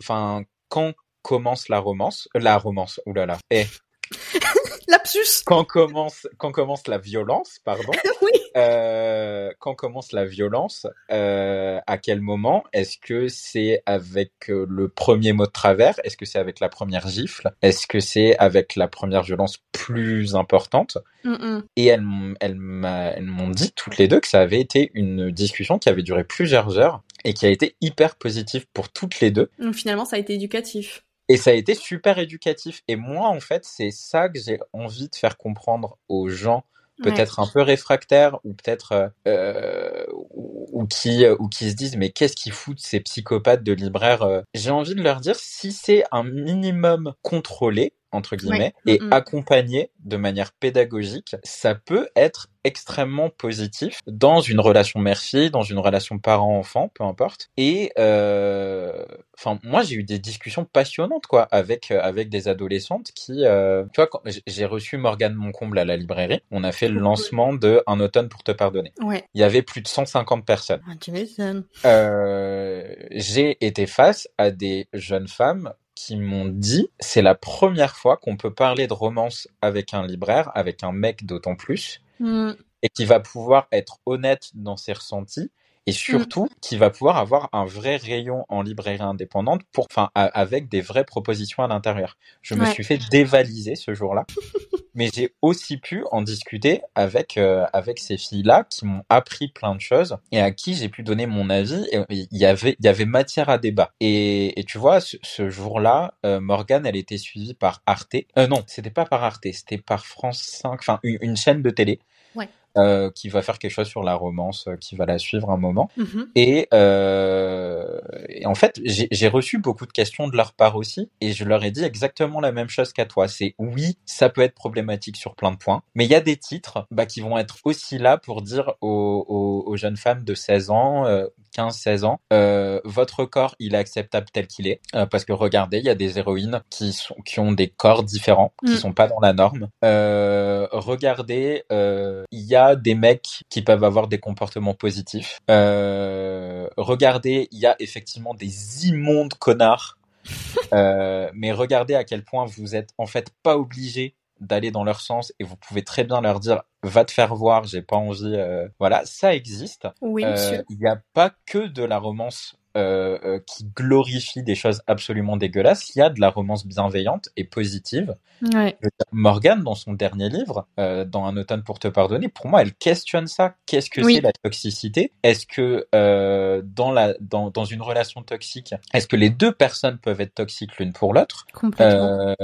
Enfin, 0.00 0.42
quand 0.70 0.94
commence 1.22 1.68
la 1.68 1.78
romance, 1.78 2.26
la 2.34 2.56
romance, 2.56 3.00
oulala, 3.04 3.36
et 3.50 3.66
Lapsus. 4.88 5.42
Quand 5.44 5.64
commence, 5.64 6.26
quand 6.38 6.52
commence 6.52 6.86
la 6.86 6.98
violence, 6.98 7.60
pardon. 7.64 7.92
oui. 8.22 8.30
Euh, 8.56 9.50
quand 9.58 9.74
commence 9.74 10.12
la 10.12 10.24
violence, 10.24 10.86
euh, 11.10 11.78
à 11.86 11.98
quel 11.98 12.20
moment 12.20 12.64
Est-ce 12.72 12.98
que 12.98 13.28
c'est 13.28 13.82
avec 13.86 14.32
euh, 14.48 14.66
le 14.68 14.88
premier 14.88 15.32
mot 15.32 15.46
de 15.46 15.50
travers? 15.50 15.98
Est-ce 16.04 16.16
que 16.16 16.24
c'est 16.24 16.38
avec 16.38 16.60
la 16.60 16.68
première 16.68 17.08
gifle? 17.08 17.52
Est-ce 17.62 17.86
que 17.86 18.00
c'est 18.00 18.36
avec 18.38 18.76
la 18.76 18.88
première 18.88 19.22
violence 19.22 19.58
plus 19.72 20.34
importante? 20.34 20.98
Mm, 21.24 21.32
mm. 21.32 21.62
Et 21.76 21.86
elles, 21.86 22.04
elles 22.40 22.56
m'ont 22.56 23.50
dit 23.50 23.72
toutes 23.72 23.98
les 23.98 24.08
deux 24.08 24.20
que 24.20 24.28
ça 24.28 24.40
avait 24.40 24.60
été 24.60 24.90
une 24.94 25.30
discussion 25.30 25.78
qui 25.78 25.88
avait 25.88 26.02
duré 26.02 26.24
plusieurs 26.24 26.78
heures 26.78 27.02
et 27.24 27.34
qui 27.34 27.46
a 27.46 27.50
été 27.50 27.76
hyper 27.80 28.16
positive 28.16 28.66
pour 28.72 28.88
toutes 28.88 29.20
les 29.20 29.30
deux. 29.30 29.50
Donc 29.58 29.74
finalement, 29.74 30.04
ça 30.04 30.16
a 30.16 30.18
été 30.18 30.34
éducatif. 30.34 31.04
Et 31.28 31.36
ça 31.36 31.50
a 31.50 31.52
été 31.54 31.74
super 31.74 32.18
éducatif. 32.18 32.82
Et 32.88 32.96
moi, 32.96 33.28
en 33.28 33.40
fait, 33.40 33.64
c'est 33.64 33.90
ça 33.90 34.28
que 34.28 34.38
j'ai 34.40 34.58
envie 34.72 35.08
de 35.08 35.14
faire 35.14 35.36
comprendre 35.36 35.98
aux 36.08 36.28
gens, 36.28 36.64
peut-être 37.02 37.38
un 37.38 37.46
peu 37.46 37.62
réfractaires 37.62 38.38
ou 38.44 38.54
peut-être 38.54 39.12
euh, 39.28 40.04
ou, 40.34 40.66
ou 40.72 40.86
qui 40.86 41.24
ou 41.28 41.48
qui 41.48 41.70
se 41.70 41.76
disent 41.76 41.96
mais 41.96 42.10
qu'est-ce 42.10 42.34
qu'ils 42.36 42.52
foutent 42.52 42.80
ces 42.80 43.00
psychopathes 43.00 43.62
de 43.62 43.72
libraires 43.72 44.22
euh? 44.22 44.42
J'ai 44.54 44.70
envie 44.70 44.94
de 44.96 45.02
leur 45.02 45.20
dire 45.20 45.36
si 45.36 45.72
c'est 45.72 46.04
un 46.10 46.24
minimum 46.24 47.14
contrôlé 47.22 47.94
entre 48.10 48.36
guillemets 48.36 48.74
Ouais. 48.86 48.94
et 48.94 48.98
Mm, 49.00 49.08
mm. 49.08 49.12
accompagné 49.12 49.90
de 50.00 50.16
manière 50.16 50.52
pédagogique, 50.52 51.36
ça 51.44 51.74
peut 51.74 52.08
être 52.16 52.48
extrêmement 52.68 53.30
positif 53.30 53.98
dans 54.06 54.40
une 54.40 54.60
relation 54.60 55.00
mère-fille, 55.00 55.50
dans 55.50 55.62
une 55.62 55.78
relation 55.78 56.18
parent-enfant, 56.18 56.90
peu 56.94 57.02
importe. 57.02 57.50
Et 57.56 57.92
euh, 57.98 59.04
enfin, 59.36 59.58
moi 59.62 59.82
j'ai 59.82 59.96
eu 59.96 60.04
des 60.04 60.18
discussions 60.18 60.64
passionnantes 60.64 61.26
quoi 61.26 61.42
avec 61.50 61.90
euh, 61.90 62.00
avec 62.00 62.28
des 62.28 62.46
adolescentes 62.46 63.10
qui, 63.12 63.44
euh, 63.44 63.84
tu 63.92 64.00
vois, 64.00 64.22
j'ai 64.46 64.66
reçu 64.66 64.98
Morgane 64.98 65.34
Moncomble 65.34 65.78
à 65.78 65.84
la 65.84 65.96
librairie, 65.96 66.40
on 66.50 66.62
a 66.62 66.72
fait 66.72 66.88
le 66.88 67.00
lancement 67.00 67.54
de 67.54 67.82
Un 67.86 68.00
automne 68.00 68.28
pour 68.28 68.42
te 68.42 68.52
pardonner. 68.52 68.92
Ouais. 69.00 69.24
Il 69.34 69.40
y 69.40 69.44
avait 69.44 69.62
plus 69.62 69.80
de 69.80 69.88
150 69.88 70.44
personnes. 70.44 70.82
Ah, 70.86 70.92
tu 71.00 71.10
m'étonnes. 71.10 71.64
Euh, 71.84 72.84
j'ai 73.10 73.56
été 73.64 73.86
face 73.86 74.28
à 74.36 74.50
des 74.50 74.88
jeunes 74.92 75.28
femmes 75.28 75.72
qui 75.94 76.16
m'ont 76.16 76.46
dit 76.46 76.90
c'est 77.00 77.22
la 77.22 77.34
première 77.34 77.96
fois 77.96 78.16
qu'on 78.16 78.36
peut 78.36 78.54
parler 78.54 78.86
de 78.86 78.92
romance 78.92 79.48
avec 79.62 79.94
un 79.94 80.06
libraire, 80.06 80.52
avec 80.54 80.84
un 80.84 80.92
mec 80.92 81.26
d'autant 81.26 81.56
plus, 81.56 82.00
Mm. 82.20 82.52
et 82.82 82.88
qui 82.88 83.04
va 83.04 83.20
pouvoir 83.20 83.68
être 83.72 84.00
honnête 84.06 84.50
dans 84.54 84.76
ses 84.76 84.92
ressentis 84.92 85.50
et 85.88 85.92
surtout 85.92 86.48
qui 86.60 86.76
va 86.76 86.90
pouvoir 86.90 87.16
avoir 87.16 87.48
un 87.52 87.64
vrai 87.64 87.96
rayon 87.96 88.44
en 88.48 88.62
librairie 88.62 89.02
indépendante 89.02 89.62
pour 89.72 89.86
enfin 89.90 90.10
a- 90.14 90.24
avec 90.26 90.68
des 90.68 90.80
vraies 90.80 91.04
propositions 91.04 91.62
à 91.62 91.68
l'intérieur. 91.68 92.16
Je 92.42 92.54
me 92.54 92.60
suis 92.72 92.84
fait 92.84 92.98
dévaliser 93.10 93.74
ce 93.74 93.94
jour-là, 93.94 94.26
mais 94.94 95.08
j'ai 95.14 95.34
aussi 95.42 95.76
pu 95.78 96.04
en 96.10 96.22
discuter 96.22 96.82
avec 96.94 97.36
euh, 97.38 97.64
avec 97.72 97.98
ces 97.98 98.16
filles-là 98.18 98.64
qui 98.68 98.84
m'ont 98.86 99.02
appris 99.08 99.48
plein 99.48 99.74
de 99.74 99.80
choses 99.80 100.16
et 100.32 100.40
à 100.40 100.50
qui 100.50 100.74
j'ai 100.74 100.88
pu 100.88 101.02
donner 101.02 101.26
mon 101.26 101.50
avis 101.50 101.86
et 101.92 102.00
il 102.10 102.26
y 102.32 102.44
avait 102.44 102.76
il 102.78 102.84
y 102.84 102.88
avait 102.88 103.04
matière 103.06 103.48
à 103.48 103.58
débat. 103.58 103.92
Et, 104.00 104.58
et 104.60 104.64
tu 104.64 104.78
vois 104.78 105.00
ce, 105.00 105.16
ce 105.22 105.48
jour-là, 105.50 106.14
euh, 106.26 106.40
Morgane 106.40 106.86
elle 106.86 106.96
était 106.96 107.18
suivie 107.18 107.54
par 107.54 107.82
Arte. 107.86 108.16
Euh, 108.36 108.46
non, 108.46 108.62
c'était 108.66 108.90
pas 108.90 109.04
par 109.06 109.24
Arte, 109.24 109.46
c'était 109.52 109.78
par 109.78 110.04
France 110.06 110.42
5, 110.42 110.74
enfin 110.80 111.00
une, 111.02 111.18
une 111.22 111.36
chaîne 111.36 111.62
de 111.62 111.70
télé 111.70 112.00
Ouais. 112.34 112.48
Euh, 112.78 113.10
qui 113.14 113.28
va 113.28 113.42
faire 113.42 113.58
quelque 113.58 113.72
chose 113.72 113.88
sur 113.88 114.02
la 114.02 114.14
romance, 114.14 114.66
euh, 114.68 114.76
qui 114.76 114.96
va 114.96 115.04
la 115.06 115.18
suivre 115.18 115.50
un 115.50 115.56
moment. 115.56 115.90
Mhm. 115.96 116.28
Et, 116.34 116.68
euh, 116.74 118.00
et 118.28 118.46
en 118.46 118.54
fait, 118.54 118.80
j'ai 118.84 119.28
reçu 119.28 119.58
beaucoup 119.58 119.86
de 119.86 119.92
questions 119.92 120.28
de 120.28 120.36
leur 120.36 120.52
part 120.52 120.76
aussi, 120.76 121.10
et 121.20 121.32
je 121.32 121.44
leur 121.44 121.64
ai 121.64 121.70
dit 121.70 121.84
exactement 121.84 122.40
la 122.40 122.52
même 122.52 122.68
chose 122.68 122.92
qu'à 122.92 123.04
toi. 123.06 123.28
C'est 123.28 123.54
oui, 123.58 123.98
ça 124.06 124.28
peut 124.28 124.40
être 124.42 124.54
problématique 124.54 125.16
sur 125.16 125.34
plein 125.34 125.50
de 125.52 125.56
points, 125.56 125.82
mais 125.94 126.04
il 126.04 126.10
y 126.10 126.14
a 126.14 126.20
des 126.20 126.36
titres 126.36 126.86
bah, 126.90 127.06
qui 127.06 127.20
vont 127.20 127.36
être 127.38 127.56
aussi 127.64 127.98
là 127.98 128.16
pour 128.18 128.42
dire 128.42 128.74
aux, 128.80 129.24
aux, 129.28 129.64
aux 129.70 129.76
jeunes 129.76 129.96
femmes 129.96 130.24
de 130.24 130.34
16 130.34 130.70
ans, 130.70 131.06
euh, 131.06 131.26
15-16 131.56 132.04
ans, 132.04 132.20
euh, 132.32 132.80
votre 132.84 133.24
corps, 133.24 133.54
il 133.58 133.74
est 133.74 133.78
acceptable 133.78 134.26
tel 134.32 134.46
qu'il 134.46 134.68
est, 134.68 134.80
euh, 134.94 135.06
parce 135.06 135.24
que 135.24 135.32
regardez, 135.32 135.78
il 135.78 135.84
y 135.84 135.88
a 135.90 135.94
des 135.94 136.18
héroïnes 136.18 136.60
qui 136.70 136.92
sont 136.92 137.16
qui 137.24 137.40
ont 137.40 137.52
des 137.52 137.68
corps 137.68 138.02
différents, 138.04 138.52
qui 138.64 138.72
Mm. 138.72 138.76
sont 138.76 138.92
pas 138.92 139.08
dans 139.08 139.20
la 139.20 139.32
norme. 139.32 139.68
Euh, 139.84 140.66
regardez, 140.72 141.64
euh, 141.72 142.24
il 142.30 142.40
y 142.44 142.54
a 142.54 142.67
des 142.76 142.94
mecs 142.94 143.44
qui 143.48 143.62
peuvent 143.62 143.84
avoir 143.84 144.08
des 144.08 144.18
comportements 144.18 144.74
positifs. 144.74 145.38
Euh, 145.50 146.68
regardez, 146.76 147.48
il 147.52 147.58
y 147.58 147.66
a 147.66 147.76
effectivement 147.78 148.34
des 148.34 148.86
immondes 148.88 149.34
connards. 149.34 149.96
Euh, 150.74 151.30
mais 151.32 151.50
regardez 151.52 151.94
à 151.94 152.04
quel 152.04 152.22
point 152.22 152.44
vous 152.44 152.76
êtes 152.76 152.90
en 152.98 153.06
fait 153.06 153.30
pas 153.42 153.56
obligé 153.56 154.14
d'aller 154.38 154.70
dans 154.70 154.84
leur 154.84 155.00
sens 155.00 155.32
et 155.38 155.44
vous 155.44 155.56
pouvez 155.56 155.82
très 155.82 156.04
bien 156.04 156.20
leur 156.20 156.40
dire 156.40 156.62
va 156.82 157.06
te 157.06 157.10
faire 157.10 157.34
voir, 157.34 157.64
j'ai 157.64 157.80
pas 157.80 157.96
envie. 157.96 158.34
euh, 158.36 158.68
Voilà, 158.78 159.02
ça 159.06 159.34
existe. 159.34 159.88
Oui, 160.02 160.26
monsieur. 160.26 160.64
Il 160.68 160.76
n'y 160.78 160.86
a 160.86 161.00
pas 161.14 161.32
que 161.46 161.66
de 161.66 161.82
la 161.82 161.98
romance 161.98 162.54
euh, 162.76 163.18
euh, 163.24 163.40
qui 163.46 163.64
glorifie 163.64 164.42
des 164.42 164.54
choses 164.54 164.82
absolument 164.86 165.36
dégueulasses. 165.36 165.94
Il 165.94 165.98
y 165.98 166.02
a 166.02 166.10
de 166.10 166.20
la 166.20 166.30
romance 166.30 166.66
bienveillante 166.66 167.28
et 167.36 167.44
positive. 167.44 168.16
Ouais. 168.54 168.78
Morgane, 169.10 169.62
dans 169.62 169.74
son 169.74 169.94
dernier 169.94 170.28
livre, 170.28 170.66
euh, 170.78 171.04
dans 171.04 171.24
Un 171.26 171.36
automne 171.36 171.64
pour 171.64 171.78
te 171.78 171.88
pardonner, 171.88 172.28
pour 172.28 172.46
moi, 172.46 172.62
elle 172.62 172.74
questionne 172.74 173.26
ça. 173.26 173.56
Qu'est-ce 173.66 173.90
que 173.90 174.02
Oui. 174.02 174.16
c'est 174.16 174.20
la 174.20 174.32
toxicité? 174.32 175.12
Est-ce 175.22 175.46
que 175.46 175.88
euh, 175.94 176.62
dans 176.64 176.92
la 176.92 177.14
dans, 177.20 177.50
dans 177.50 177.64
une 177.64 177.82
relation 177.82 178.22
toxique, 178.22 178.74
est-ce 178.94 179.08
que 179.08 179.16
les 179.16 179.30
deux 179.30 179.52
personnes 179.52 179.98
peuvent 179.98 180.20
être 180.20 180.34
toxiques 180.34 180.78
l'une 180.78 180.92
pour 180.92 181.14
l'autre? 181.14 181.46
Complètement. 181.52 182.34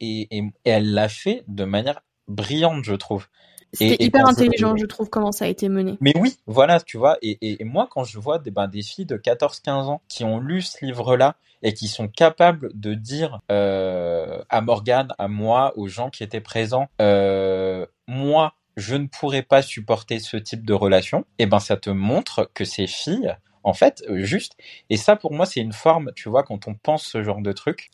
Et, 0.00 0.28
et, 0.30 0.38
et 0.38 0.70
elle 0.70 0.92
l'a 0.92 1.08
fait 1.08 1.44
de 1.48 1.64
manière 1.64 2.00
brillante, 2.28 2.84
je 2.84 2.94
trouve. 2.94 3.26
C'était 3.72 4.02
hyper 4.02 4.26
intelligent, 4.26 4.76
je 4.76 4.86
trouve, 4.86 5.10
comment 5.10 5.32
ça 5.32 5.44
a 5.44 5.48
été 5.48 5.68
mené. 5.68 5.98
Mais 6.00 6.14
oui, 6.18 6.36
voilà, 6.46 6.80
tu 6.80 6.96
vois. 6.96 7.18
Et, 7.22 7.38
et, 7.42 7.62
et 7.62 7.64
moi, 7.64 7.88
quand 7.90 8.04
je 8.04 8.18
vois 8.18 8.38
des, 8.38 8.50
ben, 8.50 8.68
des 8.68 8.82
filles 8.82 9.06
de 9.06 9.16
14-15 9.16 9.70
ans 9.70 10.00
qui 10.08 10.24
ont 10.24 10.40
lu 10.40 10.62
ce 10.62 10.84
livre-là 10.84 11.36
et 11.62 11.74
qui 11.74 11.88
sont 11.88 12.08
capables 12.08 12.70
de 12.74 12.94
dire 12.94 13.40
euh, 13.50 14.42
à 14.48 14.60
Morgane, 14.60 15.12
à 15.18 15.28
moi, 15.28 15.72
aux 15.76 15.88
gens 15.88 16.10
qui 16.10 16.22
étaient 16.22 16.40
présents, 16.40 16.88
euh, 17.00 17.86
moi, 18.06 18.54
je 18.76 18.94
ne 18.94 19.06
pourrais 19.06 19.42
pas 19.42 19.62
supporter 19.62 20.18
ce 20.18 20.36
type 20.36 20.64
de 20.64 20.74
relation, 20.74 21.24
et 21.38 21.46
ben 21.46 21.60
ça 21.60 21.76
te 21.76 21.90
montre 21.90 22.50
que 22.54 22.64
ces 22.64 22.86
filles, 22.86 23.34
en 23.62 23.72
fait, 23.72 24.04
euh, 24.08 24.22
juste, 24.22 24.56
et 24.90 24.96
ça 24.96 25.16
pour 25.16 25.32
moi 25.32 25.46
c'est 25.46 25.60
une 25.60 25.72
forme, 25.72 26.12
tu 26.14 26.28
vois, 26.28 26.42
quand 26.42 26.68
on 26.68 26.74
pense 26.74 27.04
ce 27.04 27.22
genre 27.22 27.40
de 27.40 27.52
truc. 27.52 27.90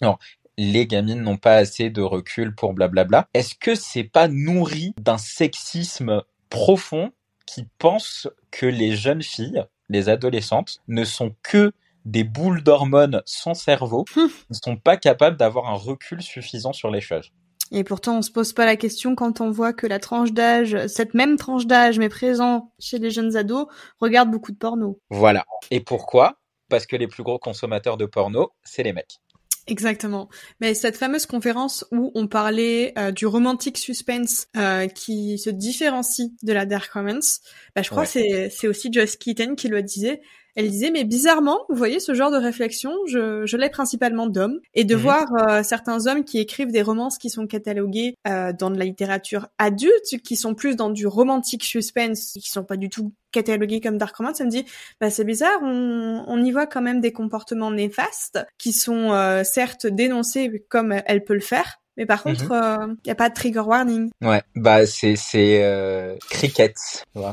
Les 0.58 0.86
gamines 0.86 1.22
n'ont 1.22 1.36
pas 1.36 1.54
assez 1.54 1.90
de 1.90 2.02
recul 2.02 2.54
pour 2.54 2.74
blablabla. 2.74 3.28
Est-ce 3.34 3.54
que 3.54 3.74
c'est 3.74 4.04
pas 4.04 4.28
nourri 4.28 4.94
d'un 5.00 5.18
sexisme 5.18 6.22
profond 6.50 7.12
qui 7.46 7.66
pense 7.78 8.28
que 8.50 8.66
les 8.66 8.94
jeunes 8.96 9.22
filles, 9.22 9.64
les 9.88 10.08
adolescentes, 10.08 10.78
ne 10.88 11.04
sont 11.04 11.34
que 11.42 11.72
des 12.04 12.24
boules 12.24 12.62
d'hormones 12.62 13.22
sans 13.24 13.54
cerveau, 13.54 14.04
ne 14.16 14.54
sont 14.54 14.76
pas 14.76 14.96
capables 14.96 15.36
d'avoir 15.36 15.68
un 15.68 15.76
recul 15.76 16.22
suffisant 16.22 16.72
sur 16.72 16.90
les 16.90 17.00
choses? 17.00 17.32
Et 17.74 17.84
pourtant, 17.84 18.18
on 18.18 18.22
se 18.22 18.30
pose 18.30 18.52
pas 18.52 18.66
la 18.66 18.76
question 18.76 19.14
quand 19.14 19.40
on 19.40 19.50
voit 19.50 19.72
que 19.72 19.86
la 19.86 19.98
tranche 19.98 20.32
d'âge, 20.32 20.76
cette 20.88 21.14
même 21.14 21.36
tranche 21.36 21.66
d'âge, 21.66 21.98
mais 21.98 22.10
présent 22.10 22.70
chez 22.78 22.98
les 22.98 23.10
jeunes 23.10 23.34
ados, 23.34 23.66
regarde 23.98 24.30
beaucoup 24.30 24.52
de 24.52 24.58
porno. 24.58 25.00
Voilà. 25.08 25.46
Et 25.70 25.80
pourquoi? 25.80 26.36
Parce 26.68 26.86
que 26.86 26.96
les 26.96 27.08
plus 27.08 27.22
gros 27.22 27.38
consommateurs 27.38 27.96
de 27.96 28.04
porno, 28.04 28.50
c'est 28.62 28.82
les 28.82 28.92
mecs. 28.92 29.21
Exactement. 29.68 30.28
Mais 30.60 30.74
cette 30.74 30.96
fameuse 30.96 31.24
conférence 31.26 31.84
où 31.92 32.10
on 32.16 32.26
parlait 32.26 32.92
euh, 32.98 33.12
du 33.12 33.26
romantic 33.26 33.78
suspense 33.78 34.48
euh, 34.56 34.88
qui 34.88 35.38
se 35.38 35.50
différencie 35.50 36.30
de 36.42 36.52
la 36.52 36.66
dark 36.66 36.90
romance, 36.92 37.40
bah, 37.76 37.82
je 37.82 37.88
crois 37.90 38.02
Ouais. 38.02 38.06
que 38.06 38.12
c'est 38.12 38.50
c'est 38.50 38.66
aussi 38.66 38.92
Joss 38.92 39.14
Keaton 39.16 39.54
qui 39.54 39.68
le 39.68 39.82
disait. 39.82 40.20
Elle 40.56 40.68
disait 40.68 40.90
mais 40.90 41.04
bizarrement, 41.04 41.60
vous 41.70 41.76
voyez 41.76 41.98
ce 42.00 42.12
genre 42.12 42.30
de 42.30 42.36
réflexion, 42.36 42.92
je, 43.06 43.46
je 43.46 43.56
l'ai 43.56 43.70
principalement 43.70 44.26
d'hommes 44.26 44.58
et 44.74 44.84
de 44.84 44.96
Mhm. 44.96 45.00
voir 45.00 45.26
euh, 45.48 45.62
certains 45.62 46.06
hommes 46.08 46.24
qui 46.24 46.38
écrivent 46.40 46.72
des 46.72 46.82
romances 46.82 47.16
qui 47.16 47.30
sont 47.30 47.46
cataloguées 47.46 48.16
euh, 48.28 48.52
dans 48.52 48.68
de 48.70 48.78
la 48.78 48.84
littérature 48.84 49.46
adulte, 49.58 50.20
qui 50.24 50.36
sont 50.36 50.54
plus 50.54 50.76
dans 50.76 50.90
du 50.90 51.06
romantic 51.06 51.62
suspense, 51.64 52.32
qui 52.32 52.50
sont 52.50 52.64
pas 52.64 52.76
du 52.76 52.90
tout 52.90 53.14
catalogués 53.32 53.80
comme 53.80 53.98
dark 53.98 54.14
romance, 54.16 54.36
ça 54.38 54.44
me 54.44 54.50
dit 54.50 54.64
bah 55.00 55.10
c'est 55.10 55.24
bizarre, 55.24 55.58
on, 55.62 56.24
on 56.26 56.44
y 56.44 56.52
voit 56.52 56.66
quand 56.66 56.82
même 56.82 57.00
des 57.00 57.12
comportements 57.12 57.70
néfastes 57.72 58.38
qui 58.58 58.72
sont 58.72 59.12
euh, 59.12 59.42
certes 59.44 59.86
dénoncés 59.86 60.64
comme 60.68 60.94
elle 61.06 61.24
peut 61.24 61.34
le 61.34 61.40
faire, 61.40 61.78
mais 61.96 62.06
par 62.06 62.26
Mhm. 62.26 62.36
contre, 62.36 62.96
il 63.04 63.08
y 63.08 63.10
a 63.10 63.14
pas 63.14 63.28
de 63.28 63.34
trigger 63.34 63.60
warning. 63.60 64.10
Ouais, 64.22 64.42
bah 64.54 64.86
c'est 64.86 65.16
c'est 65.16 65.62
euh, 65.64 66.14
cricket. 66.30 66.74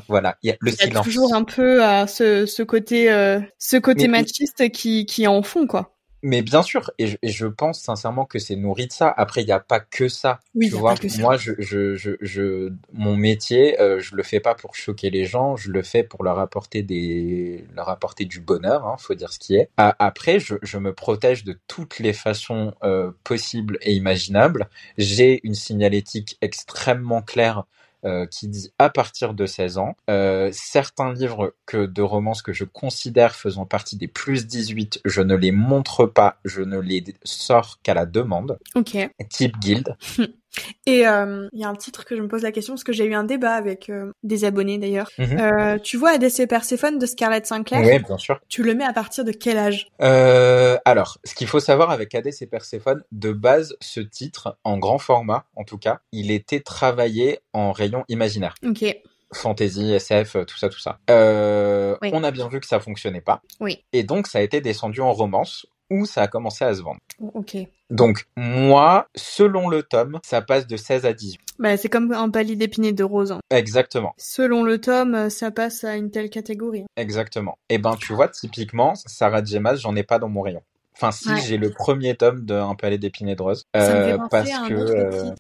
Voilà, 0.08 0.38
il 0.44 0.50
y 0.50 0.52
a 0.52 0.58
le 0.60 0.72
Il 0.72 0.74
y 0.80 0.82
a 0.84 0.86
silence. 0.88 1.06
toujours 1.06 1.34
un 1.36 1.44
peu 1.44 1.84
euh, 1.86 2.08
ce, 2.08 2.46
ce 2.46 2.64
côté, 2.64 3.12
euh, 3.12 3.40
ce 3.58 3.78
côté 3.78 4.08
Mais- 4.08 4.22
machiste 4.22 4.70
qui, 4.72 5.06
qui 5.06 5.24
est 5.24 5.28
en 5.28 5.44
fond, 5.44 5.68
quoi. 5.68 5.96
Mais 6.24 6.42
bien 6.42 6.64
sûr, 6.64 6.92
et 6.98 7.08
je, 7.08 7.18
et 7.22 7.30
je 7.30 7.48
pense 7.48 7.82
sincèrement 7.82 8.26
que 8.26 8.40
c'est 8.40 8.56
nourri 8.56 8.88
de 8.88 8.92
ça. 8.94 9.14
Après, 9.16 9.42
il 9.42 9.46
n'y 9.46 9.52
a 9.52 9.60
pas 9.60 9.80
que 9.80 10.10
ça. 10.10 10.40
Oui, 10.56 10.70
tu 10.70 10.76
y 10.76 10.80
a 10.80 10.82
vois, 10.82 10.94
pas 10.94 10.98
que 10.98 11.10
ça. 11.10 11.24
moi, 11.24 11.38
je, 11.38 11.54
je, 11.60 11.96
je, 11.96 12.12
je, 12.22 12.74
mon 12.94 13.16
métier, 13.16 13.80
euh, 13.82 14.00
je 14.00 14.16
le 14.16 14.24
fais 14.24 14.40
pas 14.40 14.56
pour 14.56 14.76
choquer 14.76 15.10
les 15.10 15.26
gens, 15.26 15.56
je 15.56 15.72
le 15.72 15.82
fais 15.84 16.04
pour 16.04 16.24
leur 16.24 16.40
apporter 16.40 16.84
des, 16.84 17.66
leur 17.74 17.90
apporter 17.90 18.26
du 18.26 18.42
bonheur, 18.42 18.86
hein, 18.88 18.98
faut 19.00 19.16
dire 19.16 19.32
ce 19.32 19.40
qui 19.40 19.56
est. 19.56 19.70
Après, 19.78 20.40
je, 20.40 20.56
je 20.62 20.78
me 20.78 20.94
protège 20.94 21.44
de 21.46 21.58
toutes 21.68 22.00
les 22.00 22.14
façons 22.14 22.74
euh, 22.84 23.12
possibles 23.24 23.78
et 23.82 23.94
imaginables. 23.94 24.70
J'ai 24.98 25.40
une 25.46 25.56
signalétique 25.56 26.38
extrêmement 26.42 27.22
claire 27.22 27.64
euh, 28.06 28.26
qui 28.26 28.48
dit 28.48 28.72
à 28.80 28.90
partir 28.90 29.34
de 29.34 29.46
16 29.46 29.78
ans. 29.78 29.96
Euh, 30.10 30.50
certains 30.54 31.14
livres 31.14 31.54
que 31.66 31.86
de 31.86 32.02
romances 32.02 32.42
que 32.42 32.54
je 32.54 32.64
considère 32.64 33.36
faisant 33.36 33.66
partie 33.66 33.98
des 33.98 34.08
plus 34.08 34.48
18, 34.48 35.02
je 35.06 35.22
ne 35.22 35.36
les 35.36 35.52
montre 35.52 36.06
pas, 36.06 36.40
je 36.46 36.62
ne 36.62 36.80
les 36.80 37.04
sors 37.24 37.80
qu'à 37.84 37.94
la 37.94 38.06
demande. 38.06 38.58
Ok. 38.76 38.98
Type 39.30 39.58
guild. 39.60 39.98
Et 40.86 41.08
euh, 41.08 41.48
il 41.54 41.60
y 41.60 41.64
a 41.64 41.70
un 41.70 41.76
titre 41.76 42.06
que 42.06 42.16
je 42.16 42.22
me 42.22 42.28
pose 42.28 42.42
la 42.44 42.52
question 42.52 42.74
parce 42.74 42.84
que 42.84 42.94
j'ai 42.94 43.06
eu 43.06 43.14
un 43.14 43.24
débat 43.24 43.54
avec 43.54 43.90
euh, 43.90 44.12
des 44.24 44.46
abonnés 44.46 44.78
d'ailleurs. 44.78 45.10
Mhm. 45.18 45.40
Euh, 45.40 45.78
tu 45.80 45.98
vois 45.98 46.12
ADC 46.12 46.48
Perséphone 46.48 47.00
de 47.00 47.06
Scarlett 47.06 47.46
Sinclair? 47.46 47.82
Oui, 47.82 48.00
bien 48.00 48.18
sûr. 48.18 48.40
Tu 48.50 48.64
le 48.64 48.74
mets 48.74 48.86
à 48.86 48.94
partir 48.94 49.24
de 49.24 49.32
quel 49.32 49.58
âge? 49.58 49.88
Alors, 50.00 51.18
ce 51.24 51.36
qu'il 51.36 51.48
faut 51.48 51.60
savoir 51.60 51.92
avec 51.92 52.16
et 52.16 52.48
Perséphone, 52.48 53.04
de 53.12 53.32
base, 53.32 53.76
ce 53.82 54.00
titre, 54.00 54.58
en 54.64 54.78
grand 54.78 54.98
format, 54.98 55.46
en 55.56 55.64
tout 55.64 55.78
cas, 55.78 56.00
il 56.12 56.32
était 56.32 56.60
travaillé 56.60 57.40
en 57.54 57.72
rayon 57.72 58.04
imaginaire. 58.10 58.56
Ok. 58.66 58.84
Fantasy, 59.34 59.94
SF, 59.94 60.38
tout 60.48 60.58
ça, 60.58 60.70
tout 60.70 60.80
ça. 60.80 61.00
Euh, 61.10 61.96
Oui. 62.02 62.10
On 62.14 62.24
a 62.24 62.32
bien 62.32 62.48
vu 62.50 62.60
que 62.60 62.66
ça 62.68 62.80
fonctionnait 62.80 63.22
pas. 63.22 63.42
Oui. 63.60 63.84
Et 63.94 64.04
donc, 64.04 64.28
ça 64.28 64.40
a 64.40 64.42
été 64.42 64.62
descendu 64.62 65.02
en 65.02 65.14
romance, 65.14 65.68
où 65.90 66.06
ça 66.06 66.24
a 66.24 66.28
commencé 66.28 66.64
à 66.66 66.74
se 66.74 66.82
vendre. 66.82 67.00
Ok. 67.34 67.58
Donc, 67.90 68.26
moi, 68.38 69.08
selon 69.16 69.68
le 69.68 69.84
tome, 69.84 70.20
ça 70.24 70.42
passe 70.42 70.68
de 70.68 70.78
16 70.78 71.06
à 71.06 71.14
18. 71.14 71.40
Bah, 71.58 71.76
c'est 71.78 71.90
comme 71.90 72.12
un 72.12 72.30
palier 72.30 72.56
d'épinay 72.56 72.94
de 72.94 73.04
rose. 73.04 73.32
hein. 73.32 73.40
Exactement. 73.50 74.14
Selon 74.18 74.64
le 74.64 74.80
tome, 74.80 75.30
ça 75.30 75.52
passe 75.52 75.84
à 75.84 75.96
une 75.96 76.12
telle 76.12 76.30
catégorie. 76.30 76.86
Exactement. 76.98 77.58
Et 77.70 77.78
ben, 77.80 77.96
tu 77.96 78.14
vois, 78.14 78.28
typiquement, 78.28 78.94
Sarah 78.96 79.44
Jemas, 79.44 79.76
j'en 79.76 79.96
ai 79.96 80.04
pas 80.04 80.20
dans 80.20 80.30
mon 80.30 80.42
rayon. 80.42 80.62
Enfin, 80.96 81.12
si, 81.12 81.30
Ouais. 81.30 81.42
j'ai 81.42 81.58
le 81.58 81.72
premier 81.72 82.16
tome 82.16 82.46
de 82.46 82.54
Un 82.54 82.76
palais 82.76 82.98
d'épinay 82.98 83.36
de 83.36 83.42
rose. 83.42 83.64
Ça 83.74 83.96
me 83.96 84.04
fait 84.04 84.14
euh, 84.14 84.18
parce 84.30 84.52
à 84.52 84.62
un 84.64 84.68
que, 84.70 84.74
autre 84.76 84.94
euh. 84.96 85.32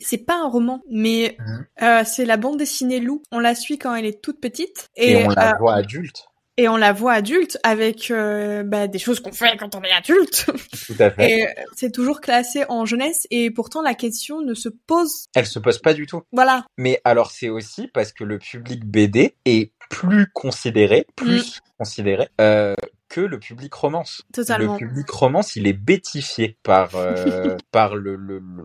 C'est 0.00 0.18
pas 0.18 0.38
un 0.42 0.48
roman, 0.48 0.82
mais 0.90 1.36
Mhm. 1.38 1.66
euh, 1.82 2.02
c'est 2.04 2.24
la 2.26 2.36
bande 2.36 2.58
dessinée 2.58 3.00
Lou. 3.00 3.22
On 3.32 3.38
la 3.38 3.54
suit 3.54 3.78
quand 3.78 3.94
elle 3.94 4.04
est 4.04 4.20
toute 4.20 4.40
petite 4.40 4.90
et, 4.96 5.12
et, 5.12 5.24
on 5.26 5.30
la 5.30 5.52
euh, 5.54 5.58
voit 5.58 5.74
adulte. 5.74 6.26
Et 6.56 6.68
on 6.68 6.76
la 6.76 6.92
voit 6.92 7.12
adulte 7.14 7.58
avec 7.62 8.10
euh, 8.10 8.62
bah, 8.62 8.86
des 8.88 8.98
choses 8.98 9.20
qu'on 9.20 9.32
fait 9.32 9.56
quand 9.56 9.74
on 9.74 9.82
est 9.82 9.90
adulte. 9.92 10.46
Tout 10.86 10.94
à 10.98 11.10
fait. 11.10 11.30
et 11.30 11.46
euh, 11.46 11.50
c'est 11.76 11.90
toujours 11.92 12.20
classé 12.20 12.64
en 12.68 12.84
jeunesse 12.86 13.26
et 13.30 13.50
pourtant 13.50 13.82
la 13.82 13.94
question 13.94 14.40
ne 14.42 14.54
se 14.54 14.68
pose. 14.68 15.26
Elle 15.34 15.46
se 15.46 15.58
pose 15.58 15.78
pas 15.78 15.94
du 15.94 16.06
tout. 16.06 16.22
Voilà. 16.32 16.64
Mais 16.76 17.00
alors, 17.04 17.30
c'est 17.30 17.48
aussi 17.48 17.88
parce 17.88 18.12
que 18.12 18.24
le 18.24 18.38
public 18.38 18.84
BD 18.84 19.36
est 19.44 19.72
plus 19.90 20.26
considéré, 20.32 21.06
plus 21.16 21.60
considéré, 21.78 22.28
euh, 22.40 22.74
que 23.08 23.20
le 23.20 23.38
public 23.38 23.72
romance. 23.74 24.22
Totalement. 24.32 24.72
Le 24.72 24.78
public 24.78 25.08
romance, 25.10 25.56
il 25.56 25.66
est 25.66 25.72
bêtifié 25.72 26.56
par 26.62 26.96
euh, 26.96 27.56
par 27.70 27.94
le, 27.94 28.16
le- 28.16 28.38
le- 28.38 28.64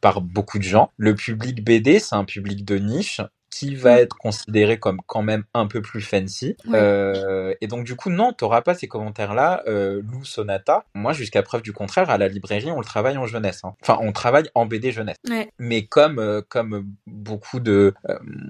par 0.00 0.20
beaucoup 0.20 0.58
de 0.58 0.64
gens. 0.64 0.90
Le 0.96 1.14
public 1.14 1.64
BD, 1.64 1.98
c'est 1.98 2.14
un 2.14 2.24
public 2.24 2.64
de 2.64 2.76
niche 2.78 3.20
qui 3.50 3.74
va 3.74 3.96
Mm. 3.96 3.98
être 4.00 4.16
considéré 4.16 4.78
comme 4.78 5.00
quand 5.06 5.22
même 5.22 5.44
un 5.54 5.66
peu 5.66 5.80
plus 5.82 6.00
fancy. 6.02 6.56
Ouais. 6.66 6.78
Euh, 6.78 7.54
et 7.60 7.66
donc 7.66 7.84
du 7.84 7.96
coup, 7.96 8.10
non, 8.10 8.32
t'auras 8.32 8.60
pas 8.62 8.74
ces 8.74 8.88
commentaires-là. 8.88 9.62
Euh, 9.66 10.02
Lou 10.04 10.24
Sonata, 10.24 10.84
moi 10.94 11.12
jusqu'à 11.12 11.42
preuve 11.42 11.62
du 11.62 11.72
contraire, 11.72 12.10
à 12.10 12.18
la 12.18 12.28
librairie, 12.28 12.70
on 12.70 12.78
le 12.78 12.84
travaille 12.84 13.16
en 13.16 13.26
jeunesse. 13.26 13.60
hein. 13.64 13.74
Enfin, 13.82 13.98
on 14.02 14.12
travaille 14.12 14.48
en 14.54 14.66
BD 14.66 14.92
jeunesse. 14.92 15.16
Ouais. 15.28 15.50
Mais 15.58 15.86
comme 15.86 16.18
euh, 16.18 16.42
comme 16.48 16.86
beaucoup 17.06 17.60
de, 17.60 17.94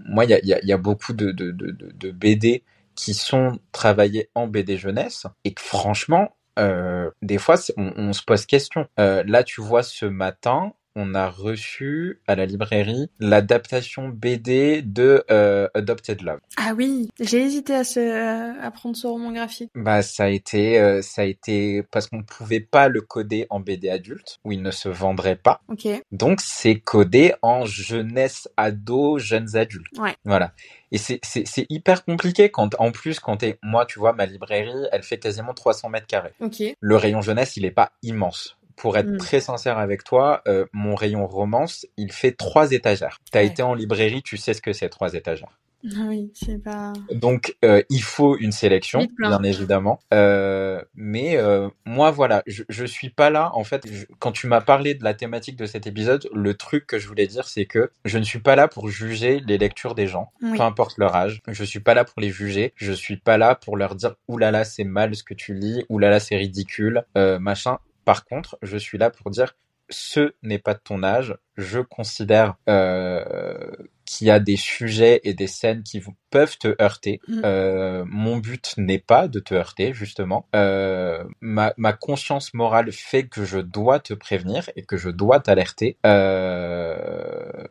moi, 0.06 0.24
il 0.24 0.30
y 0.30 0.34
a, 0.34 0.38
il 0.40 0.48
y, 0.48 0.54
a, 0.54 0.58
il 0.62 0.68
y 0.68 0.72
a 0.72 0.78
beaucoup 0.78 1.12
de, 1.12 1.30
de, 1.30 1.50
de, 1.52 1.70
de- 1.70 2.10
BD 2.10 2.64
qui 2.96 3.14
sont 3.14 3.58
travaillés 3.72 4.28
en 4.34 4.48
BD 4.48 4.76
jeunesse 4.76 5.26
et 5.44 5.54
que 5.54 5.62
franchement, 5.62 6.34
euh, 6.58 7.10
des 7.22 7.38
fois, 7.38 7.54
on, 7.76 7.92
on 7.96 8.12
se 8.12 8.22
pose 8.24 8.44
question. 8.46 8.88
Euh, 8.98 9.22
là, 9.26 9.44
tu 9.44 9.60
vois, 9.60 9.84
ce 9.84 10.06
matin, 10.06 10.72
on 10.98 11.14
a 11.14 11.30
reçu 11.30 12.20
à 12.26 12.34
la 12.34 12.44
librairie 12.44 13.08
l'adaptation 13.20 14.08
BD 14.08 14.82
de 14.82 15.24
euh, 15.30 15.68
Adopted 15.74 16.20
Love. 16.22 16.40
Ah 16.56 16.74
oui, 16.76 17.08
j'ai 17.20 17.40
hésité 17.40 17.74
à, 17.74 17.84
se, 17.84 18.60
à 18.60 18.70
prendre 18.72 18.96
ce 18.96 19.06
roman 19.06 19.32
graphique. 19.32 19.70
Bah, 19.76 20.02
ça 20.02 20.24
a 20.24 20.28
été, 20.28 20.80
euh, 20.80 21.00
ça 21.00 21.22
a 21.22 21.24
été 21.24 21.84
parce 21.84 22.08
qu'on 22.08 22.24
pouvait 22.24 22.60
pas 22.60 22.88
le 22.88 23.00
coder 23.00 23.46
en 23.48 23.60
BD 23.60 23.88
adulte 23.88 24.38
où 24.44 24.50
il 24.50 24.60
ne 24.60 24.72
se 24.72 24.88
vendrait 24.88 25.36
pas. 25.36 25.60
Ok. 25.68 25.86
Donc, 26.10 26.40
c'est 26.40 26.80
codé 26.80 27.32
en 27.42 27.64
jeunesse 27.64 28.48
ado, 28.56 29.18
jeunes 29.18 29.56
adultes. 29.56 29.98
Ouais. 29.98 30.16
Voilà. 30.24 30.52
Et 30.90 30.98
c'est 30.98 31.66
hyper 31.68 32.04
compliqué 32.04 32.50
quand, 32.50 32.74
en 32.80 32.90
plus, 32.92 33.20
quand 33.20 33.36
t'es, 33.38 33.58
moi, 33.62 33.84
tu 33.86 33.98
vois, 33.98 34.14
ma 34.14 34.26
librairie, 34.26 34.86
elle 34.90 35.02
fait 35.02 35.18
quasiment 35.18 35.52
300 35.54 35.90
mètres 35.90 36.06
carrés. 36.06 36.32
Ok. 36.40 36.62
Le 36.80 36.96
rayon 36.96 37.20
jeunesse, 37.20 37.56
il 37.56 37.64
est 37.66 37.70
pas 37.70 37.92
immense. 38.02 38.57
Pour 38.78 38.96
être 38.96 39.10
Mm. 39.10 39.16
très 39.18 39.40
sincère 39.40 39.78
avec 39.78 40.04
toi, 40.04 40.42
euh, 40.48 40.64
mon 40.72 40.94
rayon 40.94 41.26
romance, 41.26 41.86
il 41.96 42.12
fait 42.12 42.32
trois 42.32 42.70
étagères. 42.72 43.18
T'as 43.32 43.40
Ouais. 43.40 43.46
été 43.46 43.62
en 43.62 43.74
librairie, 43.74 44.22
tu 44.22 44.36
sais 44.36 44.54
ce 44.54 44.62
que 44.62 44.72
c'est 44.72 44.88
trois 44.88 45.14
étagères. 45.14 45.58
Ah 45.96 46.06
oui, 46.08 46.32
c'est 46.34 46.60
pas. 46.60 46.92
Donc, 47.12 47.56
euh, 47.64 47.82
il 47.88 48.02
faut 48.02 48.36
une 48.36 48.50
sélection, 48.50 49.06
bien 49.16 49.40
évidemment. 49.44 50.00
Euh, 50.12 50.82
mais 50.96 51.36
euh, 51.36 51.68
moi, 51.86 52.10
voilà, 52.10 52.42
je, 52.48 52.64
je 52.68 52.84
suis 52.84 53.10
pas 53.10 53.30
là. 53.30 53.52
En 53.54 53.62
fait, 53.62 53.86
je- 53.88 54.06
quand 54.18 54.32
tu 54.32 54.48
m'as 54.48 54.60
parlé 54.60 54.94
de 54.94 55.04
la 55.04 55.14
thématique 55.14 55.54
de 55.54 55.66
cet 55.66 55.86
épisode, 55.86 56.28
le 56.34 56.54
truc 56.54 56.84
que 56.88 56.98
je 56.98 57.06
voulais 57.06 57.28
dire, 57.28 57.46
c'est 57.46 57.66
que 57.66 57.92
je 58.04 58.18
ne 58.18 58.24
suis 58.24 58.40
pas 58.40 58.56
là 58.56 58.66
pour 58.66 58.88
juger 58.88 59.40
les 59.46 59.56
lectures 59.56 59.94
des 59.94 60.08
gens, 60.08 60.32
Oui. 60.42 60.56
peu 60.56 60.62
importe 60.64 60.98
leur 60.98 61.14
âge. 61.14 61.40
Je 61.46 61.62
suis 61.62 61.80
pas 61.80 61.94
là 61.94 62.04
pour 62.04 62.20
les 62.20 62.30
juger. 62.30 62.72
Je 62.74 62.92
suis 62.92 63.16
pas 63.16 63.38
là 63.38 63.54
pour 63.54 63.76
leur 63.76 63.94
dire 63.94 64.16
oulala, 64.26 64.64
c'est 64.64 64.82
mal 64.84 65.14
ce 65.14 65.22
que 65.22 65.34
tu 65.34 65.54
lis, 65.54 65.84
oulala, 65.88 66.18
c'est 66.18 66.36
ridicule, 66.36 67.04
machin. 67.14 67.78
Par 68.08 68.24
contre, 68.24 68.56
je 68.62 68.78
suis 68.78 68.96
là 68.96 69.10
pour 69.10 69.30
dire 69.30 69.54
ce 69.90 70.32
n'est 70.42 70.58
pas 70.58 70.72
de 70.72 70.80
ton 70.82 71.02
âge. 71.02 71.36
Je 71.58 71.80
considère 71.80 72.54
euh, 72.66 73.70
qu'il 74.06 74.28
y 74.28 74.30
a 74.30 74.40
des 74.40 74.56
sujets 74.56 75.20
et 75.24 75.34
des 75.34 75.46
scènes 75.46 75.82
qui 75.82 76.00
vous, 76.00 76.14
peuvent 76.30 76.56
te 76.56 76.74
heurter. 76.80 77.20
Mm. 77.28 77.40
Euh, 77.44 78.04
mon 78.06 78.38
but 78.38 78.72
n'est 78.78 78.98
pas 78.98 79.28
de 79.28 79.40
te 79.40 79.52
heurter, 79.52 79.92
justement. 79.92 80.46
Euh, 80.56 81.22
ma, 81.42 81.74
ma 81.76 81.92
conscience 81.92 82.54
morale 82.54 82.92
fait 82.92 83.24
que 83.24 83.44
je 83.44 83.58
dois 83.58 83.98
te 84.00 84.14
prévenir 84.14 84.70
et 84.74 84.84
que 84.86 84.96
je 84.96 85.10
dois 85.10 85.40
t'alerter. 85.40 85.98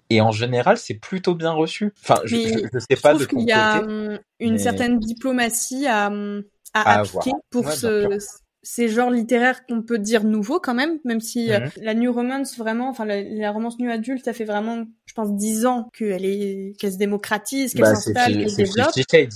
Et 0.09 0.21
en 0.21 0.31
général, 0.31 0.77
c'est 0.77 0.99
plutôt 0.99 1.33
bien 1.33 1.51
reçu. 1.51 1.93
Enfin, 2.03 2.21
je, 2.25 2.35
je 2.71 2.79
sais 2.79 3.01
pas 3.01 3.15
de 3.15 3.25
qu'il 3.25 3.41
y 3.41 3.51
a 3.51 3.81
hum, 3.81 4.19
une 4.39 4.51
mais- 4.53 4.57
certaine 4.59 4.99
diplomatie 4.99 5.87
à, 5.87 6.11
à, 6.73 6.81
À 6.81 6.99
appliquer 6.99 7.31
avoir. 7.31 7.41
pour 7.49 7.65
Ouais, 7.65 7.71
ce, 7.75 8.19
ces 8.63 8.89
genres 8.89 9.11
littéraires 9.11 9.65
qu'on 9.65 9.81
peut 9.81 9.97
dire 9.97 10.23
nouveaux 10.23 10.59
quand 10.59 10.73
même, 10.73 10.99
même 11.05 11.21
si 11.21 11.51
euh, 11.53 11.59
la 11.81 11.93
new 11.93 12.11
romance 12.11 12.57
vraiment, 12.57 12.89
enfin 12.89 13.05
la, 13.05 13.21
la 13.23 13.51
romance 13.51 13.79
new 13.79 13.89
adulte, 13.89 14.25
ça 14.25 14.33
fait 14.33 14.45
vraiment, 14.45 14.83
je 15.05 15.13
pense, 15.13 15.33
dix 15.35 15.65
ans 15.65 15.89
qu'elle 15.97 16.25
est, 16.25 16.73
qu'elle 16.79 16.91
se 16.93 16.97
démocratise, 16.97 17.73
qu'elle 17.73 17.83
Bah, 17.85 17.93
s'installe, 17.95 18.37
qu'elle 18.37 18.49
se 18.49 18.55
développe. 18.57 18.91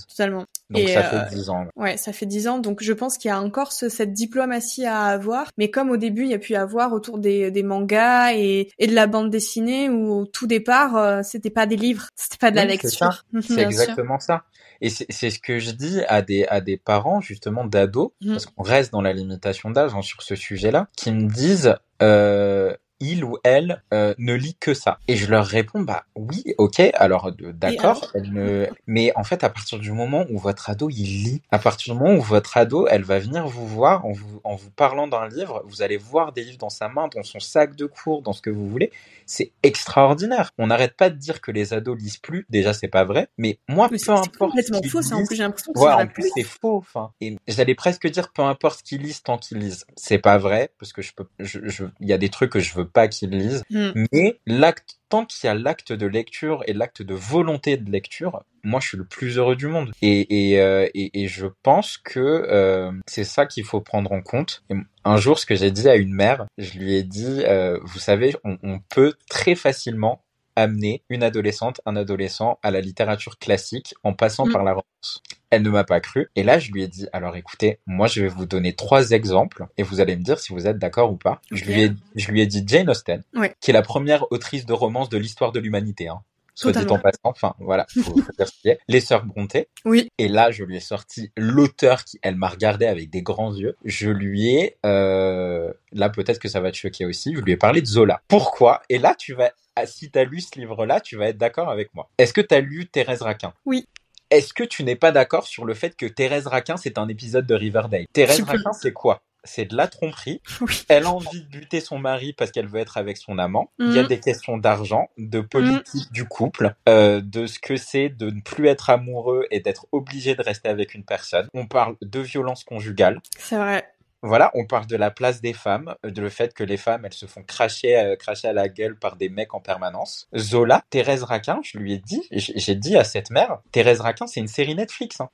Totalement. 0.10 0.46
Donc 0.70 0.82
Et, 0.84 0.94
ça 0.94 1.04
euh, 1.04 1.26
fait 1.30 1.36
10 1.36 1.50
ans. 1.50 1.66
Ouais, 1.76 1.98
ça 1.98 2.14
fait 2.14 2.26
dix 2.26 2.48
ans, 2.48 2.60
donc 2.60 2.84
je 2.84 2.94
pense 2.94 3.18
qu'il 3.18 3.30
y 3.30 3.32
a 3.32 3.42
encore 3.42 3.72
ce- 3.72 3.90
cette 3.90 4.14
diplomatie 4.14 4.86
à 4.86 5.06
avoir. 5.06 5.48
Mais 5.58 5.70
comme 5.72 5.90
au 5.90 5.98
début, 5.98 6.24
il 6.24 6.30
y 6.30 6.34
a 6.34 6.40
pu 6.40 6.54
y 6.54 6.56
avoir 6.56 6.94
autour 6.94 7.18
des, 7.18 7.52
des 7.52 7.64
mangas 7.64 8.34
et, 8.36 8.70
et 8.78 8.88
de 8.88 8.94
la 8.94 9.08
bande 9.08 9.30
dessinée, 9.30 9.90
où 9.90 10.12
au 10.22 10.26
tout 10.26 10.48
départ, 10.48 10.98
euh, 10.98 11.22
c'était 11.24 11.50
pas 11.50 11.66
des 11.66 11.78
livres, 11.78 12.08
c'était 12.16 12.38
pas 12.38 12.52
de 12.52 12.56
la 12.58 12.66
Oui, 12.66 12.72
c'est 12.82 12.90
lecture. 12.92 13.24
C'est 13.42 13.42
sûr. 13.52 13.64
exactement 13.64 14.20
ça. 14.20 14.44
Et 14.82 14.90
c'est 14.90 15.30
ce 15.30 15.40
que 15.40 15.60
je 15.60 15.72
dis 15.72 16.02
à 16.08 16.22
des, 16.22 16.46
à 16.48 16.60
des 16.60 16.78
parents, 16.78 17.22
justement, 17.22 17.66
d'ados, 17.66 18.12
Mhm. 18.22 18.32
parce 18.32 18.46
qu'on 18.48 18.64
reste 18.64 18.92
dans 18.92 19.02
la 19.02 19.14
limitation 19.14 19.70
d'âge 19.70 19.94
hein, 19.96 20.02
sur 20.02 20.22
ce 20.24 20.36
sujet-là, 20.36 20.88
qui 20.98 21.12
me 21.12 21.30
disent, 21.30 21.76
euh, 22.02 22.76
il 23.04 23.24
ou 23.24 23.38
elle 23.44 23.82
euh, 23.96 24.14
ne 24.20 24.36
lit 24.36 24.56
que 24.60 24.76
ça. 24.76 25.00
Et 25.08 25.16
je 25.16 25.26
leur 25.30 25.46
réponds, 25.48 25.82
bah 25.82 26.04
oui, 26.16 26.44
ok, 26.60 26.80
alors 26.94 27.32
d'accord, 27.32 28.12
ne... 28.14 28.68
mais 28.88 29.12
en 29.16 29.24
fait, 29.24 29.44
à 29.44 29.50
partir 29.50 29.80
du 29.80 29.92
moment 29.92 30.26
où 30.30 30.38
votre 30.38 30.70
ado, 30.70 30.88
il 30.92 31.24
lit, 31.24 31.42
à 31.50 31.58
partir 31.58 31.96
du 31.96 32.00
moment 32.00 32.14
où 32.16 32.22
votre 32.22 32.58
ado, 32.58 32.88
elle 32.88 33.02
va 33.04 33.18
venir 33.18 33.48
vous 33.48 33.66
voir 33.66 34.06
en 34.06 34.12
vous, 34.12 34.40
en 34.44 34.56
vous 34.56 34.70
parlant 34.70 35.08
d'un 35.08 35.28
livre, 35.28 35.64
vous 35.66 35.82
allez 35.82 35.98
voir 35.98 36.32
des 36.32 36.44
livres 36.44 36.60
dans 36.60 36.70
sa 36.70 36.90
main, 36.90 37.08
dans 37.16 37.24
son 37.24 37.40
sac 37.40 37.76
de 37.76 37.88
cours, 37.88 38.22
dans 38.22 38.34
ce 38.34 38.42
que 38.44 38.52
vous 38.52 38.68
voulez, 38.68 38.92
c'est 39.32 39.54
extraordinaire. 39.64 40.52
On 40.58 40.68
n'arrête 40.68 40.98
pas 40.98 41.10
de 41.10 41.16
dire 41.16 41.40
que 41.40 41.52
les 41.52 41.74
ados 41.74 41.98
lisent 41.98 42.18
plus, 42.18 42.46
déjà 42.50 42.74
c'est 42.74 42.90
pas 42.90 43.06
vrai, 43.06 43.30
mais 43.38 43.60
moi, 43.70 43.86
Mais 43.86 43.92
peu 43.92 43.98
c'est 43.98 44.06
c'est 44.06 44.12
importe 44.12 44.38
complètement 44.38 44.82
faux, 44.90 45.02
ça. 45.02 45.16
En 45.16 45.26
plus, 45.26 45.36
j'ai 45.38 45.44
l'impression 45.44 45.72
que 45.72 45.80
Ouais, 45.80 45.92
en 45.92 46.08
plus 46.08 46.30
c'est 46.36 46.44
faux. 46.44 46.78
Enfin, 46.78 47.14
et 47.22 47.38
j'allais 47.48 47.76
presque 47.76 48.08
dire 48.10 48.32
peu 48.34 48.42
importe 48.42 48.80
ce 48.80 48.84
qu'ils 48.84 49.02
lisent 49.02 49.24
tant 49.24 49.38
qu'ils 49.38 49.60
lisent. 49.60 49.86
C'est 49.96 50.18
pas 50.20 50.38
vrai 50.38 50.72
parce 50.80 50.92
que 50.92 51.02
je 51.02 51.14
peux, 51.14 51.26
je, 51.40 51.60
je- 51.64 51.86
il 52.02 52.10
y 52.10 52.14
a 52.14 52.18
des 52.18 52.30
trucs 52.30 52.52
que 52.52 52.60
je 52.60 52.74
veux 52.74 52.88
pas 52.88 53.08
qu'ils 53.08 53.30
lisent. 53.30 53.64
Mm. 53.70 54.06
Mais 54.12 54.40
l'acte, 54.46 55.00
tant 55.10 55.26
qu'il 55.26 55.48
y 55.48 55.50
a 55.50 55.54
l'acte 55.54 55.94
de 55.94 56.06
lecture 56.08 56.64
et 56.68 56.74
l'acte 56.74 57.02
de 57.02 57.14
volonté 57.14 57.78
de 57.78 57.90
lecture, 57.90 58.44
moi 58.64 58.80
je 58.80 58.88
suis 58.90 58.98
le 58.98 59.06
plus 59.06 59.38
heureux 59.38 59.56
du 59.56 59.68
monde. 59.68 59.92
Et, 60.02 60.52
et, 60.52 60.62
euh, 60.62 60.88
et, 60.94 61.24
et 61.24 61.28
je 61.28 61.48
pense 61.64 61.98
que 61.98 62.20
euh, 62.20 62.92
c'est 63.08 63.24
ça 63.24 63.46
qu'il 63.46 63.64
faut 63.64 63.82
prendre 63.82 64.12
en 64.12 64.22
compte. 64.22 64.64
Et 64.70 64.76
un 65.04 65.18
jour, 65.18 65.40
ce 65.40 65.46
que 65.46 65.56
j'ai 65.56 65.72
dit 65.72 65.90
à 65.90 65.96
une 65.96 66.14
mère, 66.14 66.46
je 66.58 66.78
lui 66.80 66.96
ai 66.96 67.04
dit, 67.04 67.44
euh, 67.46 67.80
vous 67.84 68.00
savez, 68.00 68.36
on, 68.44 68.58
on 68.64 68.80
peut 68.80 69.14
très 69.30 69.56
facilement 69.56 70.24
amener 70.58 71.02
une 71.10 71.24
adolescente, 71.24 71.80
un 71.86 71.96
adolescent 71.96 72.60
à 72.62 72.72
la 72.72 72.82
littérature 72.82 73.40
classique 73.40 73.94
en 74.04 74.14
passant 74.14 74.46
Mm. 74.46 74.52
par 74.52 74.64
la 74.66 74.72
romance. 74.72 75.24
Elle 75.50 75.64
ne 75.64 75.70
m'a 75.70 75.84
pas 75.86 76.00
cru. 76.02 76.30
Et 76.36 76.44
là, 76.44 76.60
je 76.60 76.72
lui 76.72 76.84
ai 76.84 76.88
dit, 76.88 77.08
alors 77.14 77.36
écoutez, 77.36 77.80
moi, 77.88 78.08
je 78.08 78.22
vais 78.22 78.28
vous 78.28 78.46
donner 78.46 78.74
trois 78.74 79.12
exemples 79.12 79.66
et 79.78 79.84
vous 79.84 80.00
allez 80.02 80.16
me 80.16 80.24
dire 80.24 80.40
si 80.40 80.54
vous 80.54 80.68
êtes 80.68 80.78
d'accord 80.78 81.12
ou 81.12 81.16
pas. 81.18 81.42
Je 81.52 81.64
lui 81.66 81.82
ai, 81.84 81.92
je 82.16 82.32
lui 82.32 82.42
ai 82.42 82.48
dit 82.48 82.64
Jane 82.68 82.90
Austen, 82.90 83.24
qui 83.62 83.72
est 83.72 83.74
la 83.74 83.82
première 83.82 84.30
autrice 84.32 84.66
de 84.66 84.74
romance 84.74 85.10
de 85.10 85.18
l'histoire 85.18 85.52
de 85.52 85.60
l'humanité, 85.60 86.08
hein. 86.10 86.22
Soit 86.62 86.72
dit 86.72 86.92
en 86.92 87.00
passant, 87.00 87.20
enfin, 87.24 87.56
voilà, 87.60 87.86
faut, 87.90 88.02
faut 88.02 88.32
dire 88.38 88.48
ce 88.48 88.68
est. 88.68 88.80
Les 88.88 89.02
sœurs 89.02 89.26
Brontë. 89.26 89.68
Oui. 89.86 90.10
Et 90.18 90.28
là, 90.28 90.52
je 90.52 90.64
lui 90.64 90.78
ai 90.78 90.80
sorti 90.80 91.32
l'auteur 91.36 92.06
qui, 92.06 92.20
elle 92.22 92.36
m'a 92.36 92.48
regardé 92.50 92.86
avec 92.86 93.10
des 93.10 93.22
grands 93.22 93.54
yeux. 93.56 93.76
Je 93.84 94.10
lui 94.10 94.56
ai, 94.56 94.78
euh, 94.86 95.72
là, 95.92 96.10
peut-être 96.10 96.40
que 96.40 96.48
ça 96.48 96.60
va 96.60 96.72
te 96.72 96.78
choquer 96.78 97.06
aussi, 97.06 97.34
je 97.36 97.42
lui 97.42 97.54
ai 97.54 97.58
parlé 97.58 97.82
de 97.82 97.88
Zola. 97.88 98.22
Pourquoi? 98.28 98.82
Et 98.90 99.00
là, 99.00 99.16
tu 99.16 99.34
vas, 99.34 99.52
ah, 99.76 99.86
si 99.86 100.12
t'as 100.12 100.24
lu 100.24 100.42
ce 100.42 100.60
livre-là, 100.60 101.00
tu 101.00 101.16
vas 101.16 101.30
être 101.30 101.38
d'accord 101.38 101.70
avec 101.70 101.94
moi. 101.94 102.10
Est-ce 102.18 102.34
que 102.34 102.42
t'as 102.42 102.60
lu 102.60 102.88
Thérèse 102.88 103.22
Raquin? 103.22 103.54
Oui. 103.66 103.88
Est-ce 104.30 104.54
que 104.54 104.64
tu 104.64 104.84
n'es 104.84 104.96
pas 104.96 105.12
d'accord 105.12 105.46
sur 105.46 105.66
le 105.66 105.74
fait 105.74 105.96
que 105.96 106.06
Thérèse 106.06 106.48
Raquin, 106.48 106.78
c'est 106.78 106.98
un 106.98 107.08
épisode 107.10 107.46
de 107.46 107.56
Riverdale? 107.56 108.06
Thérèse 108.14 108.42
Raquin, 108.42 108.72
c'est 108.72 108.94
quoi? 108.94 109.22
C'est 109.44 109.66
de 109.66 109.76
la 109.76 109.88
tromperie. 109.88 110.42
Oui. 110.62 110.84
Elle 110.90 111.06
a 111.06 111.12
envie 111.12 111.42
de 111.44 111.48
buter 111.48 111.80
son 111.82 111.98
mari 111.98 112.34
parce 112.34 112.52
qu'elle 112.52 112.68
veut 112.68 112.80
être 112.80 112.98
avec 112.98 113.18
son 113.18 113.38
amant. 113.40 113.72
Il 113.80 113.94
y 113.94 114.00
a 114.00 114.04
Mhm. 114.04 114.08
des 114.08 114.20
questions 114.20 114.58
d'argent, 114.58 115.10
de 115.18 115.40
politique 115.42 116.12
du 116.12 116.26
couple, 116.28 116.76
euh, 116.88 117.22
de 117.24 117.48
ce 117.48 117.58
que 117.60 117.76
c'est 117.78 118.10
de 118.10 118.30
ne 118.30 118.42
plus 118.42 118.68
être 118.68 118.90
amoureux 118.90 119.46
et 119.52 119.60
d'être 119.60 119.88
obligé 119.92 120.36
de 120.36 120.42
rester 120.44 120.70
avec 120.70 120.94
une 120.94 121.04
personne. 121.04 121.48
On 121.54 121.66
parle 121.68 121.96
de 122.02 122.20
violence 122.20 122.64
conjugale. 122.64 123.20
C'est 123.40 123.58
vrai. 123.58 123.88
Voilà, 124.24 124.52
on 124.54 124.68
parle 124.68 124.86
de 124.86 124.96
la 124.96 125.10
place 125.10 125.42
des 125.42 125.54
femmes, 125.54 125.96
euh, 126.06 126.12
de 126.12 126.22
le 126.22 126.30
fait 126.30 126.54
que 126.54 126.64
les 126.64 126.78
femmes, 126.78 127.06
elles 127.06 127.14
se 127.14 127.26
font 127.26 127.42
cracher, 127.42 127.98
euh, 127.98 128.16
cracher 128.16 128.48
à 128.50 128.54
la 128.54 128.70
gueule 128.70 128.96
par 128.96 129.16
des 129.16 129.30
mecs 129.30 129.56
en 129.56 129.60
permanence. 129.60 130.28
Zola, 130.38 130.84
Thérèse 130.92 131.24
Raquin, 131.24 131.60
je 131.64 131.80
lui 131.80 131.94
ai 131.94 131.98
dit, 131.98 132.22
j'ai 132.30 132.54
j'ai 132.56 132.76
dit 132.76 132.96
à 132.98 133.04
cette 133.04 133.32
mère, 133.32 133.62
Thérèse 133.72 134.00
Raquin, 134.02 134.28
c'est 134.28 134.40
une 134.40 134.48
série 134.48 134.76
Netflix. 134.76 135.20
hein. 135.22 135.30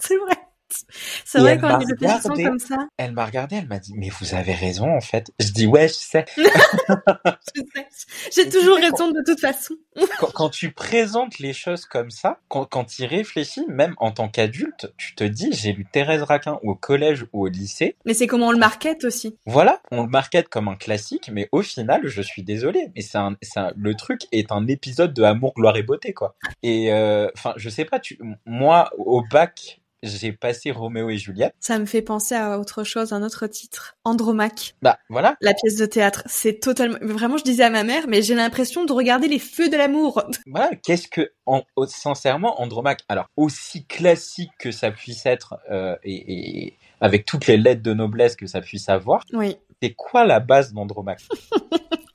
C'est 0.00 0.16
vrai. 0.16 0.34
C'est 1.24 1.38
vrai 1.38 1.58
y 1.60 1.64
a 1.64 1.78
des 1.78 2.44
comme 2.44 2.58
ça. 2.58 2.76
Elle 2.96 3.12
m'a 3.12 3.24
regardé, 3.26 3.56
elle 3.56 3.66
m'a 3.68 3.78
dit, 3.78 3.92
mais 3.96 4.08
vous 4.20 4.34
avez 4.34 4.52
raison 4.54 4.94
en 4.94 5.00
fait. 5.00 5.30
Je 5.40 5.50
dis 5.52 5.66
ouais, 5.66 5.88
je 5.88 5.94
sais. 5.94 6.24
Je 6.36 7.62
sais. 7.74 7.86
J'ai 8.34 8.48
toujours 8.50 8.76
raison 8.76 9.10
de 9.10 9.22
toute 9.24 9.40
façon. 9.40 9.74
quand, 10.18 10.30
quand 10.32 10.48
tu 10.50 10.72
présentes 10.72 11.38
les 11.38 11.52
choses 11.52 11.86
comme 11.86 12.10
ça, 12.10 12.40
quand, 12.48 12.64
quand 12.66 12.84
tu 12.84 13.02
y 13.02 13.06
réfléchis, 13.06 13.64
même 13.68 13.94
en 13.98 14.10
tant 14.10 14.28
qu'adulte, 14.28 14.92
tu 14.96 15.14
te 15.14 15.24
dis, 15.24 15.50
j'ai 15.52 15.72
lu 15.72 15.86
Thérèse 15.90 16.22
Raquin 16.22 16.58
au 16.62 16.74
collège 16.74 17.26
ou 17.32 17.44
au 17.46 17.48
lycée. 17.48 17.96
Mais 18.04 18.14
c'est 18.14 18.26
comment 18.26 18.48
on 18.48 18.52
le 18.52 18.58
market 18.58 19.04
aussi. 19.04 19.38
Voilà, 19.46 19.80
on 19.90 20.02
le 20.02 20.08
market 20.08 20.48
comme 20.48 20.68
un 20.68 20.76
classique, 20.76 21.30
mais 21.32 21.48
au 21.52 21.62
final, 21.62 22.02
je 22.06 22.22
suis 22.22 22.42
désolé, 22.42 22.90
mais 22.94 23.00
c'est 23.02 23.18
un, 23.18 23.36
c'est 23.42 23.60
un- 23.60 23.72
le 23.76 23.94
truc 23.94 24.22
est 24.32 24.52
un 24.52 24.66
épisode 24.66 25.14
de 25.14 25.22
Amour, 25.22 25.54
gloire 25.54 25.76
et 25.76 25.82
beauté, 25.82 26.12
quoi. 26.12 26.36
Et 26.62 26.92
euh, 26.92 27.28
enfin, 27.36 27.54
je 27.56 27.68
sais 27.70 27.84
pas, 27.84 27.98
tu, 28.00 28.18
moi, 28.44 28.90
au 28.98 29.22
bac, 29.30 29.80
j'ai 30.06 30.32
passé 30.32 30.70
Roméo 30.70 31.10
et 31.10 31.18
Juliette. 31.18 31.54
Ça 31.60 31.78
me 31.78 31.86
fait 31.86 32.02
penser 32.02 32.34
à 32.34 32.58
autre 32.58 32.84
chose, 32.84 33.12
un 33.12 33.22
autre 33.22 33.46
titre. 33.46 33.96
Andromaque, 34.04 34.74
Bah 34.82 34.98
voilà, 35.08 35.36
la 35.40 35.54
pièce 35.54 35.76
de 35.76 35.86
théâtre. 35.86 36.22
C'est 36.26 36.60
totalement... 36.60 36.98
Vraiment, 37.02 37.36
je 37.36 37.44
disais 37.44 37.64
à 37.64 37.70
ma 37.70 37.84
mère, 37.84 38.06
mais 38.08 38.22
j'ai 38.22 38.34
l'impression 38.34 38.84
de 38.84 38.92
regarder 38.92 39.28
les 39.28 39.38
feux 39.38 39.68
de 39.68 39.76
l'amour. 39.76 40.22
voilà. 40.46 40.70
Qu'est-ce 40.82 41.08
que, 41.08 41.32
en, 41.46 41.62
sincèrement, 41.86 42.60
Andromaque, 42.60 43.00
alors 43.08 43.26
aussi 43.36 43.84
classique 43.86 44.52
que 44.58 44.70
ça 44.70 44.90
puisse 44.90 45.26
être 45.26 45.56
euh, 45.70 45.96
et, 46.02 46.66
et 46.66 46.78
avec 47.00 47.24
toutes 47.26 47.46
les 47.46 47.56
lettres 47.56 47.82
de 47.82 47.92
noblesse 47.92 48.36
que 48.36 48.46
ça 48.46 48.60
puisse 48.60 48.88
avoir, 48.88 49.22
Oui. 49.32 49.56
c'est 49.82 49.92
quoi 49.94 50.24
la 50.24 50.40
base 50.40 50.72
d'Andromaque? 50.72 51.22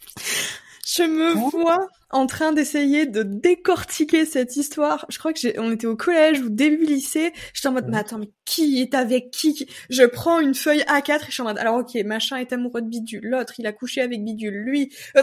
Je 0.96 1.04
me 1.04 1.34
vois 1.52 1.88
en 2.10 2.26
train 2.26 2.52
d'essayer 2.52 3.06
de 3.06 3.24
décortiquer 3.24 4.26
cette 4.26 4.56
histoire. 4.58 5.06
Je 5.10 5.18
crois 5.20 5.32
que 5.32 5.40
j'ai, 5.40 5.58
on 5.60 5.72
était 5.72 5.88
au 5.88 5.96
collège 5.96 6.42
ou 6.42 6.50
début 6.50 6.86
lycée. 6.86 7.32
J'étais 7.54 7.68
en 7.70 7.72
mode, 7.72 7.86
Mhm. 7.86 7.92
mais 7.92 7.98
attends, 7.98 8.18
mais 8.18 8.30
qui 8.46 8.82
est 8.82 8.94
avec 8.94 9.32
qui? 9.32 9.68
Je 9.90 10.04
prends 10.04 10.40
une 10.40 10.54
feuille 10.56 10.82
A4 10.88 11.24
et 11.24 11.26
je 11.28 11.32
suis 11.32 11.42
en 11.42 11.46
mode, 11.46 11.58
alors 11.60 11.78
ok, 11.78 11.94
machin 12.06 12.38
est 12.38 12.52
amoureux 12.52 12.82
de 12.82 12.88
Bidule, 12.90 13.22
l'autre 13.24 13.54
il 13.60 13.68
a 13.68 13.72
couché 13.72 14.02
avec 14.02 14.24
Bidule, 14.24 14.54
lui. 14.64 14.94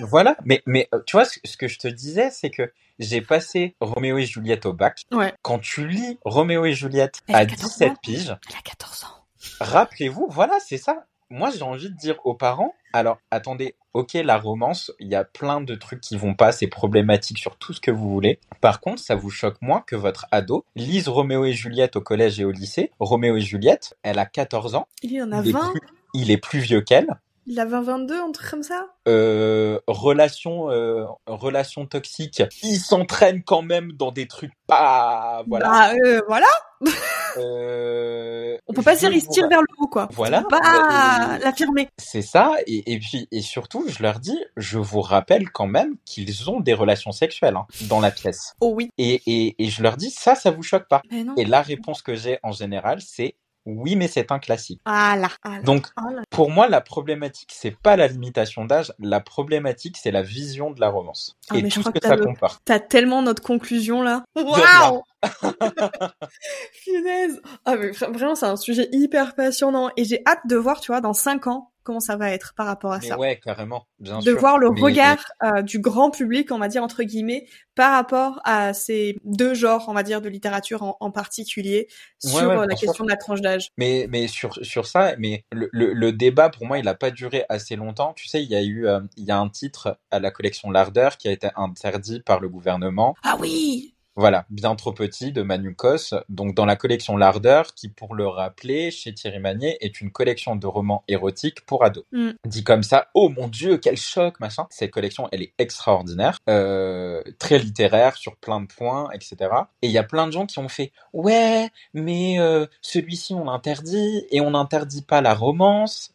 Voilà, 0.00 0.36
mais, 0.44 0.62
mais 0.64 0.88
euh, 0.94 1.00
tu 1.06 1.16
vois, 1.16 1.24
ce, 1.24 1.56
que 1.56 1.66
je 1.66 1.76
te 1.78 1.88
disais, 1.88 2.30
c'est 2.30 2.50
que 2.50 2.70
j'ai 3.00 3.20
passé 3.20 3.74
Roméo 3.80 4.16
et 4.18 4.26
Juliette 4.26 4.64
au 4.64 4.72
bac. 4.72 5.02
Ouais. 5.10 5.32
Quand 5.42 5.58
tu 5.58 5.88
lis 5.88 6.18
Roméo 6.24 6.64
et 6.66 6.72
Juliette 6.72 7.18
Elle 7.26 7.34
à 7.34 7.46
14 7.46 7.70
17 7.72 7.90
ans. 7.90 7.94
piges, 8.00 8.36
Elle 8.48 8.56
a 8.56 8.62
14 8.62 9.04
ans. 9.04 9.24
rappelez-vous, 9.60 10.28
voilà, 10.30 10.54
c'est 10.64 10.78
ça. 10.78 11.04
Moi, 11.30 11.50
j'ai 11.50 11.62
envie 11.62 11.90
de 11.90 11.96
dire 11.96 12.16
aux 12.24 12.34
parents, 12.34 12.74
alors 12.94 13.18
attendez, 13.30 13.74
ok, 13.92 14.14
la 14.14 14.38
romance, 14.38 14.90
il 14.98 15.08
y 15.08 15.14
a 15.14 15.24
plein 15.24 15.60
de 15.60 15.74
trucs 15.74 16.00
qui 16.00 16.16
vont 16.16 16.34
pas, 16.34 16.52
c'est 16.52 16.68
problématique 16.68 17.38
sur 17.38 17.56
tout 17.56 17.74
ce 17.74 17.80
que 17.80 17.90
vous 17.90 18.08
voulez. 18.08 18.40
Par 18.62 18.80
contre, 18.80 19.00
ça 19.02 19.14
vous 19.14 19.28
choque 19.28 19.60
moins 19.60 19.82
que 19.86 19.94
votre 19.94 20.26
ado 20.30 20.64
lise 20.74 21.06
Roméo 21.08 21.44
et 21.44 21.52
Juliette 21.52 21.96
au 21.96 22.00
collège 22.00 22.40
et 22.40 22.44
au 22.46 22.50
lycée. 22.50 22.92
Roméo 22.98 23.36
et 23.36 23.40
Juliette, 23.42 23.94
elle 24.02 24.18
a 24.18 24.24
14 24.26 24.74
ans, 24.74 24.88
Il 25.02 25.22
en 25.22 25.30
a 25.32 25.42
il 25.42 25.48
est 25.50 25.52
20. 25.52 25.70
plus, 25.72 25.80
il 26.14 26.30
est 26.30 26.38
plus 26.38 26.60
vieux 26.60 26.80
qu'elle. 26.80 27.08
Il 27.50 27.60
a 27.60 27.64
20, 27.66 27.80
22, 27.82 28.14
un 28.20 28.32
truc 28.32 28.50
comme 28.50 28.62
ça. 28.62 28.86
euh, 29.06 29.78
relation 29.86 30.70
euh, 30.70 31.04
relation 31.26 31.86
toxique 31.86 32.42
ils 32.62 32.76
s'entraînent 32.78 33.42
quand 33.42 33.62
même 33.62 33.92
dans 33.92 34.12
des 34.12 34.26
trucs 34.28 34.52
pas 34.66 35.44
voilà 35.46 35.68
Bah, 35.70 35.92
euh, 36.06 36.20
voilà. 36.28 36.46
euh, 37.36 38.56
On 38.66 38.72
peut 38.72 38.82
pas 38.82 38.94
je 38.94 39.00
s'investir 39.00 39.44
vous- 39.44 39.48
vers 39.50 39.60
le 39.60 39.66
haut, 39.78 39.86
quoi. 39.88 40.08
Voilà. 40.12 40.40
On 40.40 40.42
peut 40.48 40.58
pas 40.60 41.34
Euh, 41.34 41.38
l'affirmer. 41.44 41.88
c'est 41.98 42.22
ça 42.22 42.52
et, 42.66 42.92
et 42.92 42.98
puis 42.98 43.28
et 43.30 43.42
surtout 43.42 43.84
je 43.88 44.02
leur 44.02 44.20
dis 44.20 44.38
je 44.56 44.78
vous 44.78 45.00
rappelle 45.00 45.50
quand 45.50 45.66
même 45.66 45.96
qu'ils 46.04 46.48
ont 46.50 46.60
des 46.60 46.74
relations 46.74 47.12
sexuelles 47.12 47.56
hein, 47.56 47.66
dans 47.88 48.00
la 48.00 48.10
pièce 48.10 48.54
Oh 48.60 48.72
oui. 48.74 48.90
et, 48.98 49.22
et 49.26 49.54
et 49.64 49.68
je 49.70 49.82
leur 49.82 49.96
dis 49.96 50.10
ça 50.10 50.34
ça 50.34 50.50
vous 50.50 50.62
choque 50.62 50.88
pas 50.88 51.02
Mais 51.10 51.24
non. 51.24 51.34
et 51.36 51.44
la 51.44 51.62
réponse 51.62 52.02
que 52.02 52.14
j'ai 52.14 52.38
en 52.42 52.52
général 52.52 53.00
c'est 53.00 53.34
oui 53.76 53.96
mais 53.96 54.08
c'est 54.08 54.32
un 54.32 54.38
classique 54.38 54.80
Voilà. 54.86 55.28
voilà. 55.44 55.62
donc 55.62 55.86
Voilà. 56.00 56.22
pour 56.30 56.50
moi, 56.50 56.68
la 56.68 56.80
problématique, 56.80 57.50
c'est 57.54 57.76
pas 57.76 57.96
la 57.96 58.06
limitation 58.08 58.64
d'âge. 58.64 58.92
La 58.98 59.20
problématique, 59.20 59.96
c'est 59.96 60.10
la 60.10 60.22
vision 60.22 60.70
de 60.70 60.80
la 60.80 60.88
romance 60.88 61.36
Ah, 61.50 61.56
et 61.56 61.62
mais 61.62 61.70
je 61.70 61.74
tout 61.76 61.82
ce 61.82 61.90
que, 61.90 61.98
ça 62.02 62.08
t'as 62.10 62.16
le- 62.16 62.24
comporte. 62.24 62.60
T'as 62.64 62.80
tellement 62.80 63.22
notre 63.22 63.42
conclusion 63.42 64.02
là. 64.02 64.24
Waouh 64.36 65.02
Punaise 66.84 67.40
Ah 67.64 67.76
mais 67.76 67.90
vra- 67.90 68.12
vraiment 68.12 68.34
c'est 68.34 68.46
un 68.46 68.56
sujet 68.56 68.88
hyper 68.92 69.34
passionnant 69.34 69.90
et 69.96 70.04
j'ai 70.04 70.22
hâte 70.26 70.40
de 70.48 70.56
voir, 70.56 70.80
tu 70.80 70.92
vois, 70.92 71.00
dans 71.00 71.12
cinq 71.12 71.46
ans, 71.46 71.70
comment 71.88 72.00
ça 72.00 72.16
va 72.16 72.30
être 72.32 72.52
par 72.54 72.66
rapport 72.66 72.92
à 72.92 72.98
Mais 72.98 73.08
ça. 73.08 73.18
ouais, 73.18 73.40
carrément, 73.42 73.86
bien 73.98 74.18
de 74.18 74.22
sûr. 74.22 74.38
voir 74.38 74.58
le 74.58 74.70
Mais- 74.70 74.80
regard 74.82 75.24
euh, 75.42 75.62
du 75.62 75.78
grand 75.78 76.10
public, 76.10 76.52
on 76.52 76.58
va 76.58 76.68
dire 76.68 76.82
entre 76.82 77.02
guillemets, 77.02 77.46
par 77.74 77.92
rapport 77.92 78.40
à 78.44 78.74
ces 78.74 79.16
deux 79.24 79.54
genres, 79.54 79.86
on 79.88 79.94
va 79.94 80.02
dire, 80.02 80.20
de 80.20 80.28
littérature 80.28 80.82
en, 80.82 80.98
en 81.00 81.10
particulier, 81.10 81.88
sur 82.18 82.46
ouais, 82.46 82.56
euh, 82.58 82.66
la 82.66 82.76
sûr. 82.76 82.88
question 82.88 83.04
de 83.04 83.08
la 83.10 83.16
tranche 83.16 83.40
d'âge. 83.40 83.68
Mais, 83.78 84.06
mais 84.10 84.28
sur, 84.28 84.54
sur 84.62 84.86
ça, 84.86 85.14
mais 85.18 85.44
le, 85.50 85.70
le, 85.72 85.94
le 85.94 86.12
débat, 86.12 86.50
pour 86.50 86.66
moi, 86.66 86.78
il 86.78 86.86
a 86.88 86.94
pas 86.94 87.10
duré 87.10 87.46
assez 87.48 87.74
longtemps. 87.76 88.12
Tu 88.14 88.28
sais, 88.28 88.42
il 88.42 88.50
y 88.50 88.54
a 88.56 88.62
eu, 88.62 88.86
euh, 88.86 89.00
il 89.16 89.24
y 89.24 89.30
a 89.30 89.38
un 89.38 89.48
titre 89.48 89.98
à 90.10 90.20
la 90.20 90.30
collection 90.30 90.70
L'Ardeur 90.70 91.16
qui 91.16 91.28
a 91.28 91.32
été 91.32 91.48
interdit 91.56 92.20
par 92.20 92.40
le 92.40 92.48
gouvernement. 92.50 93.14
Ah 93.22 93.36
oui 93.40 93.94
Voilà, 94.18 94.46
bien 94.50 94.74
trop 94.74 94.92
petit 94.92 95.30
de 95.30 95.42
Manukos. 95.42 96.12
Donc, 96.28 96.52
dans 96.56 96.66
la 96.66 96.74
collection 96.74 97.16
L'Ardeur, 97.16 97.72
qui, 97.74 97.88
pour 97.88 98.16
le 98.16 98.26
rappeler, 98.26 98.90
chez 98.90 99.14
Thierry 99.14 99.38
Magnier, 99.38 99.76
est 99.80 100.00
une 100.00 100.10
collection 100.10 100.56
de 100.56 100.66
romans 100.66 101.04
érotiques 101.06 101.64
pour 101.66 101.84
ados. 101.84 102.02
Mm. 102.10 102.30
Dit 102.44 102.64
comme 102.64 102.82
ça, 102.82 103.10
oh 103.14 103.28
mon 103.28 103.46
dieu, 103.46 103.78
quel 103.78 103.96
choc, 103.96 104.40
machin. 104.40 104.66
Cette 104.70 104.90
collection, 104.90 105.28
elle 105.30 105.42
est 105.42 105.52
extraordinaire, 105.58 106.36
euh, 106.50 107.22
très 107.38 107.60
littéraire 107.60 108.16
sur 108.16 108.34
plein 108.34 108.60
de 108.60 108.66
points, 108.66 109.08
etc. 109.12 109.36
Et 109.82 109.86
il 109.86 109.92
y 109.92 109.98
a 109.98 110.02
plein 110.02 110.26
de 110.26 110.32
gens 110.32 110.46
qui 110.46 110.58
ont 110.58 110.68
fait, 110.68 110.90
ouais, 111.12 111.68
mais 111.94 112.40
euh, 112.40 112.66
celui-ci 112.82 113.34
on 113.34 113.44
l'interdit 113.44 114.26
et 114.32 114.40
on 114.40 114.50
n'interdit 114.50 115.02
pas 115.02 115.20
la 115.20 115.34
romance. 115.34 116.12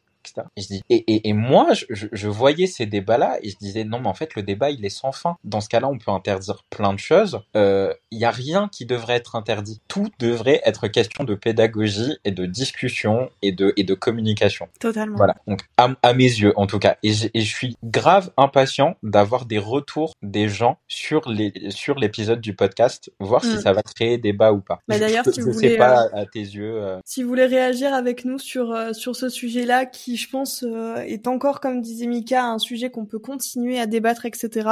Et, 0.57 0.61
je 0.61 0.67
dis, 0.67 0.81
et, 0.89 0.95
et, 1.13 1.29
et 1.29 1.33
moi, 1.33 1.73
je, 1.73 1.85
je, 1.89 2.07
je 2.11 2.27
voyais 2.27 2.67
ces 2.67 2.85
débats-là 2.85 3.37
et 3.41 3.49
je 3.49 3.57
disais, 3.57 3.83
non, 3.83 3.99
mais 3.99 4.07
en 4.07 4.13
fait, 4.13 4.35
le 4.35 4.43
débat, 4.43 4.69
il 4.69 4.83
est 4.85 4.89
sans 4.89 5.11
fin. 5.11 5.37
Dans 5.43 5.61
ce 5.61 5.69
cas-là, 5.69 5.87
on 5.89 5.97
peut 5.97 6.11
interdire 6.11 6.63
plein 6.69 6.93
de 6.93 6.99
choses. 6.99 7.41
Euh, 7.55 7.93
Il 8.11 8.19
y 8.19 8.25
a 8.25 8.31
rien 8.31 8.69
qui 8.71 8.85
devrait 8.85 9.15
être 9.15 9.35
interdit. 9.35 9.81
Tout 9.87 10.07
devrait 10.19 10.61
être 10.65 10.87
question 10.87 11.23
de 11.23 11.35
pédagogie 11.35 12.17
et 12.25 12.31
de 12.31 12.45
discussion 12.45 13.29
et 13.41 13.51
de, 13.51 13.73
et 13.77 13.83
de 13.83 13.93
communication. 13.93 14.67
Totalement. 14.79 15.17
Voilà. 15.17 15.35
Donc, 15.47 15.61
à, 15.77 15.89
à 16.01 16.13
mes 16.13 16.23
yeux, 16.23 16.53
en 16.55 16.67
tout 16.67 16.79
cas. 16.79 16.97
Et, 17.03 17.11
je 17.13 17.39
suis 17.39 17.75
grave 17.83 18.31
impatient 18.37 18.95
d'avoir 19.03 19.45
des 19.45 19.59
retours 19.59 20.13
des 20.21 20.47
gens 20.49 20.77
sur 20.87 21.29
les, 21.29 21.53
sur 21.69 21.95
l'épisode 21.99 22.41
du 22.41 22.55
podcast, 22.55 23.11
voir 23.19 23.43
si 23.43 23.53
Mm. 23.55 23.59
ça 23.61 23.73
va 23.73 23.83
créer 23.83 24.17
débat 24.17 24.51
ou 24.53 24.61
pas. 24.61 24.79
Bah, 24.87 24.95
Je- 24.95 24.99
d'ailleurs, 25.01 25.25
si 25.31 25.41
vous 25.41 25.51
voulez, 25.51 25.77
pas 25.77 26.07
à 26.13 26.25
tes 26.25 26.39
yeux. 26.39 26.81
euh, 26.81 26.99
Si 27.05 27.21
vous 27.23 27.29
voulez 27.29 27.45
réagir 27.45 27.93
avec 27.93 28.25
nous 28.25 28.39
sur, 28.39 28.71
euh, 28.71 28.93
sur 28.93 29.15
ce 29.15 29.29
sujet-là 29.29 29.85
qui 29.85 30.12
qui, 30.13 30.17
je 30.17 30.29
pense, 30.29 30.63
euh, 30.63 30.97
est 30.97 31.27
encore, 31.27 31.59
comme 31.59 31.81
disait 31.81 32.05
Mika, 32.05 32.45
un 32.45 32.59
sujet 32.59 32.91
qu'on 32.91 33.05
peut 33.05 33.17
continuer 33.17 33.79
à 33.79 33.87
débattre, 33.87 34.25
etc. 34.25 34.69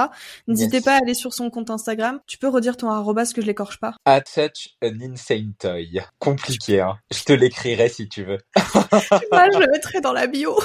N'hésitez 0.48 0.82
pas 0.82 0.94
à 0.94 0.98
aller 0.98 1.16
sur 1.16 1.34
son 1.34 1.50
compte 1.50 1.72
Instagram. 1.72 2.20
Tu 2.28 2.38
peux 2.38 2.48
redire 2.48 2.78
ton 2.78 2.90
arrobas 2.90 3.32
que 3.34 3.42
je 3.42 3.48
l'écorche 3.48 3.80
pas. 3.80 3.96
At 4.06 4.24
such 4.28 4.76
an 4.84 5.00
insane 5.02 5.54
toy. 5.58 6.00
Compliqué, 6.20 6.82
hein. 6.82 7.00
Je 7.12 7.24
te 7.24 7.34
l'écrirai 7.34 7.90
si 7.90 8.08
tu 8.08 8.24
veux. 8.24 8.38
Moi, 9.32 9.48
je 9.52 9.60
le 9.60 9.68
mettrai 9.72 10.00
dans 10.00 10.14
la 10.14 10.28
bio. 10.28 10.56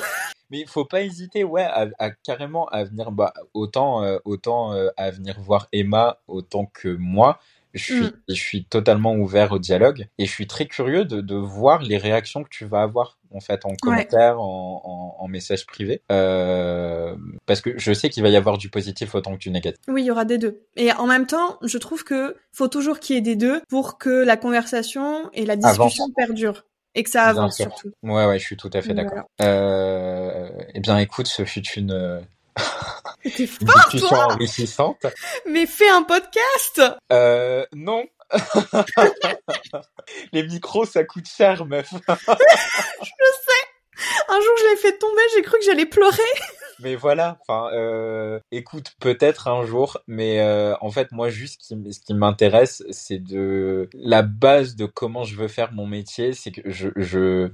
Mais 0.50 0.60
il 0.60 0.68
faut 0.68 0.84
pas 0.84 1.02
hésiter, 1.02 1.42
ouais, 1.42 1.64
à, 1.64 2.10
carrément 2.22 2.66
à 2.66 2.84
venir, 2.84 3.10
bah, 3.12 3.32
autant, 3.54 4.04
euh, 4.04 4.18
autant 4.24 4.74
euh, 4.74 4.88
à 4.96 5.10
venir 5.10 5.40
voir 5.40 5.68
Emma 5.72 6.18
autant 6.28 6.66
que 6.66 6.88
moi. 6.88 7.40
Je 7.72 7.82
suis, 7.82 8.04
mm. 8.04 8.12
je 8.28 8.34
suis 8.34 8.64
totalement 8.64 9.14
ouvert 9.14 9.52
au 9.52 9.58
dialogue 9.58 10.06
et 10.18 10.24
je 10.24 10.30
suis 10.30 10.46
très 10.46 10.66
curieux 10.66 11.04
de, 11.04 11.20
de 11.20 11.34
voir 11.34 11.82
les 11.82 11.98
réactions 11.98 12.42
que 12.42 12.48
tu 12.48 12.64
vas 12.64 12.82
avoir 12.82 13.18
en 13.34 13.40
fait 13.40 13.64
en 13.64 13.74
commentaire, 13.80 14.40
en, 14.40 14.82
en, 14.84 15.24
en, 15.24 15.28
message 15.28 15.66
privé, 15.66 16.02
euh, 16.10 17.14
parce 17.46 17.60
que 17.60 17.78
je 17.78 17.92
sais 17.92 18.08
qu'il 18.08 18.22
va 18.22 18.28
y 18.28 18.36
avoir 18.36 18.58
du 18.58 18.68
positif 18.68 19.14
autant 19.14 19.34
que 19.34 19.38
du 19.38 19.50
négatif. 19.50 19.80
Oui, 19.88 20.02
il 20.02 20.06
y 20.06 20.10
aura 20.10 20.24
des 20.24 20.38
deux. 20.38 20.62
Et 20.76 20.92
en 20.92 21.06
même 21.06 21.26
temps, 21.26 21.58
je 21.62 21.78
trouve 21.78 22.04
que 22.04 22.36
faut 22.52 22.68
toujours 22.68 23.00
qu'il 23.00 23.16
y 23.16 23.18
ait 23.18 23.22
des 23.22 23.36
deux 23.36 23.60
pour 23.68 23.98
que 23.98 24.24
la 24.24 24.36
conversation 24.36 25.30
et 25.32 25.44
la 25.44 25.56
discussion 25.56 26.06
perdurent 26.16 26.64
et 26.94 27.02
que 27.02 27.10
ça 27.10 27.24
avance 27.24 27.56
surtout. 27.56 27.92
Ouais, 28.02 28.26
ouais, 28.26 28.38
je 28.38 28.44
suis 28.44 28.56
tout 28.56 28.70
à 28.72 28.80
fait 28.80 28.94
d'accord. 28.94 29.24
Euh, 29.42 30.48
eh 30.74 30.80
bien, 30.80 30.98
écoute, 30.98 31.26
ce 31.26 31.44
fut 31.44 31.66
une 31.76 32.24
T'es 33.36 33.46
fort, 34.00 34.30
enrichissante. 34.30 35.06
Mais 35.50 35.66
fais 35.66 35.88
un 35.88 36.02
podcast. 36.02 36.82
Euh, 37.12 37.64
non. 37.74 38.04
Les 40.32 40.42
micros, 40.42 40.84
ça 40.84 41.04
coûte 41.04 41.28
cher, 41.28 41.64
meuf. 41.66 41.88
je 41.92 41.96
sais. 41.96 42.12
Un 44.28 44.40
jour, 44.40 44.52
je 44.58 44.70
l'ai 44.70 44.76
fait 44.76 44.98
tomber, 44.98 45.22
j'ai 45.34 45.42
cru 45.42 45.58
que 45.58 45.64
j'allais 45.64 45.86
pleurer 45.86 46.22
mais 46.78 46.94
voilà, 46.94 47.38
enfin, 47.40 47.70
euh, 47.72 48.38
écoute, 48.50 48.92
peut-être 49.00 49.48
un 49.48 49.64
jour, 49.64 49.98
mais 50.06 50.40
euh, 50.40 50.74
en 50.80 50.90
fait, 50.90 51.10
moi, 51.12 51.30
juste 51.30 51.62
ce 51.62 51.74
qui, 51.74 51.92
ce 51.92 52.00
qui 52.00 52.14
m'intéresse, 52.14 52.82
c'est 52.90 53.18
de 53.18 53.88
la 53.94 54.22
base 54.22 54.76
de 54.76 54.84
comment 54.84 55.24
je 55.24 55.36
veux 55.36 55.48
faire 55.48 55.72
mon 55.72 55.86
métier, 55.86 56.34
c'est 56.34 56.50
que 56.50 56.60
je, 56.66 56.90
je 56.96 57.50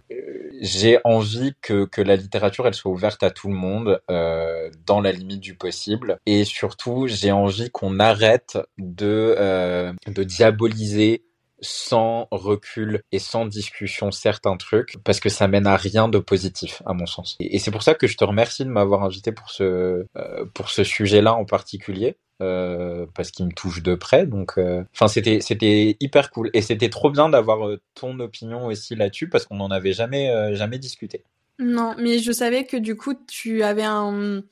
j'ai 0.63 0.99
envie 1.05 1.55
que 1.61 1.85
que 1.85 2.01
la 2.01 2.17
littérature, 2.17 2.67
elle 2.67 2.75
soit 2.75 2.93
ouverte 2.93 3.23
à 3.23 3.31
tout 3.31 3.49
le 3.49 3.55
monde, 3.55 4.01
euh, 4.11 4.71
dans 4.87 5.01
la 5.01 5.13
limite 5.13 5.41
du 5.41 5.57
possible, 5.57 6.19
et 6.25 6.45
surtout, 6.45 7.07
j'ai 7.09 7.33
envie 7.33 7.71
qu'on 7.71 7.99
arrête 7.99 8.59
de 8.79 9.35
euh, 9.39 9.93
de 10.07 10.23
diaboliser 10.23 11.25
sans 11.63 12.27
recul 12.31 13.03
et 13.13 13.19
sans 13.19 13.47
discussion 13.47 14.11
certains 14.11 14.57
trucs 14.57 14.97
parce 15.05 15.21
que 15.21 15.29
ça 15.29 15.49
mène 15.49 15.67
à 15.67 15.77
rien 15.77 16.09
de 16.09 16.19
positif 16.19 16.83
à 16.85 16.93
mon 16.93 17.07
sens. 17.07 17.37
Et, 17.41 17.59
c'est 17.59 17.71
pour 17.71 17.83
ça 17.83 17.95
que 17.95 18.07
je 18.07 18.17
te 18.17 18.25
remercie 18.25 18.65
de 18.65 18.71
m'avoir 18.71 19.05
invité 19.05 19.33
pour 19.33 19.49
ce 19.51 20.07
euh, 20.17 20.45
pour 20.53 20.71
ce 20.71 20.85
sujet-là 20.85 21.35
en 21.35 21.45
particulier. 21.45 22.17
Euh, 22.41 23.07
parce 23.15 23.31
qu'il 23.31 23.47
me 23.47 23.53
touche 23.53 23.85
de 23.85 23.95
près 23.95 24.27
donc 24.27 24.55
euh, 24.59 24.83
enfin 24.93 25.07
c'était 25.07 25.41
c'était 25.41 25.97
hyper 26.01 26.31
cool 26.33 26.51
et 26.55 26.61
c'était 26.61 26.89
trop 26.89 27.09
bien 27.09 27.29
d'avoir 27.29 27.69
ton 27.95 28.19
opinion 28.19 28.67
aussi 28.67 28.97
là-dessus 28.97 29.29
parce 29.29 29.47
qu'on 29.47 29.57
n'en 29.57 29.71
avait 29.71 29.93
jamais 29.93 30.55
jamais 30.57 30.79
discuté. 30.79 31.25
Non, 31.61 31.95
mais 31.99 32.19
je 32.19 32.33
savais 32.33 32.65
que 32.65 32.77
du 32.77 32.97
coup 32.97 33.15
tu 33.29 33.63
avais 33.63 33.85
un 33.85 34.43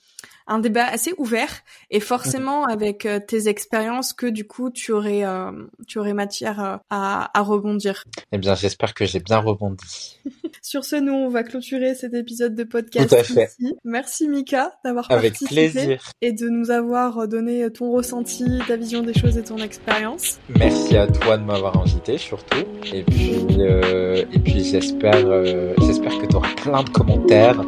un 0.51 0.59
débat 0.59 0.85
assez 0.85 1.13
ouvert 1.17 1.63
et 1.91 2.01
forcément 2.01 2.65
avec 2.65 3.07
euh, 3.07 3.21
tes 3.21 3.49
expériences 3.49 4.13
que 4.13 4.27
du 4.27 4.47
coup 4.47 4.71
tu 4.71 4.91
aurais 4.91 5.25
euh, 5.25 5.53
tu 5.87 5.99
aurais 6.01 6.13
matière 6.13 6.63
euh, 6.63 6.77
à, 6.91 7.39
à 7.39 7.43
rebondir. 7.43 8.05
Eh 8.33 8.39
bien, 8.39 8.57
j'espère 8.57 8.93
que 8.95 9.05
j'ai 9.05 9.21
bien 9.21 9.39
rebondi. 9.39 10.19
Sur 10.63 10.85
ce, 10.85 10.97
nous 10.97 11.13
on 11.13 11.29
va 11.29 11.45
clôturer 11.45 11.95
cet 11.95 12.15
épisode 12.15 12.57
de 12.57 12.65
podcast. 12.65 13.09
Tout 13.09 13.15
à 13.15 13.23
fait. 13.23 13.51
Merci 13.85 14.29
Mika 14.29 14.73
d'avoir 14.85 15.07
participé 15.07 15.71
plaisir. 15.71 16.11
et 16.21 16.33
de 16.33 16.49
nous 16.49 16.71
avoir 16.73 17.29
donné 17.29 17.71
ton 17.71 17.93
ressenti, 17.93 18.45
ta 18.67 18.77
vision 18.77 19.03
des 19.03 19.15
choses 19.15 19.39
et 19.39 19.45
ton 19.45 19.59
expérience. 19.59 20.41
Merci 20.59 20.97
à 20.97 21.07
toi 21.07 21.39
de 21.39 21.45
m'avoir 21.45 21.79
invité 21.81 22.19
surtout 22.19 22.67
et 22.93 23.05
puis 23.05 23.31
et 23.61 24.39
puis 24.41 24.65
j'espère 24.65 25.45
j'espère 25.81 26.19
que 26.19 26.27
tu 26.27 26.37
auras 26.37 26.55
plein 26.57 26.83
de 26.83 26.91
commentaires 26.91 27.63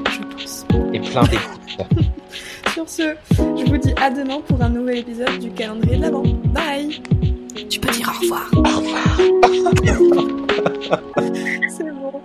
et 0.91 0.91
Sur 2.72 2.88
ce, 2.88 3.14
je 3.36 3.64
vous 3.66 3.76
dis 3.76 3.92
à 4.00 4.10
demain 4.10 4.40
pour 4.46 4.62
un 4.62 4.68
nouvel 4.68 4.98
épisode 4.98 5.38
du 5.38 5.50
calendrier 5.50 5.96
de 5.96 6.02
l'Avent. 6.02 6.22
Bye 6.22 7.02
Tu 7.68 7.80
peux 7.80 7.90
dire 7.90 8.08
au 8.08 8.20
revoir. 8.20 8.48
Au 8.56 8.62
revoir 8.62 9.18
C'est 11.68 11.90
bon. 11.90 12.20